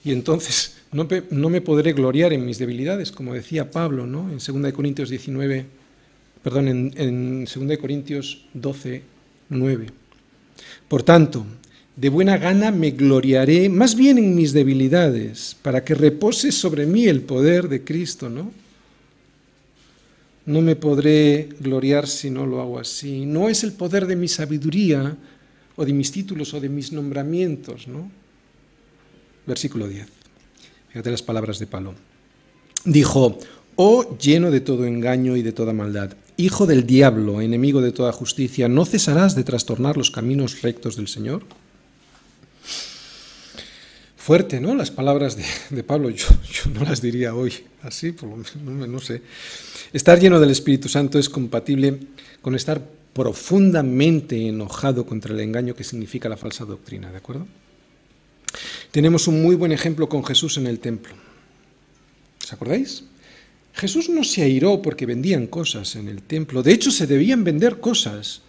Y 0.05 0.13
entonces 0.13 0.77
no, 0.93 1.49
me 1.49 1.59
podré 1.59 1.91
gloriar 1.91 2.31
en 2.31 2.45
mis 2.45 2.57
debilidades, 2.57 3.11
como 3.11 3.33
decía 3.33 3.69
Pablo 3.69 4.07
¿no? 4.07 4.31
en 4.31 4.37
2 4.37 4.71
Corintios 4.71 5.09
19, 5.09 5.65
perdón, 6.45 6.67
en, 6.67 6.93
en 6.95 7.45
2 7.45 7.77
Corintios 7.79 8.45
12, 8.53 9.01
9. 9.49 9.87
Por 10.87 11.01
tanto, 11.01 11.43
de 11.95 12.09
buena 12.09 12.37
gana 12.37 12.69
me 12.69 12.91
gloriaré 12.91 13.67
más 13.67 13.95
bien 13.95 14.19
en 14.19 14.35
mis 14.35 14.53
debilidades, 14.53 15.57
para 15.63 15.83
que 15.83 15.95
repose 15.95 16.51
sobre 16.51 16.85
mí 16.85 17.07
el 17.07 17.21
poder 17.21 17.67
de 17.67 17.83
Cristo, 17.83 18.29
¿no? 18.29 18.51
No 20.45 20.61
me 20.61 20.75
podré 20.75 21.49
gloriar 21.59 22.05
si 22.05 22.29
no 22.29 22.45
lo 22.45 22.61
hago 22.61 22.77
así. 22.77 23.25
No 23.25 23.49
es 23.49 23.63
el 23.63 23.73
poder 23.73 24.05
de 24.05 24.15
mi 24.15 24.27
sabiduría 24.27 25.17
o 25.75 25.83
de 25.83 25.93
mis 25.93 26.11
títulos 26.11 26.53
o 26.53 26.59
de 26.59 26.69
mis 26.69 26.91
nombramientos, 26.91 27.87
¿no? 27.87 28.11
Versículo 29.47 29.87
10. 29.87 30.05
Fíjate 30.89 31.09
las 31.09 31.23
palabras 31.23 31.57
de 31.57 31.65
Pablo. 31.65 31.95
Dijo, 32.83 33.39
oh 33.77 34.15
lleno 34.19 34.51
de 34.51 34.59
todo 34.59 34.85
engaño 34.85 35.35
y 35.35 35.41
de 35.41 35.51
toda 35.51 35.73
maldad, 35.73 36.15
hijo 36.37 36.65
del 36.65 36.85
diablo, 36.85 37.41
enemigo 37.41 37.81
de 37.81 37.91
toda 37.91 38.11
justicia, 38.11 38.67
¿no 38.67 38.85
cesarás 38.85 39.35
de 39.35 39.43
trastornar 39.43 39.97
los 39.97 40.11
caminos 40.11 40.61
rectos 40.61 40.95
del 40.95 41.07
Señor? 41.07 41.43
fuerte, 44.25 44.59
¿no? 44.59 44.73
Las 44.73 44.89
palabras 44.89 45.37
de, 45.69 45.83
Pablo, 45.83 46.09
yo, 46.09 46.25
no 46.73 46.83
las 46.83 46.99
diría 46.99 47.35
hoy 47.35 47.53
así, 47.83 48.11
por 48.11 48.27
lo 48.27 48.37
menos, 48.37 48.89
no, 48.89 48.99
sé. 48.99 49.21
Estar 49.93 50.19
lleno 50.19 50.39
del 50.39 50.49
Espíritu 50.49 50.89
Santo 50.89 51.19
es 51.19 51.29
compatible 51.29 51.99
con 52.41 52.55
estar 52.55 52.81
profundamente 53.13 54.47
enojado 54.47 55.05
contra 55.05 55.31
el 55.31 55.41
engaño 55.41 55.75
que 55.75 55.83
significa 55.83 56.27
la 56.27 56.37
falsa 56.37 56.65
doctrina, 56.65 57.11
¿de 57.11 57.17
acuerdo? 57.17 57.45
Tenemos 58.89 59.27
un 59.27 59.43
muy 59.43 59.55
buen 59.55 59.71
ejemplo 59.71 60.09
con 60.09 60.25
Jesús 60.25 60.57
en 60.57 60.65
el 60.65 60.79
templo. 60.79 61.13
¿Os 62.43 62.51
acordáis? 62.51 63.03
Jesús 63.75 64.09
no 64.09 64.23
se 64.23 64.41
airó 64.41 64.81
porque 64.81 65.05
vendían 65.05 65.47
cosas 65.47 65.95
en 65.95 66.07
el 66.07 66.21
templo. 66.21 66.63
De 66.63 66.71
hecho, 66.71 66.91
se 66.91 67.07
debían 67.07 67.43
vender 67.43 67.79
cosas 67.81 68.41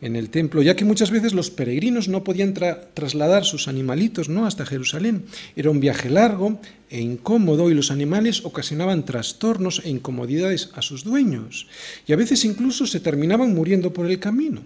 en 0.00 0.16
el 0.16 0.30
templo, 0.30 0.62
ya 0.62 0.74
que 0.74 0.86
muchas 0.86 1.10
veces 1.10 1.34
los 1.34 1.50
peregrinos 1.50 2.08
no 2.08 2.24
podían 2.24 2.54
trasladar 2.54 3.44
sus 3.44 3.68
animalitos 3.68 4.30
¿no? 4.30 4.46
hasta 4.46 4.64
Jerusalén. 4.64 5.24
Era 5.54 5.70
un 5.70 5.80
viaje 5.80 6.08
largo 6.08 6.58
e 6.88 7.00
incómodo 7.00 7.70
y 7.70 7.74
los 7.74 7.90
animales 7.90 8.44
ocasionaban 8.44 9.04
trastornos 9.04 9.82
e 9.84 9.90
incomodidades 9.90 10.70
a 10.74 10.80
sus 10.80 11.04
dueños 11.04 11.66
y 12.06 12.14
a 12.14 12.16
veces 12.16 12.46
incluso 12.46 12.86
se 12.86 13.00
terminaban 13.00 13.54
muriendo 13.54 13.92
por 13.92 14.06
el 14.06 14.18
camino. 14.18 14.62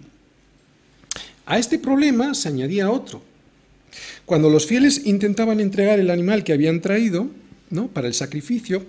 A 1.45 1.59
este 1.59 1.77
problema 1.77 2.33
se 2.33 2.47
añadía 2.47 2.89
otro. 2.89 3.21
Cuando 4.25 4.49
los 4.49 4.65
fieles 4.65 5.05
intentaban 5.05 5.59
entregar 5.59 5.99
el 5.99 6.09
animal 6.09 6.45
que 6.45 6.53
habían 6.53 6.79
traído 6.79 7.27
¿no? 7.69 7.87
para 7.89 8.07
el 8.07 8.13
sacrificio, 8.13 8.83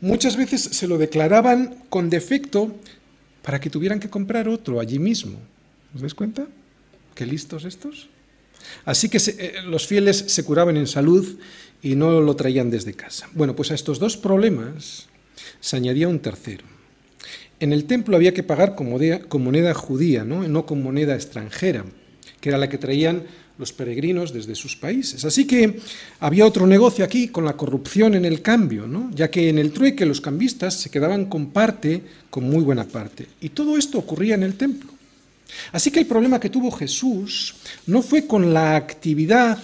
muchas 0.00 0.36
veces 0.36 0.62
se 0.62 0.86
lo 0.86 0.98
declaraban 0.98 1.84
con 1.88 2.10
defecto 2.10 2.74
para 3.42 3.60
que 3.60 3.70
tuvieran 3.70 4.00
que 4.00 4.10
comprar 4.10 4.48
otro 4.48 4.80
allí 4.80 4.98
mismo. 4.98 5.38
¿Os 5.94 6.00
dais 6.00 6.14
cuenta? 6.14 6.46
Qué 7.14 7.26
listos 7.26 7.64
estos. 7.64 8.08
Así 8.84 9.08
que 9.08 9.18
eh, 9.18 9.62
los 9.64 9.86
fieles 9.86 10.16
se 10.16 10.44
curaban 10.44 10.76
en 10.76 10.86
salud 10.86 11.38
y 11.82 11.96
no 11.96 12.20
lo 12.20 12.36
traían 12.36 12.70
desde 12.70 12.94
casa. 12.94 13.28
Bueno, 13.32 13.56
pues 13.56 13.70
a 13.70 13.74
estos 13.74 13.98
dos 13.98 14.16
problemas 14.16 15.08
se 15.60 15.76
añadía 15.76 16.08
un 16.08 16.20
tercero. 16.20 16.64
En 17.58 17.72
el 17.72 17.84
templo 17.84 18.16
había 18.16 18.34
que 18.34 18.42
pagar 18.42 18.74
con 18.74 18.88
moneda, 18.88 19.74
judía, 19.74 20.24
no 20.24 20.66
con 20.66 20.82
moneda 20.82 21.14
extranjera, 21.14 21.84
que 22.40 22.48
era 22.48 22.58
la 22.58 22.68
que 22.68 22.78
traían 22.78 23.24
los 23.60 23.72
peregrinos 23.74 24.32
desde 24.32 24.54
sus 24.54 24.74
países. 24.74 25.24
Así 25.26 25.46
que 25.46 25.78
había 26.18 26.46
otro 26.46 26.66
negocio 26.66 27.04
aquí 27.04 27.28
con 27.28 27.44
la 27.44 27.52
corrupción 27.52 28.14
en 28.14 28.24
el 28.24 28.40
cambio, 28.40 28.86
¿no? 28.86 29.10
ya 29.14 29.30
que 29.30 29.50
en 29.50 29.58
el 29.58 29.70
trueque 29.70 30.06
los 30.06 30.22
cambistas 30.22 30.74
se 30.74 30.90
quedaban 30.90 31.26
con 31.26 31.50
parte, 31.50 32.02
con 32.30 32.44
muy 32.44 32.64
buena 32.64 32.84
parte. 32.84 33.26
Y 33.42 33.50
todo 33.50 33.76
esto 33.76 33.98
ocurría 33.98 34.34
en 34.34 34.44
el 34.44 34.54
templo. 34.54 34.90
Así 35.72 35.90
que 35.90 36.00
el 36.00 36.06
problema 36.06 36.40
que 36.40 36.48
tuvo 36.48 36.70
Jesús 36.70 37.54
no 37.86 38.00
fue 38.00 38.26
con 38.26 38.54
la 38.54 38.76
actividad 38.76 39.58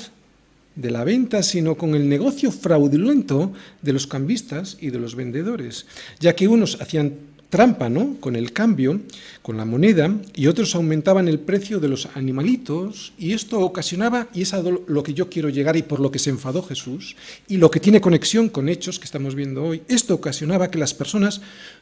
de 0.74 0.90
la 0.90 1.05
venta, 1.05 1.42
sino 1.42 1.76
con 1.76 1.94
el 1.94 2.07
negocio 2.07 2.53
fraudulento 2.53 3.55
de 3.80 3.94
los 3.94 4.07
cambistas 4.07 4.76
y 4.78 4.90
de 4.90 4.99
los 4.99 5.14
vendedores, 5.14 5.86
ya 6.20 6.36
que 6.36 6.49
unos 6.49 6.78
hacían 6.82 7.14
trampa, 7.49 7.88
¿no? 7.88 8.16
Con 8.20 8.36
el 8.36 8.53
cambio, 8.53 9.01
con 9.42 9.57
la 9.57 9.64
moneda, 9.64 10.14
y 10.34 10.47
otros 10.47 10.74
aumentaban 10.74 11.28
el 11.28 11.38
precio 11.38 11.80
de 11.80 11.88
los 11.88 12.09
animalitos, 12.14 13.12
y 13.18 13.32
esto 13.32 13.61
ocasionaba, 13.61 14.28
y 14.34 14.42
es 14.42 14.53
a 14.53 14.62
lo 14.62 15.03
que 15.03 15.14
yo 15.14 15.28
quiero 15.30 15.49
llegar 15.49 15.76
y 15.76 15.82
por 15.82 16.01
lo 16.01 16.11
que 16.11 16.18
se 16.18 16.30
enfadó 16.30 16.62
Jesús, 16.62 17.16
y 17.49 17.57
lo 17.57 17.70
que 17.70 17.80
tiene 17.80 18.01
conexión 18.01 18.49
con 18.49 18.68
hechos 18.68 18.99
que 18.99 19.05
estamos 19.05 19.34
viendo 19.34 19.64
hoy, 19.64 19.82
esto 19.88 20.14
ocasionaba 20.14 20.70
que 20.70 20.78
las 20.78 20.94
personas 20.94 21.40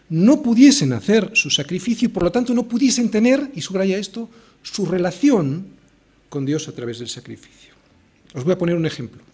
no 0.09 0.43
pudiesen 0.43 0.93
hacer 0.93 1.31
su 1.35 1.51
sacrificio 1.51 2.07
y 2.07 2.13
por 2.13 2.23
lo 2.23 2.33
tanto 2.33 2.55
no 2.55 2.65
pudiesen 2.69 3.11
tener, 3.11 3.51
y 3.55 3.61
subraya 3.61 3.99
esto, 3.99 4.29
su 4.63 4.87
relación 4.87 5.67
con 6.29 6.45
Dios 6.45 6.69
a 6.69 6.73
través 6.73 6.99
del 6.99 7.09
sacrificio. 7.09 7.75
Os 8.35 8.45
voy 8.45 8.53
a 8.53 8.59
poner 8.59 8.77
un 8.77 8.87
ejemplo. 8.87 9.34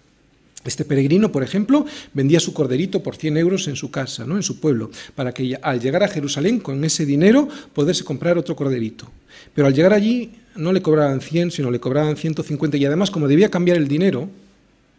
Este 0.64 0.84
peregrino, 0.84 1.32
por 1.32 1.42
ejemplo, 1.42 1.86
vendía 2.12 2.38
su 2.38 2.52
corderito 2.52 3.02
por 3.02 3.16
100 3.16 3.38
euros 3.38 3.66
en 3.68 3.76
su 3.76 3.90
casa, 3.90 4.26
¿no? 4.26 4.36
en 4.36 4.42
su 4.42 4.61
pueblo, 4.61 4.90
para 5.14 5.32
que 5.32 5.58
al 5.62 5.80
llegar 5.80 6.02
a 6.02 6.08
Jerusalén 6.08 6.61
con 6.61 6.84
ese 6.84 7.06
dinero 7.06 7.48
poderse 7.72 8.04
comprar 8.04 8.36
otro 8.36 8.54
corderito. 8.54 9.11
Pero 9.54 9.66
al 9.66 9.74
llegar 9.74 9.94
allí 9.94 10.32
no 10.56 10.72
le 10.72 10.82
cobraban 10.82 11.22
100, 11.22 11.52
sino 11.52 11.70
le 11.70 11.80
cobraban 11.80 12.16
150 12.16 12.76
y 12.76 12.84
además 12.84 13.11
como 13.11 13.26
debía 13.26 13.50
cambiar 13.50 13.78
el 13.78 13.88
dinero, 13.88 14.28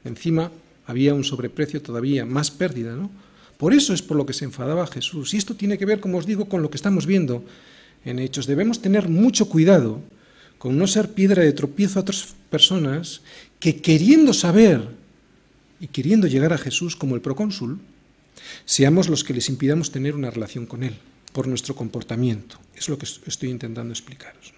encima 0.03 0.51
había 0.88 1.14
un 1.14 1.24
sobreprecio 1.24 1.82
todavía, 1.82 2.26
más 2.26 2.49
pérdida. 2.49 2.95
¿no? 2.95 3.12
Por 3.57 3.76
eso 3.76 3.93
es 3.93 4.01
por 4.01 4.18
lo 4.18 4.26
que 4.26 4.34
se 4.34 4.45
enfadaba 4.45 4.88
Jesús. 4.88 5.36
Y 5.36 5.38
esto 5.38 5.55
tiene 5.55 5.78
que 5.78 5.86
ver, 5.86 5.99
como 5.99 6.18
os 6.18 6.26
digo, 6.26 6.45
con 6.45 6.64
lo 6.64 6.72
que 6.72 6.78
estamos 6.78 7.05
viendo 7.05 7.45
en 8.03 8.18
Hechos. 8.18 8.47
Debemos 8.47 8.82
tener 8.82 9.09
mucho 9.09 9.47
cuidado 9.47 10.01
con 10.57 10.78
no 10.78 10.88
ser 10.88 11.09
piedra 11.09 11.43
de 11.43 11.53
tropiezo 11.53 11.99
a 11.99 12.01
otras 12.01 12.34
personas 12.49 13.22
que 13.59 13.82
queriendo 13.82 14.34
saber 14.34 15.01
y 15.82 15.88
queriendo 15.88 16.27
llegar 16.27 16.53
a 16.53 16.59
Jesús 16.59 16.95
como 16.95 17.15
el 17.15 17.21
procónsul, 17.21 17.79
seamos 18.65 19.09
los 19.09 19.23
que 19.23 19.34
les 19.34 19.49
impidamos 19.49 19.91
tener 19.91 20.15
una 20.15 20.29
relación 20.29 20.67
con 20.67 20.84
Él 20.84 20.93
por 21.34 21.47
nuestro 21.47 21.75
comportamiento. 21.75 22.59
Es 22.75 22.88
lo 22.88 22.97
que 22.97 23.07
estoy 23.25 23.49
intentando 23.49 23.91
explicaros. 23.91 24.53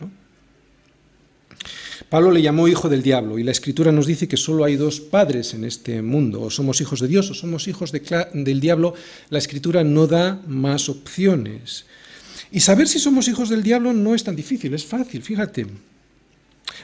Pablo 2.09 2.31
le 2.31 2.41
llamó 2.41 2.67
hijo 2.67 2.89
del 2.89 3.01
diablo 3.01 3.39
y 3.39 3.43
la 3.43 3.51
escritura 3.51 3.91
nos 3.91 4.05
dice 4.05 4.27
que 4.27 4.35
solo 4.35 4.65
hay 4.65 4.75
dos 4.75 4.99
padres 4.99 5.53
en 5.53 5.63
este 5.63 6.01
mundo, 6.01 6.41
o 6.41 6.49
somos 6.49 6.81
hijos 6.81 6.99
de 6.99 7.07
Dios 7.07 7.31
o 7.31 7.33
somos 7.33 7.67
hijos 7.69 7.93
del 7.93 8.59
diablo. 8.59 8.93
La 9.29 9.39
escritura 9.39 9.83
no 9.83 10.07
da 10.07 10.41
más 10.45 10.89
opciones. 10.89 11.85
Y 12.51 12.59
saber 12.59 12.87
si 12.87 12.99
somos 12.99 13.29
hijos 13.29 13.49
del 13.49 13.63
diablo 13.63 13.93
no 13.93 14.13
es 14.13 14.23
tan 14.23 14.35
difícil, 14.35 14.73
es 14.73 14.85
fácil, 14.85 15.23
fíjate. 15.23 15.67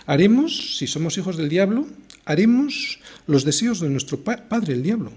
Haremos, 0.05 0.77
si 0.77 0.87
somos 0.87 1.17
hijos 1.17 1.35
del 1.35 1.49
diablo, 1.49 1.85
haremos 2.29 2.99
los 3.25 3.43
deseos 3.43 3.79
de 3.79 3.89
nuestro 3.89 4.19
padre, 4.19 4.73
el 4.73 4.83
diablo. 4.83 5.11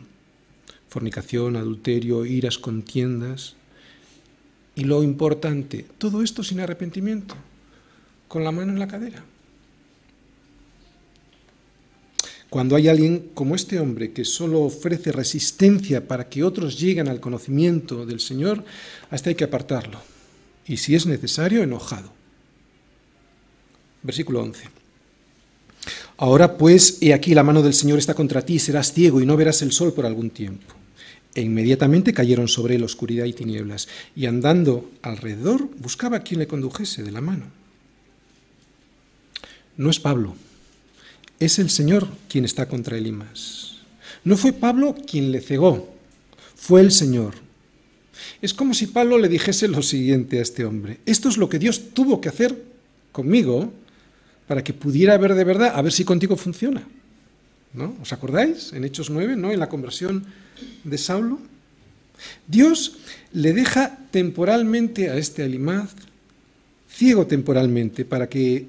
Fornicación, 0.88 1.56
adulterio, 1.56 2.24
iras, 2.24 2.56
contiendas. 2.56 3.54
Y 4.74 4.84
lo 4.84 5.02
importante, 5.02 5.84
todo 5.98 6.22
esto 6.22 6.42
sin 6.42 6.60
arrepentimiento, 6.60 7.34
con 8.28 8.44
la 8.44 8.50
mano 8.50 8.72
en 8.72 8.78
la 8.78 8.88
cadera. 8.88 9.22
Cuando 12.48 12.76
hay 12.76 12.88
alguien 12.88 13.28
como 13.34 13.56
este 13.56 13.78
hombre 13.78 14.12
que 14.12 14.24
solo 14.24 14.62
ofrece 14.62 15.12
resistencia 15.12 16.08
para 16.08 16.30
que 16.30 16.42
otros 16.42 16.80
lleguen 16.80 17.08
al 17.08 17.20
conocimiento 17.20 18.06
del 18.06 18.20
Señor, 18.20 18.64
hasta 19.10 19.28
hay 19.28 19.34
que 19.34 19.44
apartarlo. 19.44 20.00
Y 20.66 20.78
si 20.78 20.94
es 20.94 21.04
necesario, 21.04 21.62
enojado. 21.62 22.10
Versículo 24.02 24.40
11. 24.40 24.81
Ahora 26.22 26.56
pues, 26.56 26.98
he 27.00 27.14
aquí 27.14 27.34
la 27.34 27.42
mano 27.42 27.62
del 27.62 27.74
Señor 27.74 27.98
está 27.98 28.14
contra 28.14 28.46
ti, 28.46 28.60
serás 28.60 28.92
ciego 28.92 29.20
y 29.20 29.26
no 29.26 29.36
verás 29.36 29.60
el 29.60 29.72
sol 29.72 29.92
por 29.92 30.06
algún 30.06 30.30
tiempo. 30.30 30.72
E 31.34 31.42
inmediatamente 31.42 32.14
cayeron 32.14 32.46
sobre 32.46 32.76
él 32.76 32.84
oscuridad 32.84 33.24
y 33.24 33.32
tinieblas, 33.32 33.88
y 34.14 34.26
andando 34.26 34.88
alrededor 35.02 35.68
buscaba 35.78 36.18
a 36.18 36.22
quien 36.22 36.38
le 36.38 36.46
condujese 36.46 37.02
de 37.02 37.10
la 37.10 37.20
mano. 37.20 37.46
No 39.76 39.90
es 39.90 39.98
Pablo, 39.98 40.36
es 41.40 41.58
el 41.58 41.70
Señor 41.70 42.06
quien 42.28 42.44
está 42.44 42.68
contra 42.68 42.96
él 42.96 43.08
y 43.08 43.12
más. 43.12 43.78
No 44.22 44.36
fue 44.36 44.52
Pablo 44.52 44.94
quien 45.04 45.32
le 45.32 45.40
cegó, 45.40 45.92
fue 46.54 46.82
el 46.82 46.92
Señor. 46.92 47.34
Es 48.40 48.54
como 48.54 48.74
si 48.74 48.86
Pablo 48.86 49.18
le 49.18 49.28
dijese 49.28 49.66
lo 49.66 49.82
siguiente 49.82 50.38
a 50.38 50.42
este 50.42 50.64
hombre, 50.64 51.00
esto 51.04 51.28
es 51.28 51.36
lo 51.36 51.48
que 51.48 51.58
Dios 51.58 51.92
tuvo 51.94 52.20
que 52.20 52.28
hacer 52.28 52.62
conmigo 53.10 53.72
para 54.46 54.64
que 54.64 54.72
pudiera 54.72 55.16
ver 55.18 55.34
de 55.34 55.44
verdad, 55.44 55.72
a 55.74 55.82
ver 55.82 55.92
si 55.92 56.04
contigo 56.04 56.36
funciona. 56.36 56.82
¿No? 57.72 57.96
¿Os 58.02 58.12
acordáis? 58.12 58.72
En 58.74 58.84
Hechos 58.84 59.08
9, 59.08 59.36
¿no? 59.36 59.50
En 59.50 59.58
la 59.58 59.68
conversión 59.68 60.26
de 60.84 60.98
Saulo. 60.98 61.38
Dios 62.46 62.98
le 63.32 63.52
deja 63.52 63.98
temporalmente 64.10 65.08
a 65.08 65.16
este 65.16 65.42
Alimaz, 65.42 65.94
ciego 66.88 67.26
temporalmente, 67.26 68.04
para 68.04 68.28
que 68.28 68.68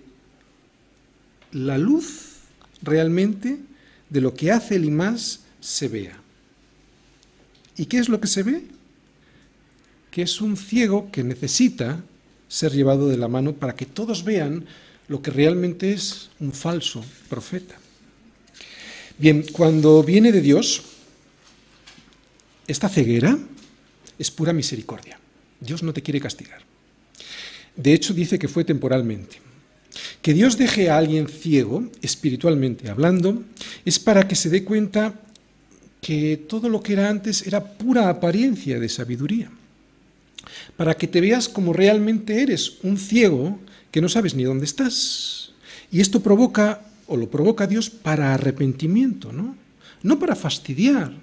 la 1.51 1.77
luz 1.77 2.33
realmente 2.81 3.59
de 4.09 4.21
lo 4.21 4.33
que 4.33 4.51
hace 4.51 4.75
Elimás 4.75 5.41
se 5.59 5.87
vea. 5.87 6.17
¿Y 7.77 7.85
qué 7.85 7.97
es 7.97 8.09
lo 8.09 8.19
que 8.19 8.27
se 8.27 8.43
ve? 8.43 8.63
Que 10.11 10.21
es 10.21 10.41
un 10.41 10.57
ciego 10.57 11.09
que 11.11 11.23
necesita 11.23 12.03
ser 12.47 12.71
llevado 12.71 13.07
de 13.09 13.17
la 13.17 13.27
mano 13.27 13.53
para 13.53 13.75
que 13.75 13.85
todos 13.85 14.23
vean 14.23 14.65
lo 15.13 15.21
que 15.21 15.29
realmente 15.29 15.93
es 15.93 16.31
un 16.39 16.51
falso 16.51 17.05
profeta. 17.29 17.75
Bien, 19.15 19.45
cuando 19.51 20.01
viene 20.01 20.31
de 20.31 20.41
Dios, 20.41 20.81
esta 22.65 22.89
ceguera 22.89 23.37
es 24.17 24.31
pura 24.31 24.53
misericordia. 24.53 25.19
Dios 25.59 25.83
no 25.83 25.93
te 25.93 26.01
quiere 26.01 26.19
castigar. 26.19 26.63
De 27.75 27.93
hecho, 27.93 28.15
dice 28.15 28.39
que 28.39 28.47
fue 28.47 28.63
temporalmente. 28.63 29.37
Que 30.23 30.33
Dios 30.33 30.57
deje 30.57 30.89
a 30.89 30.97
alguien 30.97 31.27
ciego, 31.27 31.91
espiritualmente 32.01 32.89
hablando, 32.89 33.43
es 33.85 33.99
para 33.99 34.27
que 34.27 34.33
se 34.33 34.49
dé 34.49 34.63
cuenta 34.63 35.13
que 36.01 36.37
todo 36.49 36.69
lo 36.69 36.81
que 36.81 36.93
era 36.93 37.07
antes 37.07 37.45
era 37.45 37.63
pura 37.63 38.09
apariencia 38.09 38.79
de 38.79 38.89
sabiduría. 38.89 39.51
Para 40.75 40.95
que 40.97 41.05
te 41.05 41.21
veas 41.21 41.47
como 41.47 41.71
realmente 41.71 42.41
eres, 42.41 42.79
un 42.81 42.97
ciego 42.97 43.59
que 43.93 44.01
no 44.01 44.09
sabes 44.09 44.33
ni 44.33 44.43
dónde 44.43 44.65
estás. 44.65 45.53
Y 45.91 46.01
esto 46.01 46.21
provoca, 46.21 46.81
o 47.05 47.15
lo 47.15 47.29
provoca 47.29 47.67
Dios 47.67 47.91
para 47.91 48.33
arrepentimiento, 48.33 49.31
¿no? 49.31 49.55
No 50.01 50.17
para 50.17 50.35
fastidiar, 50.35 51.13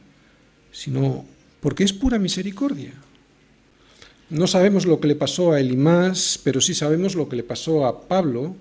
sino 0.70 1.26
porque 1.60 1.82
es 1.82 1.92
pura 1.92 2.20
misericordia. 2.20 2.92
No 4.30 4.46
sabemos 4.46 4.86
lo 4.86 5.00
que 5.00 5.08
le 5.08 5.16
pasó 5.16 5.50
a 5.50 5.58
Elimás, 5.58 6.38
pero 6.44 6.60
sí 6.60 6.72
sabemos 6.72 7.16
lo 7.16 7.28
que 7.28 7.34
le 7.34 7.42
pasó 7.42 7.86
a 7.86 8.06
Pablo, 8.06 8.54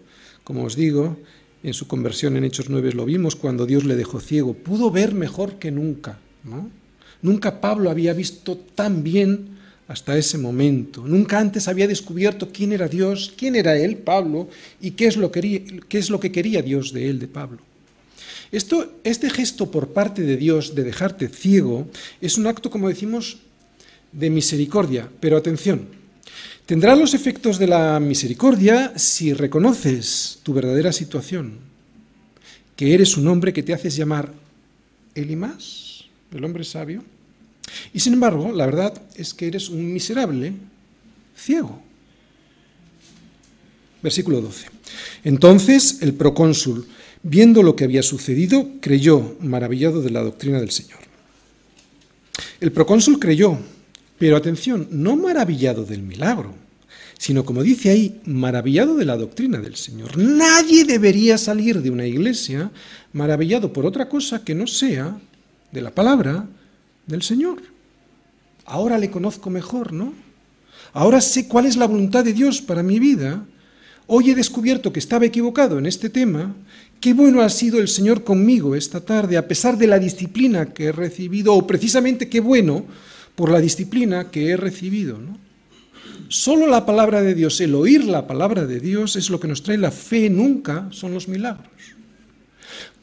como 0.44 0.64
os 0.64 0.76
digo, 0.76 1.20
en 1.62 1.76
su 1.76 1.88
conversión 1.88 2.36
en 2.36 2.46
Hechos 2.46 2.68
9 2.68 2.94
lo 2.94 3.06
vimos 3.06 3.36
cuando 3.36 3.68
Dios 3.68 3.84
le 3.84 3.96
dejó 3.96 4.20
ciego. 4.20 4.56
Pudo 4.56 4.90
ver 4.90 5.14
mejor 5.14 5.60
que 5.60 5.70
nunca. 5.70 6.18
¿no? 6.44 6.72
Nunca 7.22 7.62
Pablo 7.62 7.92
había 7.92 8.14
visto 8.14 8.58
tan 8.58 9.04
bien 9.04 9.59
hasta 9.90 10.16
ese 10.16 10.38
momento. 10.38 11.06
Nunca 11.06 11.40
antes 11.40 11.68
había 11.68 11.88
descubierto 11.88 12.50
quién 12.54 12.72
era 12.72 12.88
Dios, 12.88 13.34
quién 13.36 13.56
era 13.56 13.76
él, 13.76 13.98
Pablo, 13.98 14.48
y 14.80 14.92
qué 14.92 15.08
es 15.08 15.18
lo, 15.18 15.32
quería, 15.32 15.62
qué 15.90 15.98
es 15.98 16.12
lo 16.12 16.20
que 16.20 16.32
quería 16.32 16.62
Dios 16.62 16.94
de 16.94 17.10
él, 17.10 17.18
de 17.18 17.28
Pablo. 17.28 17.58
Esto, 18.52 19.00
este 19.04 19.32
gesto 19.32 19.72
por 19.72 19.90
parte 19.90 20.22
de 20.22 20.38
Dios 20.38 20.76
de 20.76 20.84
dejarte 20.84 21.28
ciego 21.28 21.88
es 22.22 22.38
un 22.38 22.46
acto, 22.46 22.70
como 22.70 22.88
decimos, 22.88 23.40
de 24.12 24.30
misericordia. 24.30 25.10
Pero 25.20 25.38
atención, 25.38 25.88
tendrá 26.68 26.96
los 26.96 27.16
efectos 27.16 27.58
de 27.58 27.68
la 27.68 28.00
misericordia 28.00 28.94
si 28.96 29.34
reconoces 29.34 30.40
tu 30.44 30.54
verdadera 30.54 30.94
situación, 30.94 31.58
que 32.76 32.94
eres 32.94 33.18
un 33.18 33.28
hombre 33.28 33.54
que 33.54 33.64
te 33.64 33.74
haces 33.74 33.96
llamar 33.96 34.34
Elimas, 35.16 36.06
el 36.32 36.46
hombre 36.46 36.64
sabio. 36.64 37.04
Y 37.94 38.00
sin 38.00 38.14
embargo, 38.14 38.52
la 38.52 38.66
verdad 38.66 39.02
es 39.16 39.34
que 39.34 39.48
eres 39.48 39.70
un 39.70 39.94
miserable 39.94 40.54
ciego. 41.36 41.82
Versículo 44.02 44.42
12. 44.42 44.68
Entonces 45.24 45.98
el 46.02 46.14
procónsul 46.14 46.88
Viendo 47.22 47.64
lo 47.64 47.76
que 47.76 47.84
había 47.84 48.02
sucedido, 48.02 48.70
creyó, 48.80 49.36
maravillado 49.42 50.02
de 50.02 50.10
la 50.10 50.22
doctrina 50.22 50.60
del 50.60 50.72
Señor. 50.72 51.00
El 52.62 52.72
procónsul 52.72 53.20
creyó, 53.20 53.58
pero 54.18 54.38
atención, 54.38 54.88
no 54.92 55.18
maravillado 55.18 55.84
del 55.84 56.02
milagro, 56.02 56.54
sino 57.18 57.44
como 57.44 57.62
dice 57.62 57.90
ahí, 57.90 58.22
maravillado 58.24 58.96
de 58.96 59.04
la 59.04 59.18
doctrina 59.18 59.60
del 59.60 59.76
Señor. 59.76 60.18
Nadie 60.18 60.86
debería 60.86 61.38
salir 61.38 61.82
de 61.82 61.90
una 61.90 62.08
iglesia 62.08 62.72
maravillado 63.12 63.74
por 63.74 63.86
otra 63.86 64.08
cosa 64.08 64.46
que 64.46 64.56
no 64.56 64.66
sea 64.66 65.20
de 65.74 65.82
la 65.82 65.92
palabra 65.92 66.48
del 67.10 67.24
Señor. 67.24 67.62
Ahora 68.66 68.98
le 68.98 69.12
conozco 69.12 69.50
mejor, 69.50 69.92
¿no? 69.92 70.14
Ahora 70.94 71.20
sé 71.20 71.48
cuál 71.48 71.66
es 71.66 71.76
la 71.76 71.88
voluntad 71.88 72.24
de 72.24 72.34
Dios 72.34 72.62
para 72.62 72.84
mi 72.84 73.00
vida. 73.00 73.46
Hoy 74.08 74.32
he 74.32 74.36
descubierto 74.36 74.94
que 74.94 75.00
estaba 75.00 75.26
equivocado 75.26 75.78
en 75.78 75.86
este 75.86 76.10
tema 76.10 76.56
Qué 77.00 77.14
bueno 77.14 77.42
ha 77.42 77.50
sido 77.50 77.80
el 77.80 77.88
Señor 77.88 78.26
conmigo 78.26 78.76
esta 78.76 79.00
tarde, 79.00 79.38
a 79.38 79.48
pesar 79.48 79.78
de 79.78 79.88
la 79.88 80.00
disciplina 80.00 80.74
que 80.74 80.86
he 80.86 80.92
recibido, 80.92 81.54
o 81.54 81.66
precisamente 81.66 82.28
qué 82.28 82.42
bueno 82.42 82.86
por 83.36 83.52
la 83.52 83.62
disciplina 83.62 84.30
que 84.30 84.50
he 84.50 84.58
recibido. 84.58 85.18
¿no? 85.18 85.38
Solo 86.28 86.68
la 86.68 86.86
palabra 86.86 87.22
de 87.22 87.36
Dios, 87.36 87.62
el 87.62 87.74
oír 87.74 88.04
la 88.04 88.28
palabra 88.28 88.66
de 88.66 88.82
Dios 88.82 89.16
es 89.16 89.30
lo 89.30 89.40
que 89.40 89.48
nos 89.48 89.64
trae 89.64 89.78
la 89.78 89.92
fe, 89.92 90.30
nunca 90.30 90.90
son 90.92 91.14
los 91.14 91.30
milagros. 91.30 91.70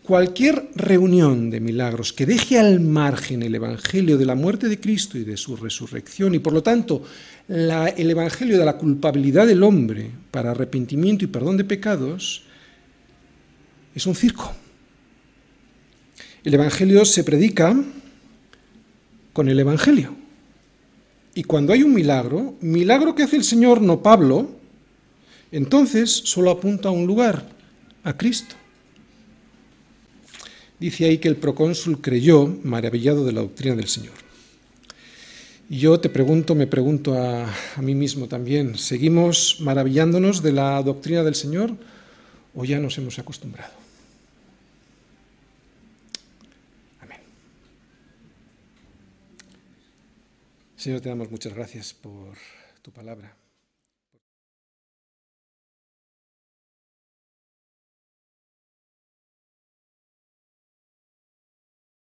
Cualquier 0.07 0.70
reunión 0.76 1.50
de 1.50 1.59
milagros 1.59 2.12
que 2.12 2.26
deje 2.26 2.61
al 2.61 2.78
margen 2.78 3.42
el 3.42 3.57
Evangelio 3.57 4.16
de 4.16 4.24
la 4.24 4.36
muerte 4.36 4.68
de 4.68 4.78
Cristo 4.78 5.18
y 5.18 5.24
de 5.24 5.36
su 5.36 5.57
resurrección, 5.57 6.32
y 6.32 6.38
por 6.38 6.52
lo 6.52 6.62
tanto 6.62 7.02
el 7.48 8.09
Evangelio 8.09 8.57
de 8.57 8.64
la 8.64 8.76
culpabilidad 8.76 9.48
del 9.48 9.64
hombre 9.64 10.09
para 10.30 10.52
arrepentimiento 10.52 11.24
y 11.24 11.26
perdón 11.26 11.57
de 11.57 11.64
pecados, 11.64 12.44
es 13.96 14.07
un 14.07 14.14
circo. 14.14 14.54
El 16.44 16.54
Evangelio 16.54 17.04
se 17.04 17.24
predica 17.24 17.76
con 19.32 19.48
el 19.48 19.59
Evangelio. 19.59 20.14
Y 21.34 21.42
cuando 21.42 21.72
hay 21.72 21.82
un 21.82 21.92
milagro, 21.92 22.54
milagro 22.61 23.16
que 23.16 23.24
hace 23.24 23.34
el 23.34 23.44
Señor, 23.44 23.82
no 23.82 24.04
Pablo, 24.04 24.52
entonces 25.50 26.12
solo 26.12 26.52
apunta 26.52 26.90
a 26.90 26.92
un 26.92 27.09
lugar, 27.09 27.48
a 28.04 28.16
Cristo. 28.16 28.54
Dice 30.79 31.07
ahí 31.07 31.18
que 31.18 31.29
el 31.29 31.37
procónsul 31.37 32.01
creyó, 32.01 32.47
maravillado 32.62 33.24
de 33.24 33.33
la 33.33 33.41
doctrina 33.41 33.74
del 33.74 33.89
Señor. 33.89 34.14
Y 35.68 35.79
yo 35.79 35.99
te 35.99 36.09
pregunto, 36.09 36.55
me 36.55 36.66
pregunto 36.66 37.14
a, 37.14 37.53
mí 37.81 37.95
mismo 37.95 38.29
también, 38.29 38.79
¿seguimos 38.79 39.59
maravillándonos 39.61 40.43
de 40.43 40.53
la 40.53 40.83
doctrina 40.83 41.24
del 41.24 41.35
Señor 41.35 41.74
o 42.55 42.64
ya 42.64 42.79
nos 42.79 42.97
hemos 42.99 43.18
acostumbrado? 43.18 43.87
Señor, 50.77 51.01
te 51.01 51.09
damos 51.09 51.31
muchas 51.33 51.53
gracias 51.53 51.95
por 51.95 52.37
tu 52.83 52.93
palabra. 52.93 53.36